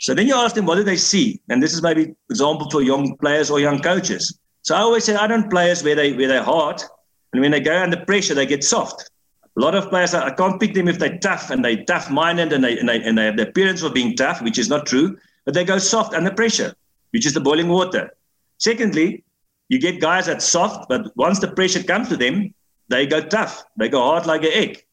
So 0.00 0.14
then 0.14 0.26
you 0.26 0.34
ask 0.34 0.54
them, 0.54 0.64
what 0.64 0.76
do 0.76 0.82
they 0.82 0.96
see? 0.96 1.40
And 1.50 1.62
this 1.62 1.74
is 1.74 1.82
maybe 1.82 2.14
example 2.30 2.70
for 2.70 2.80
young 2.80 3.16
players 3.18 3.50
or 3.50 3.60
young 3.60 3.80
coaches. 3.80 4.38
So 4.62 4.74
I 4.74 4.80
always 4.80 5.04
say, 5.04 5.14
I 5.14 5.26
don't 5.26 5.50
players 5.50 5.84
where 5.84 5.94
they 5.94 6.14
where 6.14 6.26
they're 6.26 6.42
hard, 6.42 6.82
and 7.32 7.40
when 7.42 7.50
they 7.50 7.60
go 7.60 7.76
under 7.76 8.02
pressure, 8.04 8.34
they 8.34 8.46
get 8.46 8.64
soft. 8.64 9.10
A 9.56 9.60
lot 9.60 9.74
of 9.74 9.90
players, 9.90 10.14
I 10.14 10.30
can't 10.30 10.58
pick 10.58 10.72
them 10.72 10.88
if 10.88 10.98
they're 10.98 11.18
tough 11.18 11.50
and 11.50 11.62
they're 11.62 11.84
tough-minded 11.84 12.52
and 12.52 12.64
they, 12.64 12.78
and 12.78 12.88
they 12.88 13.02
and 13.02 13.18
they 13.18 13.26
have 13.26 13.36
the 13.36 13.48
appearance 13.48 13.82
of 13.82 13.92
being 13.92 14.16
tough, 14.16 14.40
which 14.40 14.58
is 14.58 14.70
not 14.70 14.86
true, 14.86 15.18
but 15.44 15.52
they 15.52 15.64
go 15.64 15.78
soft 15.78 16.14
under 16.14 16.30
pressure, 16.30 16.74
which 17.10 17.26
is 17.26 17.34
the 17.34 17.40
boiling 17.40 17.68
water. 17.68 18.10
Secondly, 18.56 19.22
you 19.68 19.78
get 19.78 20.00
guys 20.00 20.26
that 20.26 20.40
soft, 20.40 20.88
but 20.88 21.14
once 21.16 21.40
the 21.40 21.48
pressure 21.48 21.82
comes 21.82 22.08
to 22.08 22.16
them, 22.16 22.54
they 22.88 23.06
go 23.06 23.20
tough. 23.20 23.64
They 23.76 23.90
go 23.90 24.00
hard 24.00 24.24
like 24.24 24.44
an 24.44 24.52
egg. 24.52 24.84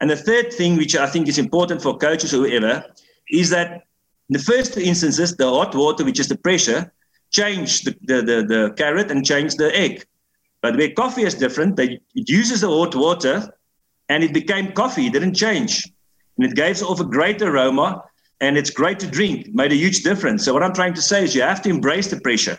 And 0.00 0.10
the 0.10 0.16
third 0.16 0.52
thing, 0.52 0.76
which 0.76 0.96
I 0.96 1.06
think 1.06 1.28
is 1.28 1.38
important 1.38 1.82
for 1.82 1.96
coaches 1.96 2.34
or 2.34 2.38
whoever, 2.38 2.84
is 3.30 3.50
that 3.50 3.86
in 4.28 4.32
the 4.32 4.42
first 4.42 4.76
instances, 4.76 5.36
the 5.36 5.48
hot 5.48 5.74
water, 5.74 6.04
which 6.04 6.18
is 6.18 6.28
the 6.28 6.36
pressure, 6.36 6.92
changed 7.30 7.86
the, 7.86 7.96
the, 8.02 8.22
the, 8.22 8.42
the 8.42 8.74
carrot 8.76 9.10
and 9.10 9.24
changed 9.24 9.58
the 9.58 9.74
egg. 9.76 10.04
But 10.62 10.76
where 10.76 10.90
coffee 10.90 11.22
is 11.22 11.34
different, 11.34 11.76
they, 11.76 12.00
it 12.14 12.28
uses 12.28 12.62
the 12.62 12.68
hot 12.68 12.94
water 12.94 13.52
and 14.08 14.24
it 14.24 14.32
became 14.32 14.72
coffee. 14.72 15.06
It 15.06 15.12
didn't 15.12 15.34
change. 15.34 15.84
And 16.36 16.46
it 16.46 16.56
gave 16.56 16.82
off 16.82 17.00
a 17.00 17.04
great 17.04 17.40
aroma 17.40 18.02
and 18.40 18.56
it's 18.58 18.70
great 18.70 18.98
to 19.00 19.06
drink. 19.06 19.54
Made 19.54 19.72
a 19.72 19.76
huge 19.76 20.02
difference. 20.02 20.44
So 20.44 20.52
what 20.52 20.62
I'm 20.62 20.74
trying 20.74 20.94
to 20.94 21.02
say 21.02 21.24
is 21.24 21.34
you 21.34 21.42
have 21.42 21.62
to 21.62 21.70
embrace 21.70 22.08
the 22.08 22.20
pressure. 22.20 22.58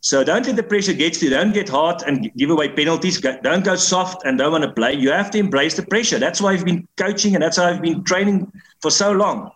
So 0.00 0.22
don't 0.22 0.46
let 0.46 0.54
the 0.54 0.62
pressure 0.62 0.92
get 0.92 1.14
to 1.14 1.24
you. 1.24 1.30
Don't 1.30 1.52
get 1.52 1.68
hard 1.68 2.02
and 2.06 2.30
give 2.36 2.50
away 2.50 2.68
penalties. 2.68 3.20
Don't 3.20 3.64
go 3.64 3.74
soft 3.74 4.24
and 4.24 4.38
don't 4.38 4.52
want 4.52 4.64
to 4.64 4.72
play. 4.72 4.94
You 4.94 5.10
have 5.10 5.30
to 5.32 5.38
embrace 5.38 5.74
the 5.74 5.82
pressure. 5.82 6.18
That's 6.18 6.40
why 6.40 6.52
I've 6.52 6.64
been 6.64 6.86
coaching 6.96 7.34
and 7.34 7.42
that's 7.42 7.58
why 7.58 7.70
I've 7.70 7.82
been 7.82 8.04
training 8.04 8.52
for 8.80 8.90
so 8.90 9.10
long. 9.10 9.50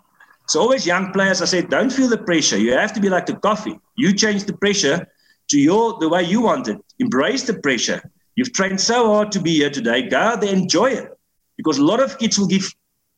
So 0.48 0.60
always 0.60 0.86
young 0.86 1.12
players, 1.12 1.40
I 1.40 1.46
said, 1.46 1.70
don't 1.70 1.90
feel 1.90 2.08
the 2.08 2.18
pressure. 2.18 2.58
You 2.58 2.72
have 2.72 2.92
to 2.94 3.00
be 3.00 3.08
like 3.08 3.26
the 3.26 3.36
coffee. 3.36 3.78
You 3.96 4.12
change 4.14 4.44
the 4.44 4.52
pressure 4.52 5.06
to 5.48 5.58
your 5.58 5.98
the 5.98 6.08
way 6.08 6.22
you 6.22 6.42
want 6.42 6.68
it. 6.68 6.78
embrace 6.98 7.44
the 7.44 7.54
pressure. 7.54 8.02
You've 8.36 8.52
trained 8.52 8.80
so 8.80 9.06
hard 9.12 9.30
to 9.32 9.40
be 9.40 9.54
here 9.54 9.70
today. 9.70 10.08
Go 10.08 10.18
out 10.18 10.40
there, 10.40 10.52
enjoy 10.52 10.90
it. 10.90 11.08
Because 11.56 11.78
a 11.78 11.84
lot 11.84 12.00
of 12.00 12.18
kids 12.18 12.38
will 12.38 12.46
give 12.46 12.74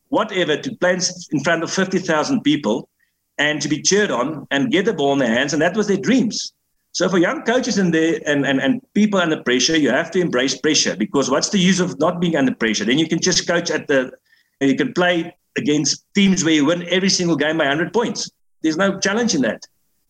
whatever 0.08 0.56
to 0.56 0.76
play 0.76 0.98
in 1.32 1.40
front 1.44 1.62
of 1.62 1.70
50,000 1.70 2.42
people 2.42 2.88
and 3.38 3.60
to 3.62 3.68
be 3.68 3.82
cheered 3.82 4.10
on 4.10 4.46
and 4.50 4.70
get 4.70 4.84
the 4.84 4.92
ball 4.92 5.12
in 5.12 5.18
their 5.18 5.28
hands. 5.28 5.52
And 5.52 5.62
that 5.62 5.76
was 5.76 5.86
their 5.86 5.96
dreams. 5.96 6.52
So 6.92 7.08
for 7.08 7.18
young 7.18 7.42
coaches 7.42 7.78
in 7.78 7.90
there 7.90 8.20
and, 8.24 8.46
and, 8.46 8.60
and 8.60 8.80
people 8.94 9.18
under 9.18 9.42
pressure, 9.42 9.76
you 9.76 9.90
have 9.90 10.10
to 10.12 10.20
embrace 10.20 10.56
pressure 10.56 10.96
because 10.96 11.28
what's 11.30 11.48
the 11.48 11.58
use 11.58 11.80
of 11.80 11.98
not 11.98 12.20
being 12.20 12.36
under 12.36 12.54
pressure? 12.54 12.84
Then 12.84 12.98
you 12.98 13.08
can 13.08 13.20
just 13.20 13.48
coach 13.48 13.70
at 13.70 13.88
the, 13.88 14.12
you 14.60 14.76
can 14.76 14.92
play 14.92 15.34
against 15.56 16.04
teams 16.14 16.44
where 16.44 16.54
you 16.54 16.64
win 16.66 16.86
every 16.88 17.08
single 17.08 17.36
game 17.36 17.58
by 17.58 17.64
100 17.64 17.92
points. 17.92 18.30
There's 18.62 18.76
no 18.76 18.98
challenge 18.98 19.34
in 19.34 19.42
that. 19.42 19.62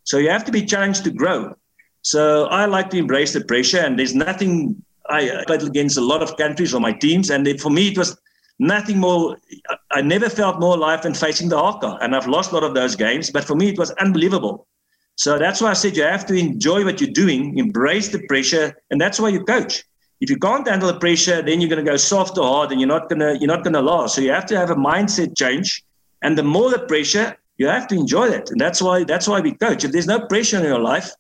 So 0.05 0.19
you 0.19 0.31
have 0.31 0.45
to 0.45 0.53
be 0.53 0.65
challenged 0.65 1.05
to 1.05 1.11
grow. 1.11 1.55
So 2.03 2.45
I 2.47 2.67
like 2.67 2.91
to 2.91 2.99
embrace 2.99 3.33
the 3.33 3.45
pressure, 3.45 3.81
and 3.81 3.99
there's 3.99 4.15
nothing 4.15 4.83
I 5.09 5.43
played 5.47 5.63
against 5.63 5.97
a 5.97 6.03
lot 6.03 6.23
of 6.23 6.37
countries 6.37 6.75
or 6.75 6.81
my 6.81 6.93
teams, 6.93 7.31
and 7.31 7.49
for 7.61 7.71
me 7.71 7.89
it 7.89 7.99
was 7.99 8.17
nothing 8.59 8.99
more. 8.99 9.39
I 9.91 10.03
never 10.03 10.29
felt 10.29 10.61
more 10.61 10.77
alive 10.77 11.03
than 11.03 11.15
facing 11.15 11.49
the 11.49 11.59
haka, 11.59 11.99
and 12.03 12.15
I've 12.15 12.27
lost 12.27 12.53
a 12.53 12.55
lot 12.55 12.65
of 12.65 12.75
those 12.75 12.95
games, 12.95 13.31
but 13.31 13.45
for 13.45 13.55
me 13.55 13.71
it 13.71 13.79
was 13.79 13.91
unbelievable. 13.93 14.67
So 15.17 15.39
that's 15.39 15.61
why 15.61 15.71
I 15.71 15.75
said 15.75 15.97
you 15.97 16.03
have 16.03 16.27
to 16.27 16.35
enjoy 16.35 16.85
what 16.85 17.01
you're 17.01 17.11
doing, 17.11 17.57
embrace 17.57 18.09
the 18.09 18.27
pressure, 18.27 18.77
and 18.91 19.01
that's 19.01 19.19
why 19.19 19.29
you 19.29 19.45
coach. 19.45 19.85
If 20.25 20.31
you 20.31 20.39
can't 20.39 20.67
handle 20.67 20.91
the 20.91 20.99
pressure, 20.99 21.43
then 21.43 21.61
you're 21.61 21.69
going 21.69 21.85
to 21.85 21.91
go 21.91 21.99
soft 21.99 22.39
or 22.39 22.45
hard, 22.45 22.73
and 22.73 22.81
you're 22.81 22.95
not 22.97 23.11
gonna 23.11 23.31
you're 23.39 23.55
not 23.55 23.63
going 23.63 23.75
to 23.75 23.83
last. 23.83 24.15
So 24.15 24.23
you 24.23 24.33
have 24.33 24.47
to 24.47 24.57
have 24.57 24.71
a 24.71 24.75
mindset 24.91 25.37
change, 25.37 25.85
and 26.23 26.39
the 26.39 26.43
more 26.43 26.71
the 26.71 26.79
pressure, 26.93 27.37
you 27.59 27.67
have 27.67 27.87
to 27.89 27.95
enjoy 27.95 28.29
it, 28.39 28.47
and 28.51 28.59
that's 28.59 28.81
why 28.81 29.05
that's 29.05 29.29
why 29.29 29.41
we 29.47 29.53
coach. 29.65 29.85
If 29.85 29.93
there's 29.93 30.07
no 30.15 30.21
pressure 30.33 30.57
in 30.57 30.65
your 30.65 30.85
life, 30.93 31.11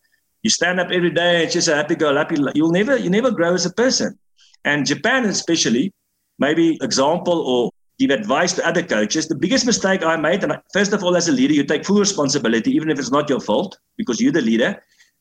you 0.42 0.48
stand 0.48 0.80
up 0.80 0.90
every 0.90 1.10
day, 1.10 1.44
it's 1.44 1.52
just 1.52 1.68
a 1.68 1.76
happy-go-lucky. 1.80 2.36
You'll 2.54 2.76
never 2.80 2.96
you 2.96 3.10
never 3.18 3.30
grow 3.30 3.52
as 3.52 3.66
a 3.66 3.74
person. 3.82 4.18
And 4.64 4.86
Japan, 4.86 5.26
especially, 5.26 5.92
maybe 6.38 6.78
example 6.80 7.38
or 7.52 7.60
give 7.98 8.10
advice 8.10 8.54
to 8.54 8.66
other 8.66 8.82
coaches. 8.82 9.28
The 9.28 9.40
biggest 9.44 9.66
mistake 9.66 10.02
I 10.02 10.16
made, 10.16 10.42
and 10.44 10.58
first 10.72 10.94
of 10.94 11.04
all, 11.04 11.14
as 11.14 11.28
a 11.28 11.32
leader, 11.40 11.52
you 11.52 11.64
take 11.64 11.84
full 11.84 12.00
responsibility, 12.08 12.70
even 12.78 12.88
if 12.88 12.98
it's 12.98 13.12
not 13.18 13.28
your 13.28 13.42
fault, 13.50 13.76
because 13.98 14.18
you're 14.22 14.38
the 14.40 14.48
leader. 14.50 14.70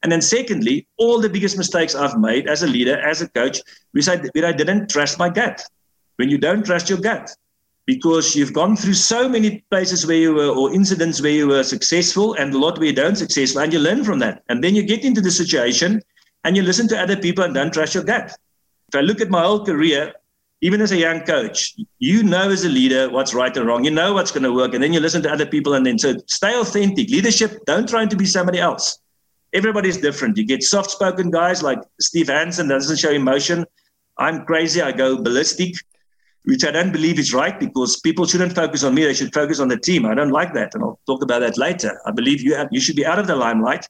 And 0.03 0.11
then, 0.11 0.21
secondly, 0.21 0.85
all 0.97 1.19
the 1.19 1.29
biggest 1.29 1.57
mistakes 1.57 1.95
I've 1.95 2.19
made 2.19 2.47
as 2.47 2.61
a 2.61 2.67
leader, 2.67 2.99
as 2.99 3.21
a 3.21 3.29
coach, 3.29 3.61
which 3.93 4.07
I, 4.09 4.17
where 4.17 4.45
I 4.45 4.51
didn't 4.51 4.89
trust 4.89 5.17
my 5.17 5.29
gut. 5.29 5.63
When 6.17 6.29
you 6.29 6.37
don't 6.37 6.65
trust 6.65 6.89
your 6.89 6.99
gut, 6.99 7.31
because 7.85 8.35
you've 8.35 8.53
gone 8.53 8.75
through 8.75 8.93
so 8.93 9.27
many 9.27 9.63
places 9.71 10.05
where 10.05 10.17
you 10.17 10.33
were, 10.33 10.49
or 10.49 10.73
incidents 10.73 11.21
where 11.21 11.31
you 11.31 11.47
were 11.47 11.63
successful, 11.63 12.33
and 12.33 12.53
a 12.53 12.57
lot 12.57 12.77
where 12.77 12.87
you 12.87 12.93
don't 12.93 13.15
successful, 13.15 13.61
and 13.61 13.73
you 13.73 13.79
learn 13.79 14.03
from 14.03 14.19
that. 14.19 14.43
And 14.49 14.63
then 14.63 14.75
you 14.75 14.83
get 14.83 15.03
into 15.03 15.21
the 15.21 15.31
situation, 15.31 16.01
and 16.43 16.57
you 16.57 16.63
listen 16.63 16.87
to 16.89 16.99
other 16.99 17.15
people 17.15 17.43
and 17.43 17.53
don't 17.53 17.73
trust 17.73 17.95
your 17.95 18.03
gut. 18.03 18.35
If 18.89 18.95
I 18.95 19.01
look 19.01 19.21
at 19.21 19.29
my 19.29 19.41
whole 19.41 19.65
career, 19.65 20.13
even 20.61 20.81
as 20.81 20.91
a 20.91 20.97
young 20.97 21.21
coach, 21.21 21.75
you 21.99 22.23
know 22.23 22.49
as 22.49 22.63
a 22.63 22.69
leader 22.69 23.09
what's 23.09 23.33
right 23.33 23.55
and 23.55 23.65
wrong. 23.67 23.83
You 23.83 23.91
know 23.91 24.13
what's 24.13 24.31
going 24.31 24.43
to 24.43 24.53
work, 24.53 24.73
and 24.73 24.83
then 24.83 24.93
you 24.93 24.99
listen 24.99 25.21
to 25.23 25.31
other 25.31 25.45
people, 25.45 25.73
and 25.73 25.85
then 25.85 25.97
so 25.97 26.15
stay 26.27 26.57
authentic. 26.57 27.09
Leadership, 27.09 27.59
don't 27.65 27.87
try 27.87 28.05
to 28.05 28.15
be 28.15 28.25
somebody 28.25 28.59
else. 28.59 28.99
Everybody's 29.53 29.97
different. 29.97 30.37
You 30.37 30.45
get 30.45 30.63
soft-spoken 30.63 31.29
guys 31.29 31.61
like 31.61 31.79
Steve 31.99 32.27
Hansen 32.27 32.67
that 32.67 32.75
doesn't 32.75 32.97
show 32.97 33.11
emotion. 33.11 33.65
I'm 34.17 34.45
crazy. 34.45 34.81
I 34.81 34.91
go 34.91 35.21
ballistic, 35.21 35.75
which 36.45 36.65
I 36.65 36.71
don't 36.71 36.91
believe 36.91 37.19
is 37.19 37.33
right 37.33 37.59
because 37.59 37.99
people 37.99 38.25
shouldn't 38.25 38.55
focus 38.55 38.83
on 38.83 38.95
me. 38.95 39.03
They 39.03 39.13
should 39.13 39.33
focus 39.33 39.59
on 39.59 39.67
the 39.67 39.77
team. 39.77 40.05
I 40.05 40.15
don't 40.15 40.31
like 40.31 40.53
that, 40.53 40.73
and 40.73 40.83
I'll 40.83 40.99
talk 41.05 41.23
about 41.23 41.39
that 41.39 41.57
later. 41.57 41.99
I 42.05 42.11
believe 42.11 42.41
you 42.41 42.55
have, 42.55 42.67
you 42.71 42.81
should 42.81 42.95
be 42.95 43.05
out 43.05 43.19
of 43.19 43.27
the 43.27 43.35
limelight. 43.35 43.87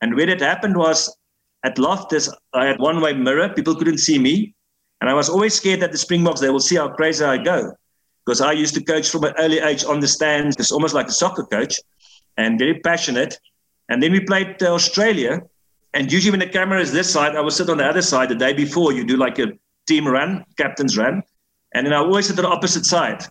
And 0.00 0.16
where 0.16 0.28
it 0.28 0.40
happened 0.40 0.76
was 0.76 1.16
at 1.64 1.78
Loftus, 1.78 2.28
I 2.52 2.66
had 2.66 2.78
one-way 2.78 3.14
mirror. 3.14 3.48
People 3.48 3.74
couldn't 3.74 3.98
see 3.98 4.18
me. 4.18 4.54
And 5.00 5.08
I 5.10 5.14
was 5.14 5.28
always 5.28 5.54
scared 5.54 5.80
that 5.80 5.92
the 5.92 5.98
Springboks, 5.98 6.40
they 6.40 6.50
will 6.50 6.60
see 6.60 6.76
how 6.76 6.88
crazy 6.88 7.24
I 7.24 7.38
go. 7.38 7.72
Because 8.24 8.40
I 8.40 8.52
used 8.52 8.74
to 8.74 8.82
coach 8.82 9.10
from 9.10 9.24
an 9.24 9.34
early 9.38 9.58
age 9.58 9.84
on 9.84 10.00
the 10.00 10.08
stands, 10.08 10.56
it's 10.56 10.72
almost 10.72 10.94
like 10.94 11.08
a 11.08 11.12
soccer 11.12 11.44
coach 11.44 11.78
and 12.36 12.58
very 12.58 12.80
passionate. 12.80 13.38
And 13.88 14.02
then 14.02 14.12
we 14.12 14.20
played 14.20 14.62
uh, 14.62 14.74
Australia. 14.74 15.42
And 15.92 16.10
usually 16.10 16.30
when 16.30 16.40
the 16.40 16.46
camera 16.46 16.80
is 16.80 16.92
this 16.92 17.10
side, 17.10 17.36
I 17.36 17.40
will 17.40 17.50
sit 17.50 17.68
on 17.68 17.78
the 17.78 17.86
other 17.86 18.02
side 18.02 18.28
the 18.28 18.34
day 18.34 18.52
before. 18.52 18.92
You 18.92 19.04
do 19.04 19.16
like 19.16 19.38
a 19.38 19.52
team 19.86 20.06
run, 20.08 20.44
captain's 20.56 20.96
run. 20.96 21.22
And 21.74 21.86
then 21.86 21.92
I 21.92 21.98
always 21.98 22.26
sit 22.26 22.38
on 22.38 22.44
the 22.44 22.50
opposite 22.50 22.86
side. 22.86 23.24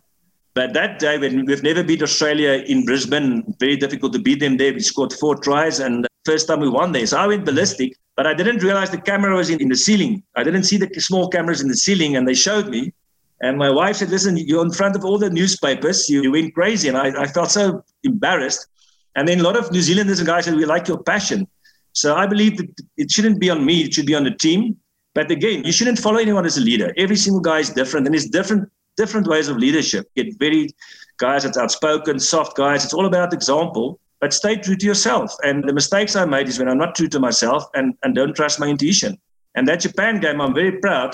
But 0.53 0.73
that 0.73 0.99
day, 0.99 1.17
when 1.17 1.45
we've 1.45 1.63
never 1.63 1.83
beat 1.83 2.03
Australia 2.03 2.63
in 2.67 2.85
Brisbane, 2.85 3.55
very 3.59 3.75
difficult 3.75 4.13
to 4.13 4.19
beat 4.19 4.39
them 4.39 4.57
there. 4.57 4.71
We 4.71 4.81
scored 4.81 5.11
four 5.13 5.35
tries, 5.35 5.79
and 5.79 6.05
first 6.25 6.47
time 6.47 6.59
we 6.59 6.69
won 6.69 6.91
there. 6.91 7.07
So 7.07 7.17
I 7.17 7.25
went 7.25 7.43
ballistic. 7.43 7.97
But 8.15 8.27
I 8.27 8.35
didn't 8.35 8.61
realize 8.61 8.91
the 8.91 9.01
camera 9.01 9.35
was 9.35 9.49
in, 9.49 9.59
in 9.59 9.69
the 9.69 9.75
ceiling. 9.75 10.21
I 10.35 10.43
didn't 10.43 10.63
see 10.63 10.77
the 10.77 10.87
small 10.99 11.27
cameras 11.29 11.61
in 11.61 11.67
the 11.67 11.75
ceiling, 11.75 12.15
and 12.15 12.27
they 12.27 12.35
showed 12.35 12.67
me. 12.67 12.93
And 13.41 13.57
my 13.57 13.71
wife 13.71 13.97
said, 13.97 14.09
Listen, 14.09 14.37
you're 14.37 14.63
in 14.63 14.71
front 14.71 14.95
of 14.95 15.03
all 15.03 15.17
the 15.17 15.29
newspapers. 15.31 16.07
You, 16.07 16.21
you 16.21 16.31
went 16.31 16.53
crazy. 16.53 16.87
And 16.87 16.97
I, 16.97 17.23
I 17.23 17.27
felt 17.27 17.49
so 17.49 17.83
embarrassed. 18.03 18.67
And 19.15 19.28
then 19.28 19.39
a 19.39 19.43
lot 19.43 19.56
of 19.56 19.71
New 19.71 19.82
Zealanders 19.82 20.19
and 20.19 20.28
guys 20.28 20.45
said, 20.45 20.56
We 20.56 20.65
like 20.65 20.88
your 20.88 21.02
passion. 21.04 21.47
So 21.93 22.15
I 22.15 22.26
believe 22.26 22.58
that 22.58 22.69
it 22.97 23.12
shouldn't 23.12 23.39
be 23.39 23.49
on 23.49 23.65
me, 23.65 23.82
it 23.82 23.93
should 23.93 24.06
be 24.06 24.15
on 24.15 24.23
the 24.23 24.36
team. 24.36 24.78
But 25.13 25.30
again, 25.30 25.63
you 25.63 25.71
shouldn't 25.71 25.99
follow 25.99 26.17
anyone 26.17 26.45
as 26.45 26.58
a 26.58 26.62
leader. 26.62 26.91
Every 26.97 27.15
single 27.15 27.41
guy 27.41 27.60
is 27.60 27.69
different, 27.69 28.08
and 28.08 28.13
there's 28.15 28.30
different 28.30 28.69
different 28.97 29.28
ways 29.28 29.47
of 29.47 29.58
leadership. 29.58 30.08
Get 30.15 30.38
very 30.39 30.69
guys 31.17 31.43
that's 31.43 31.58
outspoken, 31.58 32.19
soft 32.19 32.58
guys. 32.58 32.84
It's 32.84 32.93
all 32.93 33.06
about 33.06 33.34
example 33.34 33.99
but 34.23 34.34
stay 34.34 34.56
true 34.56 34.78
to 34.78 34.86
yourself. 34.86 35.36
And 35.43 35.67
the 35.67 35.73
mistakes 35.73 36.15
I 36.15 36.23
made 36.23 36.47
is 36.47 36.58
when 36.58 36.69
I'm 36.69 36.78
not 36.78 36.95
true 36.95 37.10
to 37.10 37.19
myself 37.19 37.65
and, 37.73 37.93
and 38.04 38.15
don't 38.15 38.34
trust 38.34 38.58
my 38.58 38.67
intuition. 38.67 39.17
And 39.54 39.67
that 39.67 39.82
Japan 39.82 40.21
game, 40.21 40.39
I'm 40.39 40.54
very 40.54 40.80
proud. 40.80 41.13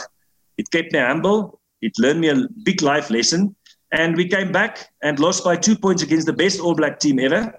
It 0.59 0.69
kept 0.69 0.93
me 0.93 0.99
humble. 0.99 1.59
It 1.81 1.93
learned 1.97 2.21
me 2.21 2.29
a 2.29 2.35
big 2.61 2.83
life 2.83 3.09
lesson. 3.09 3.55
And 3.91 4.15
we 4.15 4.27
came 4.27 4.51
back 4.51 4.91
and 5.01 5.17
lost 5.19 5.43
by 5.43 5.55
two 5.55 5.75
points 5.75 6.03
against 6.03 6.27
the 6.27 6.33
best 6.33 6.59
All 6.59 6.75
Black 6.75 6.99
team 6.99 7.17
ever. 7.17 7.58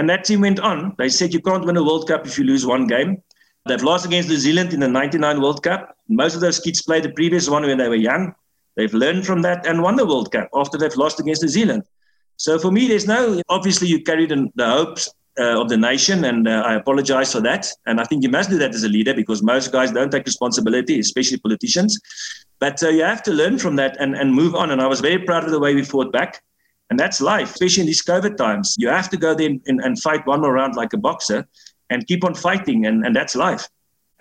And 0.00 0.08
that 0.08 0.24
team 0.24 0.40
went 0.40 0.60
on. 0.60 0.94
They 0.96 1.10
said 1.10 1.34
you 1.34 1.42
can't 1.42 1.66
win 1.66 1.76
a 1.76 1.84
World 1.84 2.08
Cup 2.08 2.26
if 2.26 2.38
you 2.38 2.44
lose 2.44 2.64
one 2.64 2.86
game. 2.86 3.22
They've 3.68 3.82
lost 3.82 4.06
against 4.06 4.30
New 4.30 4.38
Zealand 4.38 4.72
in 4.72 4.80
the 4.80 4.88
99 4.88 5.42
World 5.42 5.62
Cup. 5.62 5.94
Most 6.08 6.34
of 6.34 6.40
those 6.40 6.58
kids 6.58 6.80
played 6.80 7.02
the 7.02 7.10
previous 7.10 7.50
one 7.50 7.64
when 7.64 7.76
they 7.76 7.86
were 7.86 7.96
young. 7.96 8.34
They've 8.76 8.94
learned 8.94 9.26
from 9.26 9.42
that 9.42 9.66
and 9.66 9.82
won 9.82 9.96
the 9.96 10.06
World 10.06 10.32
Cup 10.32 10.48
after 10.54 10.78
they've 10.78 10.96
lost 10.96 11.20
against 11.20 11.42
New 11.42 11.48
Zealand. 11.48 11.82
So 12.38 12.58
for 12.58 12.72
me, 12.72 12.88
there's 12.88 13.06
no, 13.06 13.42
obviously, 13.50 13.88
you 13.88 14.02
carried 14.02 14.30
the, 14.30 14.48
the 14.54 14.66
hopes 14.66 15.12
uh, 15.38 15.60
of 15.60 15.68
the 15.68 15.76
nation, 15.76 16.24
and 16.24 16.48
uh, 16.48 16.62
I 16.64 16.76
apologize 16.76 17.32
for 17.34 17.42
that. 17.42 17.66
And 17.84 18.00
I 18.00 18.04
think 18.04 18.22
you 18.22 18.30
must 18.30 18.48
do 18.48 18.56
that 18.56 18.74
as 18.74 18.84
a 18.84 18.88
leader 18.88 19.12
because 19.12 19.42
most 19.42 19.70
guys 19.70 19.92
don't 19.92 20.10
take 20.10 20.24
responsibility, 20.24 20.98
especially 20.98 21.36
politicians. 21.40 22.00
But 22.58 22.82
uh, 22.82 22.88
you 22.88 23.02
have 23.02 23.22
to 23.24 23.32
learn 23.32 23.58
from 23.58 23.76
that 23.76 23.98
and, 24.00 24.16
and 24.16 24.32
move 24.32 24.54
on. 24.54 24.70
And 24.70 24.80
I 24.80 24.86
was 24.86 25.00
very 25.00 25.18
proud 25.18 25.44
of 25.44 25.50
the 25.50 25.60
way 25.60 25.74
we 25.74 25.84
fought 25.84 26.10
back. 26.10 26.42
And 26.90 26.98
that's 26.98 27.20
life, 27.20 27.52
especially 27.52 27.82
in 27.82 27.86
these 27.86 28.02
COVID 28.02 28.36
times. 28.36 28.74
You 28.78 28.88
have 28.88 29.08
to 29.10 29.16
go 29.16 29.34
there 29.34 29.50
and, 29.66 29.80
and 29.80 30.00
fight 30.00 30.26
one 30.26 30.40
more 30.40 30.52
round 30.52 30.74
like 30.74 30.92
a 30.92 30.98
boxer 30.98 31.46
and 31.88 32.06
keep 32.06 32.24
on 32.24 32.34
fighting. 32.34 32.86
And, 32.86 33.06
and 33.06 33.14
that's 33.14 33.36
life. 33.36 33.68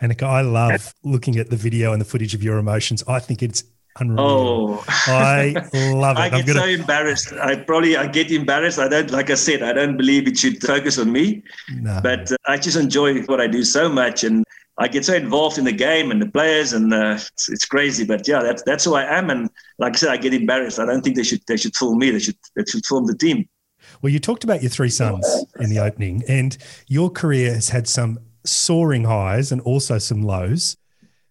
Heyneke, 0.01 0.23
I 0.23 0.41
love 0.41 0.93
looking 1.03 1.37
at 1.37 1.49
the 1.49 1.57
video 1.57 1.91
and 1.91 1.99
the 1.99 2.05
footage 2.05 2.33
of 2.33 2.43
your 2.43 2.57
emotions. 2.57 3.03
I 3.07 3.19
think 3.19 3.43
it's 3.43 3.63
Unreal. 3.99 4.19
Oh, 4.19 4.85
I 5.07 5.53
love 5.93 6.17
it. 6.17 6.21
I 6.21 6.29
get 6.29 6.45
gonna... 6.45 6.59
so 6.59 6.65
embarrassed. 6.67 7.33
I 7.33 7.55
probably 7.55 7.97
I 7.97 8.07
get 8.07 8.31
embarrassed. 8.31 8.79
I 8.79 8.87
don't 8.87 9.11
like 9.11 9.29
I 9.29 9.33
said. 9.33 9.61
I 9.61 9.73
don't 9.73 9.97
believe 9.97 10.27
it 10.27 10.37
should 10.37 10.61
focus 10.61 10.97
on 10.97 11.11
me, 11.11 11.43
no. 11.73 11.99
but 12.01 12.31
uh, 12.31 12.35
I 12.47 12.57
just 12.57 12.77
enjoy 12.77 13.21
what 13.23 13.41
I 13.41 13.47
do 13.47 13.63
so 13.63 13.89
much, 13.89 14.23
and 14.23 14.45
I 14.79 14.87
get 14.87 15.05
so 15.05 15.13
involved 15.13 15.57
in 15.57 15.65
the 15.65 15.71
game 15.71 16.09
and 16.11 16.21
the 16.21 16.29
players, 16.29 16.73
and 16.73 16.93
uh, 16.93 17.17
it's, 17.17 17.49
it's, 17.49 17.65
crazy. 17.65 18.05
But 18.05 18.27
yeah, 18.27 18.41
that's 18.41 18.63
that's 18.63 18.85
who 18.85 18.95
I 18.95 19.03
am. 19.03 19.29
And 19.29 19.49
like 19.77 19.93
I 19.95 19.97
said, 19.97 20.09
I 20.09 20.17
get 20.17 20.33
embarrassed. 20.33 20.79
I 20.79 20.85
don't 20.85 21.01
think 21.01 21.15
they 21.15 21.23
should 21.23 21.41
they 21.47 21.57
should 21.57 21.75
fool 21.75 21.95
me. 21.95 22.11
They 22.11 22.19
should 22.19 22.37
they 22.55 22.63
should 22.65 22.85
form 22.85 23.05
the 23.05 23.17
team. 23.17 23.47
Well, 24.01 24.11
you 24.11 24.19
talked 24.19 24.43
about 24.43 24.61
your 24.61 24.69
three 24.71 24.89
sons 24.89 25.45
in 25.59 25.69
the 25.69 25.79
opening, 25.79 26.23
and 26.27 26.57
your 26.87 27.09
career 27.09 27.53
has 27.53 27.69
had 27.69 27.87
some 27.87 28.19
soaring 28.45 29.03
highs 29.03 29.51
and 29.51 29.61
also 29.61 29.97
some 29.97 30.21
lows. 30.21 30.77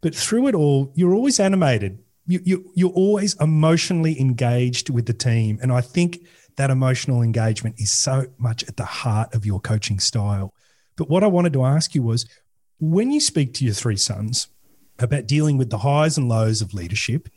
But 0.01 0.15
through 0.15 0.49
it 0.49 0.55
all, 0.55 0.93
you're 0.95 1.15
always 1.15 1.41
animated 1.41 1.99
you, 2.29 2.41
you 2.45 2.71
you're 2.75 2.91
always 2.91 3.35
emotionally 3.41 4.21
engaged 4.21 4.91
with 4.91 5.07
the 5.07 5.15
team, 5.15 5.59
and 5.63 5.73
I 5.73 5.81
think 5.81 6.21
that 6.57 6.71
emotional 6.71 7.23
engagement 7.23 7.77
is 7.79 7.91
so 7.91 8.27
much 8.37 8.63
at 8.65 8.77
the 8.77 8.85
heart 8.85 9.35
of 9.35 9.47
your 9.47 9.61
coaching 9.61 9.99
style. 9.99 10.53
But 10.97 11.09
what 11.09 11.25
I 11.25 11.27
wanted 11.27 11.55
to 11.55 11.65
ask 11.65 11.95
you 11.95 12.03
was, 12.03 12.27
when 12.81 13.11
you 13.11 13.21
speak 13.21 13.55
to 13.55 13.65
your 13.65 13.75
three 13.75 13.97
sons 13.97 14.49
about 14.99 15.27
dealing 15.27 15.59
with 15.59 15.71
the 15.71 15.79
highs 15.79 16.17
and 16.17 16.29
lows 16.29 16.61
of 16.61 16.75
leadership, 16.75 17.29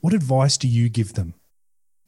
what 0.00 0.12
advice 0.12 0.56
do 0.56 0.68
you 0.68 0.88
give 0.88 1.14
them? 1.14 1.34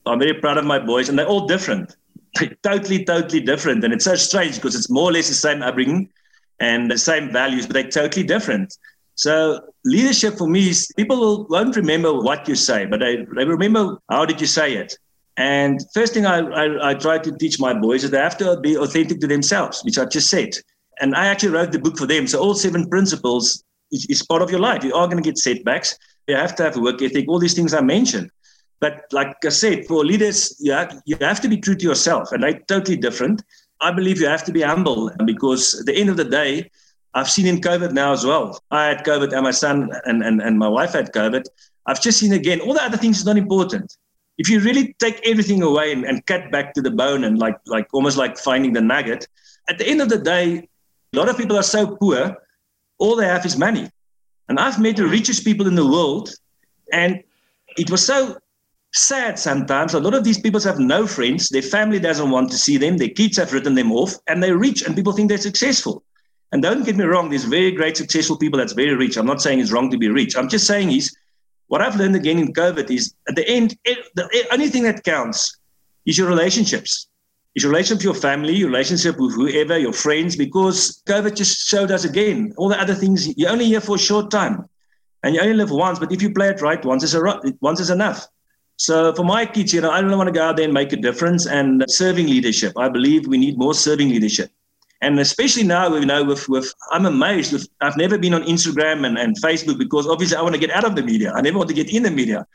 I'm 0.07 0.19
very 0.19 0.35
proud 0.35 0.59
of 0.59 0.65
my 0.65 0.79
boys, 0.79 1.09
and 1.09 1.19
they're 1.19 1.27
all 1.27 1.47
different. 1.47 1.97
They're 2.39 2.57
totally, 2.63 3.05
totally 3.05 3.41
different. 3.41 3.85
And 3.85 3.93
it's 3.93 4.05
so 4.05 4.15
strange 4.15 4.57
because 4.57 4.75
it's 4.75 4.91
more 4.91 5.11
or 5.11 5.13
less 5.13 5.29
the 5.29 5.35
same 5.35 5.63
upbringing 5.63 6.11
and 6.59 6.91
the 6.91 6.99
same 6.99 7.33
values, 7.33 7.67
but 7.67 7.75
they're 7.75 7.91
totally 7.91 8.27
different. 8.27 8.77
So 9.15 9.61
leadership 9.85 10.39
for 10.39 10.49
me 10.49 10.71
is 10.71 10.91
people 10.97 11.47
won't 11.49 11.77
remember 11.77 12.13
what 12.15 12.49
you 12.49 12.55
say, 12.55 12.87
but 12.87 13.01
they, 13.01 13.27
they 13.37 13.45
remember 13.45 13.99
how 14.09 14.25
did 14.25 14.41
you 14.41 14.47
say 14.47 14.75
it. 14.75 14.97
And 15.37 15.81
first 15.95 16.15
thing 16.15 16.27
I, 16.27 16.41
I, 16.41 16.91
I 16.91 16.95
try 16.95 17.19
to 17.19 17.37
teach 17.37 17.61
my 17.61 17.73
boys 17.75 18.05
is 18.05 18.11
they 18.11 18.19
have 18.19 18.39
to 18.39 18.59
be 18.61 18.77
authentic 18.77 19.21
to 19.21 19.27
themselves, 19.27 19.83
which 19.85 19.99
I 19.99 20.05
just 20.05 20.29
said. 20.29 20.57
And 21.01 21.15
I 21.15 21.27
actually 21.27 21.51
wrote 21.51 21.73
the 21.73 21.79
book 21.79 21.97
for 21.97 22.07
them. 22.07 22.27
So 22.27 22.41
all 22.41 22.55
seven 22.55 22.89
principles 22.89 23.65
is 23.91 24.23
part 24.23 24.43
of 24.43 24.51
your 24.51 24.61
life. 24.61 24.85
You 24.85 24.95
are 24.95 25.07
going 25.07 25.23
to 25.23 25.29
get 25.29 25.39
setbacks. 25.39 25.99
You 26.27 26.37
have 26.37 26.55
to 26.57 26.63
have 26.65 26.77
work 26.77 27.03
ethic. 27.03 27.27
All 27.29 27.39
these 27.39 27.55
things 27.55 27.75
I 27.75 27.81
mentioned. 27.81 28.31
But 28.81 29.05
like 29.13 29.37
I 29.45 29.51
said, 29.51 29.87
for 29.87 30.05
leaders, 30.05 30.57
you 30.59 30.73
have, 30.73 31.03
you 31.05 31.17
have 31.21 31.41
to 31.43 31.49
be 31.49 31.59
true 31.59 31.75
to 31.75 31.85
yourself, 31.85 32.33
and 32.33 32.43
they're 32.43 32.61
totally 32.67 32.97
different. 32.97 33.43
I 33.81 33.93
believe 33.93 34.21
you 34.21 34.27
have 34.27 34.45
to 34.45 34.53
be 34.53 34.63
humble 34.63 35.11
because 35.27 35.81
at 35.81 35.87
the 35.87 35.95
end 35.95 36.09
of 36.09 36.17
the 36.17 36.25
day, 36.25 36.71
I've 37.15 37.31
seen 37.31 37.47
in 37.47 37.61
COVID 37.61 37.93
now 37.93 38.13
as 38.13 38.25
well. 38.25 38.61
I 38.71 38.87
had 38.87 39.05
COVID 39.05 39.33
and 39.33 39.43
my 39.43 39.51
son 39.51 39.91
and, 40.05 40.23
and, 40.23 40.41
and 40.41 40.59
my 40.59 40.69
wife 40.69 40.93
had 40.93 41.13
COVID. 41.13 41.45
I've 41.87 42.01
just 42.01 42.19
seen 42.19 42.33
again, 42.33 42.61
all 42.61 42.75
the 42.75 42.83
other 42.83 42.97
things 42.97 43.19
is 43.19 43.27
not 43.27 43.37
important. 43.37 43.97
If 44.39 44.49
you 44.49 44.61
really 44.61 44.95
take 44.99 45.21
everything 45.27 45.63
away 45.63 45.93
and, 45.93 46.05
and 46.05 46.25
cut 46.27 46.51
back 46.53 46.73
to 46.75 46.83
the 46.83 46.91
bone 46.91 47.25
and 47.25 47.39
like 47.39 47.59
like 47.67 47.89
almost 47.93 48.17
like 48.17 48.39
finding 48.39 48.73
the 48.73 48.81
nugget, 48.81 49.27
at 49.69 49.77
the 49.79 49.87
end 49.87 50.01
of 50.01 50.09
the 50.09 50.19
day, 50.19 50.69
a 51.13 51.19
lot 51.19 51.29
of 51.29 51.37
people 51.37 51.57
are 51.57 51.63
so 51.63 51.97
poor, 51.97 52.37
all 52.99 53.17
they 53.17 53.27
have 53.27 53.45
is 53.45 53.57
money. 53.57 53.91
And 54.49 54.59
I've 54.59 54.81
met 54.81 54.97
the 54.97 55.07
richest 55.07 55.45
people 55.45 55.67
in 55.67 55.75
the 55.75 55.87
world, 55.87 56.31
and 56.93 57.23
it 57.77 57.91
was 57.91 58.05
so 58.05 58.37
sad 58.93 59.39
sometimes. 59.39 59.95
A 59.95 60.01
lot 60.01 60.15
of 60.15 60.25
these 60.25 60.41
people 60.41 60.61
have 60.61 60.79
no 60.79 61.07
friends. 61.07 61.49
Their 61.49 61.63
family 61.63 62.01
doesn't 62.01 62.31
want 62.31 62.51
to 62.51 62.59
see 62.59 62.77
them. 62.77 62.97
Their 62.97 63.09
kids 63.09 63.37
have 63.39 63.53
written 63.53 63.75
them 63.75 63.93
off, 63.93 64.15
and 64.29 64.43
they're 64.43 64.59
rich, 64.59 64.83
and 64.83 64.95
people 64.95 65.13
think 65.13 65.29
they're 65.29 65.39
successful. 65.39 66.03
And 66.53 66.63
don't 66.63 66.85
get 66.85 66.97
me 66.97 67.05
wrong, 67.05 67.29
there's 67.31 67.45
very 67.45 67.71
great 67.71 67.97
successful 67.97 68.37
people 68.37 68.59
that's 68.59 68.73
very 68.73 68.95
rich. 68.95 69.17
I'm 69.17 69.27
not 69.27 69.41
saying 69.41 69.61
it's 69.61 69.71
wrong 69.71 69.91
to 69.91 69.99
be 69.99 70.09
rich. 70.09 70.37
I'm 70.37 70.49
just 70.49 70.67
saying 70.67 70.91
is 70.91 71.17
what 71.69 71.81
I've 71.81 71.95
learned 71.97 72.17
again 72.17 72.39
in 72.39 72.53
COVID 72.53 72.91
is 72.91 73.15
at 73.29 73.37
the 73.37 73.49
end, 73.49 73.77
the 73.85 74.47
only 74.51 74.69
thing 74.69 74.83
that 74.83 75.05
counts 75.05 75.57
is 76.07 76.19
your 76.19 76.29
relationships. 76.29 77.07
Your 77.55 77.71
relationship 77.71 77.99
with 77.99 78.05
your 78.05 78.15
family, 78.15 78.55
your 78.55 78.69
relationship 78.69 79.19
with 79.19 79.35
whoever, 79.35 79.77
your 79.77 79.93
friends, 79.93 80.37
because 80.37 81.03
COVID 81.07 81.35
just 81.35 81.69
showed 81.69 81.91
us 81.91 82.05
again 82.05 82.55
all 82.57 82.69
the 82.69 82.81
other 82.81 82.95
things. 82.95 83.37
You're 83.37 83.51
only 83.51 83.67
here 83.67 83.81
for 83.81 83.97
a 83.97 83.99
short 83.99 84.31
time 84.31 84.69
and 85.23 85.35
you 85.35 85.41
only 85.41 85.55
live 85.55 85.71
once, 85.71 85.99
but 85.99 86.13
if 86.13 86.23
you 86.23 86.33
play 86.33 86.49
it 86.49 86.61
right, 86.61 86.83
once 86.85 87.03
is, 87.03 87.15
a, 87.15 87.43
once 87.61 87.81
is 87.81 87.91
enough. 87.91 88.29
So 88.77 89.13
for 89.15 89.25
my 89.25 89.45
kids, 89.45 89.75
you 89.75 89.83
know, 89.83 89.91
I 89.91 90.01
don't 90.01 90.17
want 90.17 90.29
to 90.29 90.33
go 90.33 90.43
out 90.43 90.57
there 90.57 90.65
and 90.65 90.73
make 90.73 90.95
a 90.95 90.97
difference. 90.97 91.47
And 91.47 91.85
serving 91.89 92.27
leadership, 92.27 92.73
I 92.79 92.89
believe 92.89 93.27
we 93.27 93.37
need 93.37 93.59
more 93.59 93.75
serving 93.75 94.09
leadership. 94.09 94.51
And 95.03 95.19
especially 95.21 95.65
now, 95.65 95.95
you 95.97 96.07
know, 96.07 96.25
with, 96.25 96.49
with 96.49 96.73
I'm 96.91 97.05
amazed 97.05 97.53
with 97.53 97.69
I've 97.83 97.97
never 97.97 98.17
been 98.17 98.33
on 98.33 98.43
Instagram 98.45 99.07
and, 99.07 99.19
and 99.19 99.37
Facebook 99.43 99.79
because 99.79 100.07
obviously 100.07 100.37
I 100.37 100.43
want 100.43 100.55
to 100.55 100.61
get 100.61 100.71
out 100.71 100.85
of 100.85 100.95
the 100.95 101.03
media. 101.03 101.33
I 101.33 101.43
never 101.43 101.59
want 101.59 101.69
to 101.69 101.75
get 101.75 101.93
in 101.93 102.03
the 102.05 102.11
media. 102.11 102.47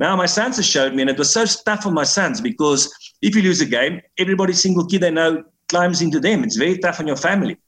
Now 0.00 0.16
my 0.16 0.24
sons 0.24 0.56
have 0.56 0.64
showed 0.64 0.94
me, 0.94 1.02
and 1.02 1.10
it 1.10 1.18
was 1.18 1.30
so 1.30 1.44
tough 1.44 1.84
on 1.84 1.92
my 1.92 2.04
sons 2.04 2.40
because 2.40 2.90
if 3.20 3.36
you 3.36 3.42
lose 3.42 3.60
a 3.60 3.66
game, 3.66 4.00
everybody 4.18 4.54
single 4.54 4.86
kid 4.86 5.02
they 5.02 5.10
know 5.10 5.44
climbs 5.68 6.00
into 6.00 6.18
them. 6.18 6.42
It's 6.42 6.56
very 6.56 6.78
tough 6.78 7.00
on 7.00 7.06
your 7.06 7.16
family. 7.16 7.58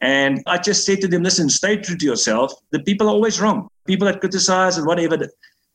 And 0.00 0.42
I 0.46 0.56
just 0.56 0.86
said 0.86 1.02
to 1.02 1.06
them, 1.06 1.22
listen, 1.22 1.50
stay 1.50 1.76
true 1.76 1.98
to 1.98 2.06
yourself. 2.06 2.50
The 2.70 2.80
people 2.80 3.08
are 3.08 3.12
always 3.12 3.42
wrong. 3.42 3.68
People 3.86 4.06
that 4.06 4.20
criticize 4.20 4.78
and 4.78 4.86
whatever, 4.86 5.28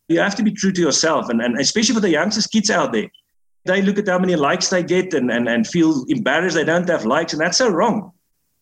you 0.08 0.20
have 0.20 0.36
to 0.36 0.44
be 0.44 0.52
true 0.52 0.72
to 0.72 0.82
yourself. 0.82 1.30
And, 1.30 1.40
and 1.40 1.60
especially 1.60 1.94
for 1.94 2.02
the 2.02 2.10
youngsters, 2.10 2.48
kids 2.48 2.72
out 2.72 2.94
there, 2.94 3.10
they 3.66 3.84
look 3.84 4.00
at 4.00 4.08
how 4.08 4.18
many 4.18 4.36
likes 4.36 4.70
they 4.70 4.82
get 4.82 5.14
and, 5.14 5.32
and, 5.32 5.48
and 5.48 5.68
feel 5.68 6.04
embarrassed 6.10 6.56
they 6.56 6.66
don't 6.66 6.90
have 6.90 7.06
likes. 7.06 7.34
And 7.34 7.42
that's 7.42 7.60
so 7.60 7.70
wrong. 7.70 8.12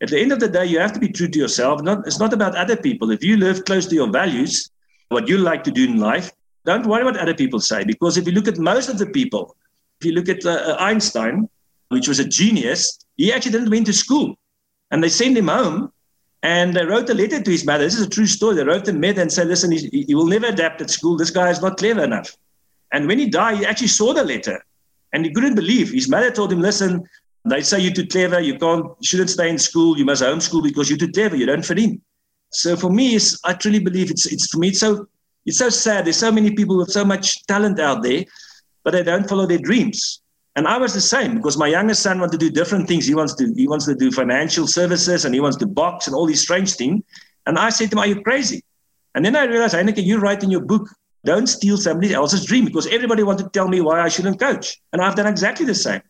At 0.02 0.10
the 0.10 0.20
end 0.20 0.34
of 0.34 0.42
the 0.42 0.50
day, 0.50 0.66
you 0.66 0.80
have 0.80 0.92
to 0.92 1.00
be 1.00 1.08
true 1.08 1.30
to 1.30 1.40
yourself. 1.40 1.82
Not, 1.82 2.06
it's 2.06 2.20
not 2.20 2.34
about 2.34 2.56
other 2.56 2.76
people. 2.76 3.12
If 3.12 3.24
you 3.24 3.38
live 3.38 3.64
close 3.64 3.88
to 3.88 3.96
your 3.96 4.12
values, 4.12 4.70
what 5.08 5.30
you 5.30 5.38
like 5.38 5.64
to 5.64 5.72
do 5.72 5.86
in 5.86 6.00
life, 6.00 6.32
don't 6.66 6.86
worry 6.86 7.04
what 7.04 7.18
other 7.18 7.34
people 7.34 7.60
say. 7.60 7.84
Because 7.84 8.18
if 8.18 8.26
you 8.26 8.34
look 8.34 8.48
at 8.48 8.58
most 8.58 8.90
of 8.90 8.98
the 8.98 9.06
people, 9.06 9.56
if 10.00 10.06
you 10.06 10.14
look 10.14 10.30
at 10.30 10.46
uh, 10.46 10.76
Einstein, 10.80 11.48
which 11.90 12.08
was 12.08 12.20
a 12.20 12.26
genius, 12.26 13.00
he 13.18 13.32
actually 13.32 13.54
didn't 13.54 13.70
went 13.70 13.86
to 13.86 13.94
school. 13.94 14.36
And 14.92 15.04
they 15.04 15.10
sent 15.10 15.38
him 15.38 15.48
home 15.48 15.92
and 16.44 16.76
they 16.76 16.86
wrote 16.86 17.10
a 17.10 17.14
letter 17.14 17.42
to 17.42 17.52
his 17.52 17.66
mother. 17.66 17.84
This 17.84 17.96
is 17.96 18.06
a 18.06 18.10
true 18.10 18.26
story. 18.26 18.56
They 18.56 18.64
wrote 18.64 18.88
a 18.88 18.92
letter 18.92 19.22
and 19.22 19.32
said, 19.32 19.48
listen, 19.48 19.72
he, 19.72 20.06
he 20.08 20.16
will 20.16 20.28
never 20.28 20.48
adapt 20.48 20.82
at 20.82 20.90
school. 20.90 21.18
This 21.18 21.32
guy 21.32 21.50
is 21.50 21.62
not 21.62 21.78
clever 21.78 22.04
enough. 22.04 22.36
And 22.92 23.08
when 23.08 23.20
he 23.20 23.30
died, 23.30 23.58
he 23.58 23.66
actually 23.66 23.88
saw 23.88 24.14
the 24.14 24.24
letter 24.24 24.64
and 25.14 25.26
he 25.26 25.34
couldn't 25.34 25.56
believe. 25.56 25.92
His 25.92 26.10
mother 26.10 26.32
told 26.32 26.52
him, 26.52 26.62
listen, 26.62 27.08
they 27.46 27.62
say 27.62 27.80
you're 27.80 27.94
too 27.94 28.08
clever. 28.08 28.40
You 28.40 28.58
can't, 28.58 28.86
you 28.86 29.08
shouldn't 29.08 29.30
stay 29.30 29.50
in 29.50 29.58
school. 29.60 29.98
You 29.98 30.06
must 30.06 30.24
homeschool 30.24 30.64
because 30.64 30.90
you're 30.90 30.98
too 31.00 31.12
clever. 31.12 31.36
You 31.36 31.46
don't 31.46 31.66
fit 31.66 31.80
in. 31.80 32.02
So 32.52 32.76
for 32.76 32.90
me, 32.90 33.20
I 33.44 33.54
truly 33.54 33.80
believe 33.80 34.10
it's, 34.12 34.26
it's 34.26 34.48
for 34.48 34.60
me, 34.60 34.70
it's 34.70 34.80
so, 34.80 35.08
it's 35.46 35.58
so 35.58 35.70
sad. 35.70 36.06
There's 36.06 36.18
so 36.18 36.32
many 36.32 36.52
people 36.52 36.78
with 36.78 36.92
so 36.92 37.06
much 37.06 37.46
talent 37.46 37.80
out 37.80 38.04
there, 38.04 38.26
but 38.84 38.92
they 38.92 39.04
don't 39.04 39.28
follow 39.28 39.46
their 39.46 39.60
dreams. 39.60 40.22
And 40.56 40.68
I 40.68 40.78
was 40.78 40.94
the 40.94 41.02
same 41.02 41.36
because 41.36 41.58
my 41.58 41.68
youngest 41.68 42.02
son 42.02 42.20
wanted 42.20 42.40
to 42.40 42.50
do 42.50 42.50
different 42.50 42.88
things. 42.88 43.06
He 43.06 43.14
wants 43.14 43.36
to 43.36 43.54
he 43.56 43.68
wants 43.68 43.86
to 43.86 43.96
do 43.96 44.10
financial 44.12 44.68
services 44.68 45.26
and 45.26 45.34
he 45.34 45.42
wants 45.42 45.58
to 45.58 45.68
box 45.68 46.08
and 46.08 46.16
all 46.16 46.26
these 46.26 46.42
strange 46.42 46.76
things. 46.76 47.04
And 47.46 47.60
I 47.60 47.70
said 47.70 47.92
to 47.92 47.96
him, 47.96 48.00
Are 48.00 48.08
you 48.08 48.22
crazy? 48.22 48.64
And 49.16 49.24
then 49.24 49.36
I 49.36 49.44
realized, 49.44 49.76
Heyneke, 49.76 50.04
you 50.04 50.18
write 50.20 50.44
in 50.44 50.52
your 50.52 50.62
book, 50.62 50.90
don't 51.26 51.48
steal 51.48 51.78
somebody 51.78 52.14
else's 52.14 52.46
dream 52.46 52.66
because 52.66 52.88
everybody 52.88 53.24
wanted 53.24 53.44
to 53.44 53.50
tell 53.50 53.68
me 53.68 53.82
why 53.82 54.02
I 54.02 54.10
shouldn't 54.10 54.40
coach. 54.40 54.80
And 54.94 55.02
I've 55.02 55.16
done 55.16 55.28
exactly 55.28 55.66
the 55.66 55.76
same. 55.76 56.02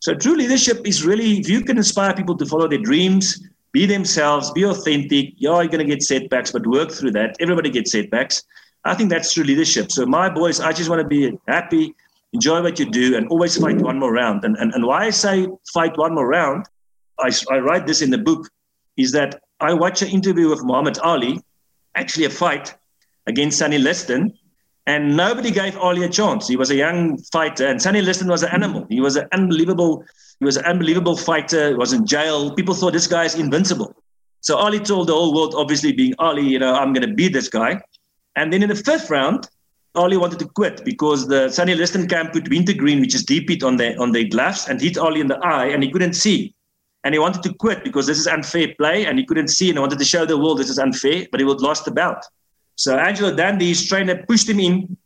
So 0.00 0.14
true 0.14 0.34
leadership 0.34 0.80
is 0.84 1.04
really 1.04 1.38
if 1.38 1.48
you 1.48 1.62
can 1.62 1.76
inspire 1.76 2.12
people 2.14 2.36
to 2.38 2.46
follow 2.46 2.68
their 2.68 2.80
dreams, 2.80 3.40
be 3.72 3.86
themselves, 3.86 4.50
be 4.50 4.64
authentic. 4.64 5.34
You're 5.36 5.66
going 5.66 5.78
to 5.78 5.84
get 5.84 6.02
setbacks, 6.02 6.50
but 6.50 6.66
work 6.66 6.90
through 6.90 7.12
that. 7.12 7.36
Everybody 7.40 7.70
gets 7.70 7.92
setbacks. 7.92 8.42
I 8.84 8.94
think 8.94 9.10
that's 9.10 9.32
true 9.32 9.44
leadership. 9.44 9.92
So 9.92 10.06
my 10.06 10.28
boys, 10.28 10.60
I 10.60 10.72
just 10.72 10.90
want 10.90 11.00
to 11.02 11.06
be 11.06 11.38
happy 11.48 11.94
enjoy 12.32 12.62
what 12.62 12.78
you 12.78 12.90
do, 12.90 13.16
and 13.16 13.28
always 13.28 13.56
fight 13.56 13.76
one 13.76 13.98
more 13.98 14.12
round. 14.12 14.44
And, 14.44 14.56
and, 14.56 14.72
and 14.74 14.86
why 14.86 15.04
I 15.04 15.10
say 15.10 15.48
fight 15.72 15.96
one 15.98 16.14
more 16.14 16.26
round, 16.26 16.66
I, 17.18 17.30
I 17.50 17.58
write 17.58 17.86
this 17.86 18.02
in 18.02 18.10
the 18.10 18.18
book, 18.18 18.48
is 18.96 19.12
that 19.12 19.40
I 19.60 19.74
watched 19.74 20.02
an 20.02 20.08
interview 20.08 20.48
with 20.48 20.64
Muhammad 20.64 20.98
Ali, 20.98 21.40
actually 21.94 22.24
a 22.24 22.30
fight 22.30 22.74
against 23.26 23.58
Sonny 23.58 23.78
Liston, 23.78 24.32
and 24.86 25.16
nobody 25.16 25.50
gave 25.50 25.76
Ali 25.76 26.04
a 26.04 26.08
chance. 26.08 26.48
He 26.48 26.56
was 26.56 26.70
a 26.70 26.74
young 26.74 27.18
fighter, 27.32 27.66
and 27.66 27.80
Sonny 27.80 28.02
Liston 28.02 28.28
was 28.28 28.42
an 28.42 28.50
animal. 28.50 28.86
He 28.88 29.00
was 29.00 29.16
an 29.16 29.28
unbelievable, 29.32 30.04
he 30.40 30.44
was 30.44 30.56
an 30.56 30.64
unbelievable 30.64 31.16
fighter. 31.16 31.68
He 31.68 31.74
was 31.74 31.92
in 31.92 32.04
jail. 32.04 32.54
People 32.54 32.74
thought 32.74 32.92
this 32.92 33.06
guy 33.06 33.24
is 33.24 33.36
invincible. 33.36 33.94
So 34.40 34.56
Ali 34.56 34.80
told 34.80 35.06
the 35.06 35.12
whole 35.12 35.32
world, 35.32 35.54
obviously 35.56 35.92
being 35.92 36.14
Ali, 36.18 36.42
you 36.42 36.58
know, 36.58 36.74
I'm 36.74 36.92
going 36.92 37.06
to 37.06 37.14
beat 37.14 37.32
this 37.32 37.48
guy. 37.48 37.80
And 38.36 38.52
then 38.52 38.62
in 38.62 38.68
the 38.68 38.74
fifth 38.74 39.10
round, 39.10 39.48
Ali 39.94 40.16
wanted 40.16 40.38
to 40.38 40.46
quit 40.46 40.84
because 40.84 41.28
the 41.28 41.50
Sonny 41.50 41.74
Liston 41.74 42.08
camp 42.08 42.32
put 42.32 42.48
wintergreen, 42.48 43.00
which 43.00 43.14
is 43.14 43.24
deep 43.24 43.48
heat, 43.50 43.62
on 43.62 43.76
the 43.76 43.94
on 43.98 44.12
their 44.12 44.24
gloves 44.24 44.68
and 44.68 44.80
hit 44.80 44.96
Ali 44.96 45.20
in 45.20 45.26
the 45.26 45.38
eye, 45.38 45.66
and 45.66 45.82
he 45.82 45.90
couldn't 45.90 46.14
see. 46.14 46.54
And 47.04 47.14
he 47.14 47.18
wanted 47.18 47.42
to 47.42 47.52
quit 47.54 47.84
because 47.84 48.06
this 48.06 48.18
is 48.18 48.26
unfair 48.26 48.68
play, 48.78 49.06
and 49.06 49.18
he 49.18 49.26
couldn't 49.26 49.48
see, 49.48 49.68
and 49.68 49.76
he 49.76 49.80
wanted 49.80 49.98
to 49.98 50.04
show 50.04 50.24
the 50.24 50.38
world 50.38 50.58
this 50.58 50.70
is 50.70 50.78
unfair, 50.78 51.26
but 51.30 51.40
he 51.40 51.44
would 51.44 51.60
lost 51.60 51.84
the 51.84 51.90
bout. 51.90 52.24
So 52.76 52.96
Angelo 52.96 53.34
Dundee, 53.34 53.68
his 53.68 53.86
trainer, 53.86 54.24
pushed 54.26 54.48
him 54.48 54.60
in 54.60 54.96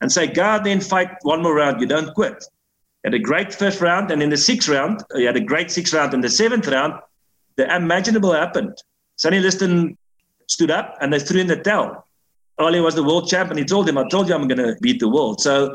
and 0.00 0.12
said, 0.12 0.34
"Go 0.34 0.44
and 0.44 0.84
fight 0.84 1.10
one 1.22 1.42
more 1.42 1.54
round. 1.54 1.80
You 1.80 1.88
don't 1.88 2.14
quit." 2.14 2.44
He 3.02 3.08
had 3.08 3.14
a 3.14 3.18
great 3.18 3.52
first 3.52 3.80
round, 3.80 4.12
and 4.12 4.22
in 4.22 4.30
the 4.30 4.36
sixth 4.36 4.68
round, 4.68 5.02
he 5.16 5.24
had 5.24 5.36
a 5.36 5.40
great 5.40 5.70
sixth 5.72 5.92
round. 5.92 6.14
In 6.14 6.20
the 6.20 6.28
seventh 6.28 6.68
round, 6.68 6.94
the 7.56 7.66
unimaginable 7.68 8.32
happened. 8.32 8.76
Sonny 9.16 9.40
Liston 9.40 9.96
stood 10.46 10.70
up 10.70 10.96
and 11.00 11.12
they 11.12 11.18
threw 11.18 11.40
in 11.40 11.46
the 11.48 11.56
towel. 11.56 12.05
Ali 12.58 12.80
was 12.80 12.94
the 12.94 13.02
world 13.02 13.28
champion. 13.28 13.58
He 13.58 13.64
told 13.64 13.88
him, 13.88 13.98
I 13.98 14.08
told 14.08 14.28
you 14.28 14.34
I'm 14.34 14.48
going 14.48 14.58
to 14.58 14.76
beat 14.80 15.00
the 15.00 15.08
world. 15.08 15.40
So, 15.40 15.74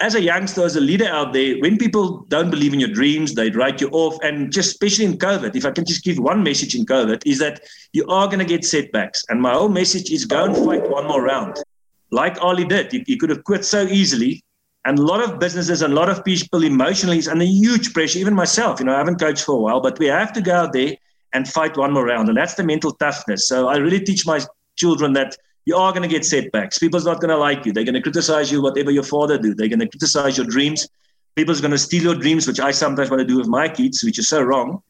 as 0.00 0.14
a 0.14 0.20
youngster, 0.20 0.64
as 0.64 0.76
a 0.76 0.80
leader 0.80 1.06
out 1.06 1.34
there, 1.34 1.58
when 1.58 1.76
people 1.76 2.24
don't 2.28 2.50
believe 2.50 2.72
in 2.72 2.80
your 2.80 2.88
dreams, 2.88 3.34
they 3.34 3.50
write 3.50 3.82
you 3.82 3.88
off. 3.90 4.18
And 4.22 4.50
just 4.50 4.70
especially 4.70 5.04
in 5.04 5.18
COVID, 5.18 5.54
if 5.54 5.66
I 5.66 5.70
can 5.70 5.84
just 5.84 6.02
give 6.02 6.18
one 6.18 6.42
message 6.42 6.74
in 6.74 6.86
COVID, 6.86 7.22
is 7.26 7.38
that 7.38 7.60
you 7.92 8.06
are 8.06 8.26
going 8.26 8.38
to 8.38 8.46
get 8.46 8.64
setbacks. 8.64 9.24
And 9.28 9.42
my 9.42 9.52
whole 9.52 9.68
message 9.68 10.10
is 10.10 10.24
go 10.24 10.46
and 10.46 10.56
fight 10.56 10.88
one 10.88 11.06
more 11.06 11.22
round. 11.22 11.62
Like 12.10 12.40
Ali 12.40 12.64
did, 12.64 12.90
he, 12.90 13.04
he 13.06 13.18
could 13.18 13.28
have 13.28 13.44
quit 13.44 13.64
so 13.64 13.82
easily. 13.82 14.42
And 14.86 14.98
a 14.98 15.02
lot 15.02 15.22
of 15.22 15.38
businesses 15.38 15.82
and 15.82 15.92
a 15.92 15.96
lot 15.96 16.08
of 16.08 16.24
people 16.24 16.64
emotionally 16.64 17.18
is 17.18 17.28
under 17.28 17.44
huge 17.44 17.92
pressure, 17.92 18.18
even 18.18 18.34
myself. 18.34 18.80
You 18.80 18.86
know, 18.86 18.94
I 18.94 18.98
haven't 18.98 19.20
coached 19.20 19.44
for 19.44 19.56
a 19.56 19.60
while, 19.60 19.82
but 19.82 19.98
we 19.98 20.06
have 20.06 20.32
to 20.32 20.40
go 20.40 20.54
out 20.54 20.72
there 20.72 20.96
and 21.34 21.46
fight 21.46 21.76
one 21.76 21.92
more 21.92 22.06
round. 22.06 22.28
And 22.28 22.38
that's 22.38 22.54
the 22.54 22.64
mental 22.64 22.92
toughness. 22.92 23.46
So 23.46 23.68
I 23.68 23.76
really 23.76 24.00
teach 24.00 24.26
my 24.26 24.40
children 24.76 25.12
that 25.12 25.36
you 25.70 25.76
are 25.76 25.92
going 25.92 26.02
to 26.02 26.08
get 26.08 26.24
setbacks. 26.24 26.78
People's 26.78 27.06
not 27.06 27.20
going 27.20 27.30
to 27.30 27.36
like 27.36 27.64
you. 27.64 27.72
They're 27.72 27.84
going 27.84 27.94
to 27.94 28.02
criticize 28.02 28.50
you, 28.50 28.60
whatever 28.60 28.90
your 28.90 29.04
father 29.04 29.38
do. 29.38 29.54
They're 29.54 29.68
going 29.68 29.78
to 29.78 29.88
criticize 29.88 30.36
your 30.36 30.46
dreams. 30.46 30.88
People's 31.36 31.60
going 31.60 31.70
to 31.70 31.78
steal 31.78 32.02
your 32.02 32.16
dreams, 32.16 32.48
which 32.48 32.58
I 32.58 32.72
sometimes 32.72 33.08
want 33.08 33.20
to 33.20 33.26
do 33.26 33.38
with 33.38 33.46
my 33.46 33.68
kids, 33.68 34.02
which 34.02 34.18
is 34.18 34.28
so 34.28 34.42
wrong. 34.42 34.82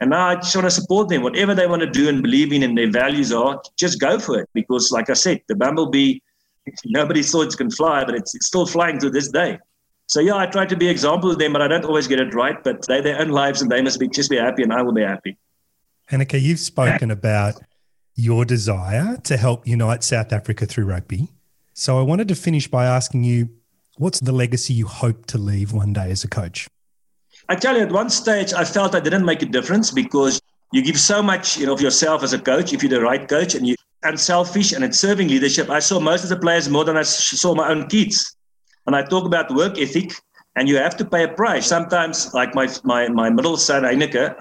And 0.00 0.10
now 0.10 0.26
I 0.28 0.34
just 0.34 0.54
want 0.54 0.66
to 0.66 0.70
support 0.70 1.08
them. 1.08 1.22
Whatever 1.22 1.54
they 1.54 1.66
want 1.66 1.80
to 1.80 1.90
do 1.90 2.10
and 2.10 2.22
believe 2.22 2.52
in 2.52 2.62
and 2.64 2.76
their 2.76 2.90
values 2.90 3.32
are, 3.32 3.62
just 3.78 3.98
go 3.98 4.18
for 4.18 4.38
it. 4.40 4.50
Because, 4.52 4.92
like 4.92 5.08
I 5.08 5.14
said, 5.14 5.40
the 5.48 5.56
bumblebee, 5.56 6.18
nobody 6.84 7.22
thought 7.22 7.54
it 7.54 7.56
can 7.56 7.70
fly, 7.70 8.04
but 8.04 8.14
it's, 8.14 8.34
it's 8.34 8.46
still 8.46 8.66
flying 8.66 8.98
to 8.98 9.08
this 9.08 9.30
day. 9.30 9.58
So, 10.08 10.20
yeah, 10.20 10.36
I 10.36 10.44
try 10.44 10.66
to 10.66 10.76
be 10.76 10.86
example 10.86 11.30
of 11.30 11.38
them, 11.38 11.54
but 11.54 11.62
I 11.62 11.68
don't 11.68 11.86
always 11.86 12.06
get 12.06 12.20
it 12.20 12.34
right. 12.34 12.62
But 12.62 12.86
they 12.86 13.00
their 13.00 13.18
own 13.22 13.30
lives 13.30 13.62
and 13.62 13.70
they 13.70 13.80
must 13.80 13.98
be 13.98 14.06
just 14.08 14.28
be 14.28 14.36
happy, 14.36 14.62
and 14.64 14.72
I 14.72 14.82
will 14.82 14.92
be 14.92 15.02
happy. 15.02 15.38
Heyneke, 16.10 16.40
you've 16.40 16.60
spoken 16.60 17.10
about 17.10 17.54
your 18.16 18.44
desire 18.44 19.18
to 19.24 19.36
help 19.36 19.66
unite 19.66 20.02
South 20.02 20.32
Africa 20.32 20.66
through 20.66 20.86
rugby. 20.86 21.28
So 21.74 21.98
I 21.98 22.02
wanted 22.02 22.28
to 22.28 22.34
finish 22.34 22.66
by 22.66 22.86
asking 22.86 23.24
you 23.24 23.50
what's 23.98 24.20
the 24.20 24.32
legacy 24.32 24.72
you 24.74 24.86
hope 24.86 25.26
to 25.26 25.38
leave 25.38 25.72
one 25.72 25.92
day 25.92 26.10
as 26.10 26.24
a 26.24 26.28
coach? 26.28 26.66
I 27.48 27.54
tell 27.54 27.76
you, 27.76 27.82
at 27.82 27.92
one 27.92 28.10
stage, 28.10 28.52
I 28.52 28.64
felt 28.64 28.94
I 28.94 29.00
didn't 29.00 29.24
make 29.24 29.42
a 29.42 29.46
difference 29.46 29.90
because 29.90 30.40
you 30.72 30.82
give 30.82 30.98
so 30.98 31.22
much 31.22 31.56
you 31.58 31.66
know, 31.66 31.72
of 31.72 31.80
yourself 31.80 32.22
as 32.22 32.32
a 32.32 32.38
coach 32.38 32.72
if 32.72 32.82
you're 32.82 32.90
the 32.90 33.00
right 33.00 33.28
coach 33.28 33.54
and 33.54 33.66
you 33.66 33.76
unselfish 34.02 34.72
and 34.72 34.84
it's 34.84 34.98
serving 34.98 35.28
leadership. 35.28 35.70
I 35.70 35.78
saw 35.78 36.00
most 36.00 36.24
of 36.24 36.30
the 36.30 36.38
players 36.38 36.68
more 36.68 36.84
than 36.84 36.96
I 36.96 37.02
saw 37.02 37.54
my 37.54 37.68
own 37.68 37.88
kids. 37.88 38.36
And 38.86 38.94
I 38.94 39.02
talk 39.02 39.24
about 39.24 39.50
work 39.54 39.78
ethic, 39.78 40.12
and 40.54 40.68
you 40.68 40.76
have 40.76 40.96
to 40.96 41.04
pay 41.04 41.24
a 41.24 41.28
price. 41.28 41.66
Sometimes, 41.66 42.32
like 42.34 42.54
my 42.54 42.68
my 42.84 43.08
my 43.08 43.30
middle 43.30 43.56
son 43.56 43.82
Heyneke, 43.82 44.40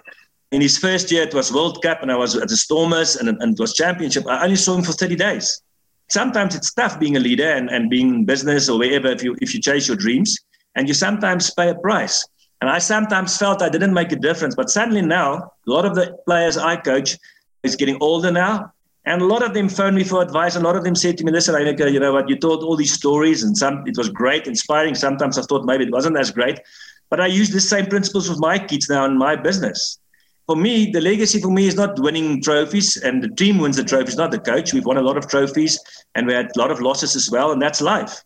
in 0.51 0.61
his 0.61 0.77
first 0.77 1.11
year 1.11 1.23
it 1.23 1.33
was 1.33 1.51
World 1.51 1.81
Cup, 1.81 2.01
and 2.01 2.11
I 2.11 2.15
was 2.15 2.35
at 2.35 2.47
the 2.47 2.57
Stormers, 2.57 3.15
and, 3.15 3.29
and 3.29 3.53
it 3.53 3.59
was 3.59 3.73
Championship. 3.73 4.25
I 4.27 4.43
only 4.43 4.55
saw 4.55 4.75
him 4.75 4.83
for 4.83 4.93
30 4.93 5.15
days. 5.15 5.61
Sometimes 6.09 6.55
it's 6.55 6.73
tough 6.73 6.99
being 6.99 7.17
a 7.17 7.19
leader 7.19 7.49
and, 7.49 7.69
and 7.69 7.89
being 7.89 8.09
in 8.09 8.25
business 8.25 8.69
or 8.69 8.77
wherever 8.77 9.07
if 9.07 9.23
you 9.23 9.35
if 9.41 9.53
you 9.53 9.61
chase 9.61 9.87
your 9.87 9.97
dreams, 9.97 10.37
and 10.75 10.87
you 10.87 10.93
sometimes 10.93 11.53
pay 11.53 11.69
a 11.69 11.75
price. 11.75 12.25
And 12.61 12.69
I 12.69 12.79
sometimes 12.79 13.37
felt 13.37 13.61
I 13.61 13.69
didn't 13.69 13.93
make 13.93 14.11
a 14.11 14.15
difference, 14.15 14.55
but 14.55 14.69
suddenly 14.69 15.01
now 15.01 15.51
a 15.67 15.71
lot 15.71 15.85
of 15.85 15.95
the 15.95 16.17
players 16.25 16.57
I 16.57 16.77
coach 16.77 17.17
is 17.63 17.75
getting 17.75 17.97
older 18.01 18.31
now, 18.31 18.71
and 19.05 19.21
a 19.21 19.25
lot 19.25 19.43
of 19.43 19.53
them 19.53 19.69
phoned 19.69 19.95
me 19.95 20.03
for 20.03 20.21
advice. 20.21 20.55
A 20.55 20.59
lot 20.59 20.75
of 20.75 20.83
them 20.83 20.95
said 20.95 21.17
to 21.17 21.23
me, 21.23 21.31
listen, 21.31 21.53
Heyneke, 21.53 21.91
you 21.91 21.99
know 21.99 22.13
what, 22.13 22.27
you 22.27 22.35
told 22.35 22.63
all 22.63 22.75
these 22.75 22.93
stories 22.93 23.43
and 23.43 23.55
some 23.55 23.83
it 23.85 23.97
was 23.97 24.09
great, 24.09 24.47
inspiring. 24.47 24.95
Sometimes 24.95 25.37
I 25.37 25.43
thought 25.43 25.65
maybe 25.65 25.83
it 25.85 25.91
wasn't 25.91 26.17
as 26.17 26.31
great. 26.31 26.59
But 27.09 27.19
I 27.19 27.27
use 27.27 27.51
the 27.51 27.61
same 27.61 27.85
principles 27.85 28.27
with 28.29 28.39
my 28.39 28.57
kids 28.57 28.89
now 28.89 29.05
in 29.05 29.17
my 29.17 29.35
business. 29.35 29.99
For 30.47 30.55
me, 30.55 30.91
the 30.91 31.01
legacy 31.01 31.41
for 31.41 31.49
me 31.49 31.65
is 31.65 31.75
not 31.75 31.99
winning 31.99 32.41
trophies 32.41 32.97
and 32.97 33.23
the 33.23 33.29
team 33.29 33.57
wins 33.57 33.77
the 33.77 33.83
trophies, 33.83 34.15
not 34.15 34.29
the 34.29 34.39
coach. 34.39 34.73
We've 34.73 34.85
won 34.85 34.97
a 34.97 35.01
lot 35.01 35.17
of 35.17 35.27
trophies 35.27 35.79
and 36.13 36.27
we 36.27 36.33
had 36.33 36.51
a 36.55 36.59
lot 36.59 36.69
of 36.69 36.81
losses 36.81 37.15
as 37.15 37.31
well, 37.31 37.51
and 37.51 37.61
that's 37.61 37.81
life. 37.81 38.23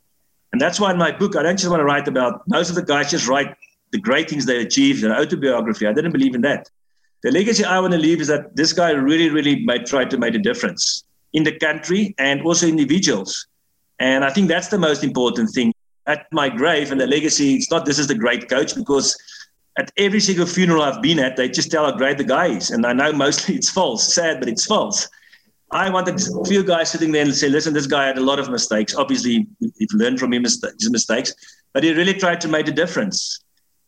And 0.52 0.60
that's 0.60 0.80
why 0.80 0.92
in 0.92 0.98
my 0.98 1.12
book, 1.12 1.36
I 1.36 1.44
don't 1.44 1.58
just 1.58 1.70
want 1.70 1.80
to 1.80 1.86
write 1.86 2.08
about 2.08 2.42
most 2.48 2.70
of 2.70 2.76
the 2.76 2.84
guys 2.84 3.12
just 3.12 3.28
write 3.28 3.56
the 3.92 4.00
great 4.00 4.30
things 4.30 4.46
they 4.46 4.60
achieved, 4.60 5.04
an 5.04 5.12
autobiography. 5.12 5.88
I 5.88 5.94
didn't 5.94 6.12
believe 6.12 6.36
in 6.36 6.42
that. 6.42 6.70
The 7.24 7.32
legacy 7.32 7.64
I 7.64 7.80
want 7.80 7.94
to 7.94 8.00
leave 8.00 8.22
is 8.22 8.28
that 8.28 8.56
this 8.56 8.74
guy 8.74 8.92
really, 8.92 9.30
really 9.30 9.64
made, 9.66 9.86
tried 9.86 10.10
to 10.12 10.18
make 10.18 10.36
a 10.36 10.40
difference 10.40 11.04
in 11.34 11.44
the 11.44 11.58
country 11.58 12.16
and 12.18 12.42
also 12.42 12.68
individuals. 12.68 13.48
And 14.00 14.24
I 14.24 14.30
think 14.30 14.48
that's 14.48 14.70
the 14.70 14.78
most 14.78 15.04
important 15.04 15.50
thing. 15.52 15.74
At 16.08 16.26
my 16.32 16.50
grave 16.50 16.92
and 16.92 17.00
the 17.00 17.08
legacy, 17.08 17.56
it's 17.56 17.70
not 17.70 17.86
this 17.86 18.00
is 18.00 18.08
the 18.08 18.16
great 18.16 18.50
coach 18.50 18.74
because 18.74 19.16
at 19.80 19.92
every 19.96 20.20
single 20.20 20.46
funeral 20.46 20.84
I've 20.84 21.02
been 21.02 21.20
at, 21.20 21.38
they 21.38 21.48
just 21.48 21.72
tell 21.72 21.86
how 21.86 21.96
great 21.96 22.18
the 22.18 22.24
guy 22.26 22.48
is. 22.48 22.70
And 22.70 22.86
I 22.86 22.92
know 22.92 23.14
mostly 23.14 23.56
it's 23.60 23.70
false, 23.70 24.14
sad, 24.14 24.40
but 24.40 24.50
it's 24.50 24.66
false. 24.66 25.08
I 25.72 25.90
want 25.90 26.10
a 26.10 26.46
few 26.46 26.64
guys 26.64 26.92
sitting 26.92 27.12
there 27.12 27.24
and 27.24 27.34
say, 27.34 27.48
listen, 27.48 27.74
this 27.74 27.88
guy 27.88 28.08
had 28.08 28.18
a 28.18 28.22
lot 28.22 28.40
of 28.40 28.50
mistakes. 28.50 28.96
Obviously, 28.96 29.48
we've 29.62 29.94
learned 29.94 30.20
from 30.20 30.32
his 30.32 30.62
mistakes, 30.90 31.34
but 31.74 31.84
he 31.84 31.94
really 31.94 32.16
tried 32.16 32.42
to 32.42 32.48
make 32.48 32.68
a 32.68 32.72
difference. 32.72 33.40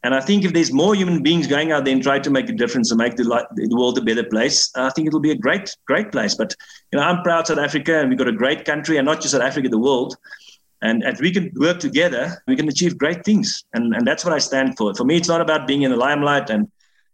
And 0.04 0.16
I 0.16 0.22
think 0.22 0.46
if 0.46 0.54
there's 0.54 0.72
more 0.72 0.96
human 0.96 1.22
beings 1.22 1.48
going 1.48 1.72
out 1.72 1.84
there 1.86 1.94
and 1.94 2.02
try 2.02 2.20
to 2.20 2.30
make 2.30 2.50
a 2.50 2.54
difference 2.54 2.92
and 2.92 2.98
make 2.98 3.16
the, 3.16 3.24
the 3.56 3.76
world 3.76 3.98
a 3.98 4.02
better 4.02 4.24
place, 4.24 4.72
I 4.76 4.89
think 4.92 5.08
it'll 5.08 5.20
be 5.20 5.32
a 5.32 5.36
great, 5.36 5.76
great 5.86 6.12
place. 6.12 6.36
But 6.36 6.56
you 6.92 7.00
know, 7.00 7.06
I'm 7.06 7.22
proud 7.24 7.48
South 7.48 7.60
Africa, 7.60 8.00
and 8.00 8.10
we've 8.10 8.18
got 8.18 8.28
a 8.28 8.32
great 8.32 8.64
country, 8.64 8.98
and 8.98 9.06
not 9.06 9.22
just 9.22 9.34
South 9.34 9.44
Africa, 9.44 9.70
the 9.70 9.78
world. 9.78 10.16
And 10.82 11.04
if 11.04 11.20
we 11.20 11.32
can 11.32 11.52
work 11.56 11.80
together, 11.80 12.42
we 12.48 12.56
can 12.56 12.68
achieve 12.68 12.98
great 12.98 13.24
things. 13.24 13.64
And, 13.74 13.96
and 13.96 14.06
that's 14.06 14.26
what 14.26 14.34
I 14.34 14.40
stand 14.40 14.78
for. 14.78 14.94
For 14.96 15.04
me, 15.04 15.18
it's 15.18 15.28
not 15.28 15.42
about 15.42 15.68
being 15.68 15.84
in 15.84 15.92
the 15.92 15.98
limelight 15.98 16.50
and 16.50 16.72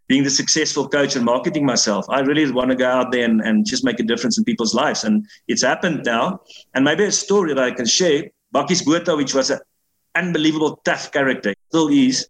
being 0.07 0.23
the 0.23 0.29
successful 0.29 0.87
coach 0.87 1.17
and 1.17 1.25
marketing 1.25 1.65
myself. 1.65 2.05
I 2.09 2.21
really 2.21 2.49
want 2.49 2.69
to 2.69 2.77
go 2.77 2.87
out 2.87 3.11
there 3.11 3.25
and, 3.25 3.41
and 3.41 3.65
just 3.65 3.83
make 3.83 3.99
a 3.99 4.03
difference 4.03 4.37
in 4.37 4.45
people's 4.45 4.73
lives. 4.73 5.03
And 5.03 5.27
it's 5.49 5.63
happened 5.63 6.03
now. 6.05 6.41
And 6.75 6.85
maybe 6.85 7.03
a 7.03 7.11
story 7.11 7.53
that 7.53 7.63
I 7.63 7.71
can 7.71 7.85
share. 7.85 8.23
Bakkies 8.55 8.85
Botha, 8.85 9.17
which 9.17 9.33
was 9.33 9.49
an 9.49 9.59
unbelievable 10.15 10.79
tough 10.85 11.11
character, 11.11 11.53
still 11.69 11.89
is 11.89 12.29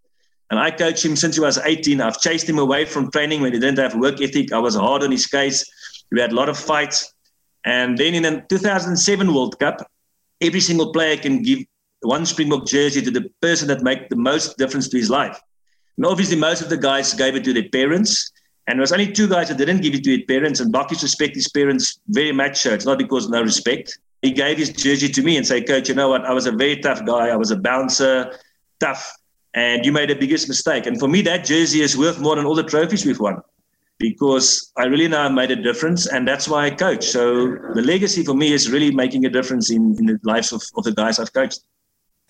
and 0.50 0.58
I 0.58 0.70
coached 0.70 1.04
him 1.04 1.16
since 1.16 1.34
he 1.34 1.40
was 1.40 1.58
18. 1.58 2.00
I've 2.00 2.20
chased 2.20 2.48
him 2.48 2.58
away 2.58 2.84
from 2.84 3.10
training 3.10 3.42
when 3.42 3.52
he 3.52 3.58
didn't 3.58 3.78
have 3.78 3.94
work 3.94 4.20
ethic. 4.20 4.52
I 4.52 4.58
was 4.58 4.74
hard 4.74 5.02
on 5.02 5.10
his 5.10 5.26
case. 5.26 5.64
We 6.10 6.20
had 6.20 6.32
a 6.32 6.34
lot 6.34 6.48
of 6.48 6.58
fights. 6.58 7.12
And 7.64 7.98
then 7.98 8.14
in 8.14 8.22
the 8.22 8.44
2007 8.48 9.34
World 9.34 9.58
Cup, 9.58 9.90
every 10.40 10.60
single 10.60 10.92
player 10.92 11.16
can 11.16 11.42
give 11.42 11.60
one 12.02 12.24
Springbok 12.24 12.66
jersey 12.66 13.02
to 13.02 13.10
the 13.10 13.30
person 13.40 13.68
that 13.68 13.82
made 13.82 14.06
the 14.10 14.16
most 14.16 14.56
difference 14.58 14.88
to 14.88 14.96
his 14.96 15.10
life. 15.10 15.40
And 15.96 16.06
obviously, 16.06 16.36
most 16.36 16.62
of 16.62 16.68
the 16.68 16.76
guys 16.76 17.12
gave 17.14 17.34
it 17.34 17.44
to 17.44 17.52
their 17.52 17.68
parents. 17.70 18.30
And 18.66 18.78
there 18.78 18.82
was 18.82 18.92
only 18.92 19.10
two 19.10 19.28
guys 19.28 19.48
that 19.48 19.58
didn't 19.58 19.80
give 19.80 19.94
it 19.94 20.04
to 20.04 20.16
their 20.16 20.26
parents. 20.26 20.60
And 20.60 20.72
Bakkies 20.72 21.02
respect 21.02 21.34
his 21.34 21.48
parents 21.48 21.98
very 22.08 22.32
much. 22.32 22.58
So 22.58 22.72
it's 22.72 22.84
not 22.84 22.98
because 22.98 23.24
of 23.24 23.32
no 23.32 23.42
respect. 23.42 23.98
He 24.22 24.30
gave 24.30 24.58
his 24.58 24.70
jersey 24.70 25.08
to 25.08 25.22
me 25.22 25.36
and 25.36 25.46
said, 25.46 25.66
Coach, 25.66 25.88
you 25.88 25.94
know 25.94 26.08
what? 26.08 26.24
I 26.24 26.32
was 26.32 26.46
a 26.46 26.52
very 26.52 26.76
tough 26.76 27.04
guy. 27.04 27.28
I 27.28 27.36
was 27.36 27.50
a 27.50 27.56
bouncer, 27.56 28.38
tough 28.78 29.18
and 29.54 29.84
you 29.84 29.92
made 29.92 30.10
the 30.10 30.14
biggest 30.14 30.48
mistake. 30.48 30.86
And 30.86 30.98
for 30.98 31.08
me, 31.08 31.22
that 31.22 31.44
jersey 31.44 31.80
is 31.80 31.96
worth 31.96 32.20
more 32.20 32.36
than 32.36 32.44
all 32.44 32.54
the 32.54 32.62
trophies 32.62 33.04
we've 33.04 33.18
won 33.18 33.42
because 33.98 34.72
I 34.76 34.84
really 34.84 35.08
know 35.08 35.20
I 35.20 35.28
made 35.28 35.50
a 35.50 35.56
difference, 35.56 36.06
and 36.06 36.26
that's 36.26 36.48
why 36.48 36.66
I 36.66 36.70
coach. 36.70 37.04
So 37.04 37.56
the 37.74 37.82
legacy 37.82 38.22
for 38.24 38.34
me 38.34 38.52
is 38.52 38.70
really 38.70 38.90
making 38.90 39.24
a 39.26 39.28
difference 39.28 39.70
in, 39.70 39.96
in 39.98 40.06
the 40.06 40.18
lives 40.22 40.52
of, 40.52 40.62
of 40.76 40.84
the 40.84 40.92
guys 40.92 41.18
I've 41.18 41.32
coached. 41.32 41.60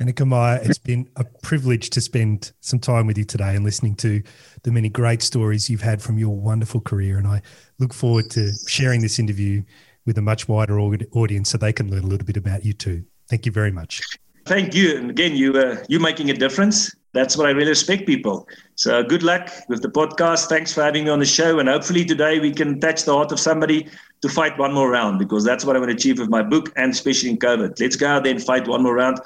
Heyneke 0.00 0.26
Meyer, 0.26 0.60
it's 0.62 0.78
been 0.78 1.08
a 1.16 1.24
privilege 1.24 1.90
to 1.90 2.00
spend 2.00 2.52
some 2.60 2.78
time 2.78 3.08
with 3.08 3.18
you 3.18 3.24
today 3.24 3.56
and 3.56 3.64
listening 3.64 3.96
to 3.96 4.22
the 4.62 4.70
many 4.70 4.88
great 4.88 5.22
stories 5.22 5.68
you've 5.68 5.82
had 5.82 6.00
from 6.00 6.18
your 6.18 6.36
wonderful 6.36 6.80
career. 6.80 7.18
And 7.18 7.26
I 7.26 7.42
look 7.80 7.92
forward 7.92 8.30
to 8.30 8.52
sharing 8.68 9.02
this 9.02 9.18
interview 9.18 9.64
with 10.06 10.16
a 10.16 10.22
much 10.22 10.46
wider 10.48 10.78
audience 10.78 11.50
so 11.50 11.58
they 11.58 11.72
can 11.72 11.90
learn 11.90 12.04
a 12.04 12.06
little 12.06 12.26
bit 12.26 12.36
about 12.36 12.64
you 12.64 12.72
too. 12.72 13.04
Thank 13.28 13.44
you 13.44 13.50
very 13.50 13.72
much. 13.72 14.00
Thank 14.48 14.74
you. 14.74 14.96
And 14.96 15.10
again, 15.10 15.36
you 15.36 15.52
uh, 15.54 15.84
you 15.88 16.00
making 16.00 16.30
a 16.30 16.34
difference 16.34 16.94
that's 17.12 17.36
what 17.36 17.46
I 17.46 17.50
really 17.50 17.70
respect 17.70 18.06
people. 18.06 18.46
So 18.74 19.02
good 19.02 19.22
luck 19.22 19.50
with 19.68 19.82
the 19.82 19.88
podcast. 19.88 20.48
Thanks 20.48 20.72
for 20.72 20.82
having 20.82 21.04
me 21.04 21.10
on 21.10 21.18
the 21.18 21.26
show. 21.26 21.58
And 21.58 21.68
hopefully 21.68 22.04
today 22.04 22.38
we 22.38 22.52
can 22.52 22.80
touch 22.80 23.04
the 23.04 23.14
heart 23.14 23.32
of 23.32 23.40
somebody 23.40 23.88
to 24.20 24.28
fight 24.28 24.58
one 24.58 24.74
more 24.74 24.90
round 24.90 25.18
because 25.18 25.44
that's 25.44 25.64
what 25.64 25.74
I 25.74 25.78
want 25.78 25.90
to 25.90 25.96
achieve 25.96 26.18
with 26.18 26.28
my 26.28 26.42
book 26.42 26.72
and 26.76 26.92
especially 26.92 27.30
in 27.30 27.38
COVID. 27.38 27.80
Let's 27.80 27.96
go 27.96 28.06
out 28.06 28.24
there 28.24 28.32
and 28.32 28.42
fight 28.42 28.68
one 28.68 28.82
more 28.82 28.94
round. 28.94 29.20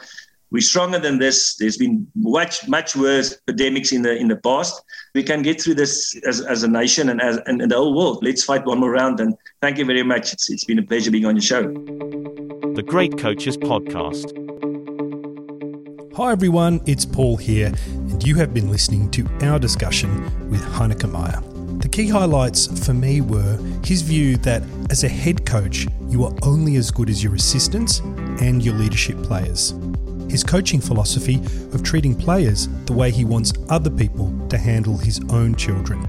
We're 0.50 0.60
stronger 0.60 0.98
than 0.98 1.18
this. 1.18 1.56
There's 1.56 1.78
been 1.78 2.06
much, 2.14 2.68
much 2.68 2.94
worse 2.94 3.38
pandemics 3.48 3.90
in 3.90 4.02
the 4.02 4.14
in 4.14 4.28
the 4.28 4.36
past. 4.36 4.82
We 5.14 5.22
can 5.22 5.40
get 5.40 5.60
through 5.62 5.76
this 5.76 6.14
as, 6.26 6.42
as 6.42 6.62
a 6.62 6.68
nation 6.68 7.08
and 7.08 7.22
as 7.22 7.38
and, 7.46 7.62
and 7.62 7.70
the 7.70 7.76
whole 7.76 7.96
world. 7.96 8.22
Let's 8.22 8.44
fight 8.44 8.66
one 8.66 8.78
more 8.78 8.90
round. 8.90 9.18
And 9.18 9.34
thank 9.62 9.78
you 9.78 9.86
very 9.86 10.02
much. 10.02 10.34
It's, 10.34 10.50
it's 10.50 10.64
been 10.64 10.78
a 10.78 10.82
pleasure 10.82 11.10
being 11.10 11.24
on 11.24 11.36
your 11.36 11.42
show. 11.42 11.62
The 12.74 12.84
Great 12.86 13.16
Coaches 13.18 13.56
Podcast. 13.56 14.41
Hi 16.14 16.30
everyone, 16.30 16.82
it's 16.84 17.06
Paul 17.06 17.38
here, 17.38 17.72
and 17.86 18.22
you 18.22 18.34
have 18.34 18.52
been 18.52 18.70
listening 18.70 19.10
to 19.12 19.26
our 19.40 19.58
discussion 19.58 20.22
with 20.50 20.60
Heyneke 20.60 21.10
Meyer. 21.10 21.40
The 21.78 21.88
key 21.88 22.06
highlights 22.06 22.84
for 22.84 22.92
me 22.92 23.22
were 23.22 23.56
his 23.82 24.02
view 24.02 24.36
that 24.38 24.62
as 24.90 25.04
a 25.04 25.08
head 25.08 25.46
coach, 25.46 25.86
you 26.08 26.26
are 26.26 26.34
only 26.42 26.76
as 26.76 26.90
good 26.90 27.08
as 27.08 27.24
your 27.24 27.34
assistants 27.34 28.00
and 28.42 28.62
your 28.62 28.74
leadership 28.74 29.22
players. 29.22 29.72
His 30.28 30.44
coaching 30.44 30.82
philosophy 30.82 31.36
of 31.72 31.82
treating 31.82 32.14
players 32.14 32.68
the 32.84 32.92
way 32.92 33.10
he 33.10 33.24
wants 33.24 33.54
other 33.70 33.90
people 33.90 34.34
to 34.50 34.58
handle 34.58 34.98
his 34.98 35.18
own 35.30 35.54
children. 35.54 36.04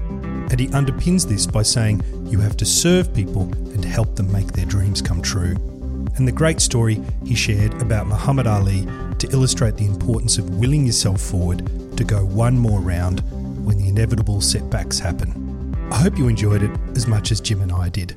And 0.50 0.60
he 0.60 0.66
underpins 0.68 1.26
this 1.26 1.46
by 1.46 1.62
saying 1.62 2.02
you 2.26 2.40
have 2.40 2.58
to 2.58 2.66
serve 2.66 3.14
people 3.14 3.44
and 3.72 3.82
help 3.82 4.16
them 4.16 4.30
make 4.30 4.52
their 4.52 4.66
dreams 4.66 5.00
come 5.00 5.22
true. 5.22 5.56
And 6.16 6.28
the 6.28 6.32
great 6.32 6.60
story 6.60 7.02
he 7.24 7.34
shared 7.34 7.80
about 7.82 8.06
Muhammad 8.06 8.46
Ali 8.46 8.86
to 9.18 9.28
illustrate 9.32 9.76
the 9.76 9.86
importance 9.86 10.38
of 10.38 10.58
willing 10.58 10.86
yourself 10.86 11.20
forward 11.20 11.96
to 11.96 12.04
go 12.04 12.24
one 12.24 12.56
more 12.56 12.80
round 12.80 13.20
when 13.64 13.78
the 13.78 13.88
inevitable 13.88 14.40
setbacks 14.40 14.98
happen. 14.98 15.74
I 15.90 15.96
hope 15.96 16.16
you 16.16 16.28
enjoyed 16.28 16.62
it 16.62 16.70
as 16.96 17.06
much 17.06 17.32
as 17.32 17.40
Jim 17.40 17.60
and 17.62 17.72
I 17.72 17.88
did. 17.88 18.16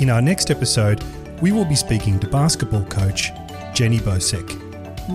In 0.00 0.10
our 0.10 0.20
next 0.20 0.50
episode, 0.50 1.02
we 1.40 1.52
will 1.52 1.64
be 1.64 1.76
speaking 1.76 2.18
to 2.20 2.26
basketball 2.26 2.84
coach 2.86 3.30
Jenny 3.74 3.98
Bosek. 3.98 4.60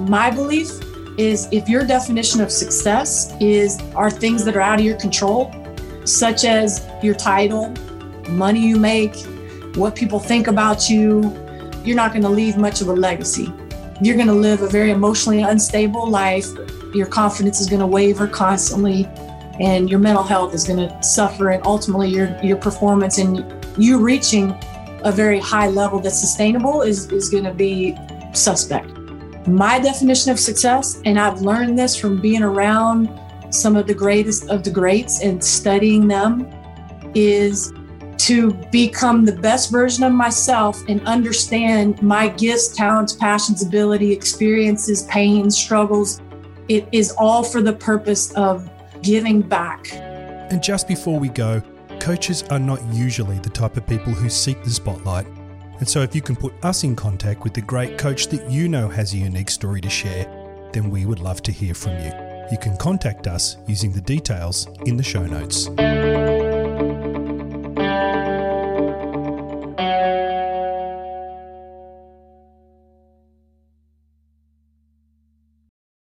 My 0.08 0.32
belief 0.32 0.70
is 1.18 1.50
if 1.52 1.68
your 1.68 1.86
definition 1.86 2.42
of 2.42 2.52
success 2.52 3.34
is 3.40 3.80
are 3.96 4.10
things 4.10 4.46
that 4.46 4.56
are 4.56 4.62
out 4.62 4.80
of 4.80 4.86
your 4.86 4.98
control, 4.98 5.54
such 6.06 6.46
as 6.46 6.88
your 7.04 7.16
title, 7.16 7.74
money 8.30 8.66
you 8.66 8.78
make, 8.78 9.16
what 9.76 9.96
people 9.96 10.20
think 10.20 10.48
about 10.48 10.90
you, 10.90 11.22
you're 11.86 11.96
not 11.96 12.12
going 12.12 12.24
to 12.24 12.30
leave 12.30 12.58
much 12.58 12.82
of 12.82 12.88
a 12.88 12.94
legacy 12.94 13.52
you're 14.02 14.16
going 14.16 14.28
to 14.28 14.34
live 14.34 14.64
a 14.64 14.68
very 14.68 14.90
emotionally 14.90 15.44
unstable 15.44 16.10
life. 16.10 16.48
Your 16.94 17.06
confidence 17.06 17.62
is 17.62 17.70
going 17.70 17.82
to 17.82 17.88
waver 17.88 18.28
constantly, 18.28 19.06
and 19.60 19.90
your 19.90 20.00
mental 20.00 20.24
health 20.24 20.56
is 20.56 20.64
going 20.64 20.80
to 20.80 21.04
suffer, 21.04 21.52
and 21.52 21.66
ultimately 21.66 22.10
your 22.10 22.36
your 22.44 22.58
performance 22.58 23.20
and 23.20 23.46
you 23.78 24.00
reaching 24.00 24.56
a 25.04 25.12
very 25.12 25.40
high 25.40 25.68
level 25.68 26.00
that's 26.00 26.20
sustainable 26.20 26.82
is 26.82 27.12
is 27.12 27.30
going 27.30 27.44
to 27.44 27.54
be 27.54 27.96
suspect. 28.34 28.90
My 29.48 29.80
definition 29.80 30.32
of 30.32 30.40
success, 30.40 31.00
and 31.06 31.20
I've 31.20 31.42
learned 31.42 31.78
this 31.78 31.96
from 31.96 32.20
being 32.20 32.44
around 32.44 33.10
some 33.52 33.76
of 33.76 33.86
the 33.86 33.94
greatest 33.94 34.50
of 34.50 34.64
the 34.64 34.72
greats 34.72 35.22
and 35.22 35.44
studying 35.44 36.08
them, 36.08 36.50
is 37.14 37.72
to 38.22 38.54
become 38.72 39.26
the 39.26 39.32
best 39.32 39.72
version 39.72 40.04
of 40.04 40.14
myself 40.14 40.84
and 40.88 41.02
understand 41.08 42.00
my 42.04 42.28
gifts, 42.28 42.68
talents, 42.68 43.14
passions, 43.16 43.66
ability, 43.66 44.12
experiences, 44.12 45.04
pains, 45.04 45.58
struggles. 45.58 46.22
It 46.68 46.88
is 46.92 47.12
all 47.18 47.44
for 47.44 47.64
the 47.64 47.74
purpose 47.74 48.32
of 48.34 48.70
giving 49.02 49.42
back. 49.42 49.92
And 49.94 50.62
just 50.62 50.88
before 50.88 51.20
we 51.20 51.30
go, 51.30 51.64
coaches 52.00 52.44
are 52.52 52.60
not 52.60 52.80
usually 52.94 53.40
the 53.40 53.50
type 53.50 53.76
of 53.76 53.88
people 53.88 54.14
who 54.14 54.30
seek 54.30 54.64
the 54.64 54.70
spotlight. 54.70 55.26
And 55.80 55.90
so, 55.90 56.02
if 56.02 56.14
you 56.14 56.22
can 56.22 56.36
put 56.36 56.54
us 56.64 56.84
in 56.84 56.96
contact 56.96 57.44
with 57.44 57.56
the 57.56 57.62
great 57.62 57.98
coach 57.98 58.28
that 58.28 58.52
you 58.52 58.70
know 58.70 58.88
has 58.88 59.14
a 59.14 59.18
unique 59.18 59.50
story 59.50 59.82
to 59.82 59.90
share, 59.90 60.26
then 60.74 60.92
we 60.92 61.08
would 61.08 61.20
love 61.20 61.42
to 61.42 61.52
hear 61.52 61.74
from 61.74 61.94
you. 61.94 62.12
You 62.52 62.60
can 62.62 62.78
contact 62.78 63.26
us 63.26 63.58
using 63.68 63.92
the 63.92 64.02
details 64.02 64.68
in 64.86 64.96
the 64.96 65.04
show 65.04 65.26
notes. 65.26 65.70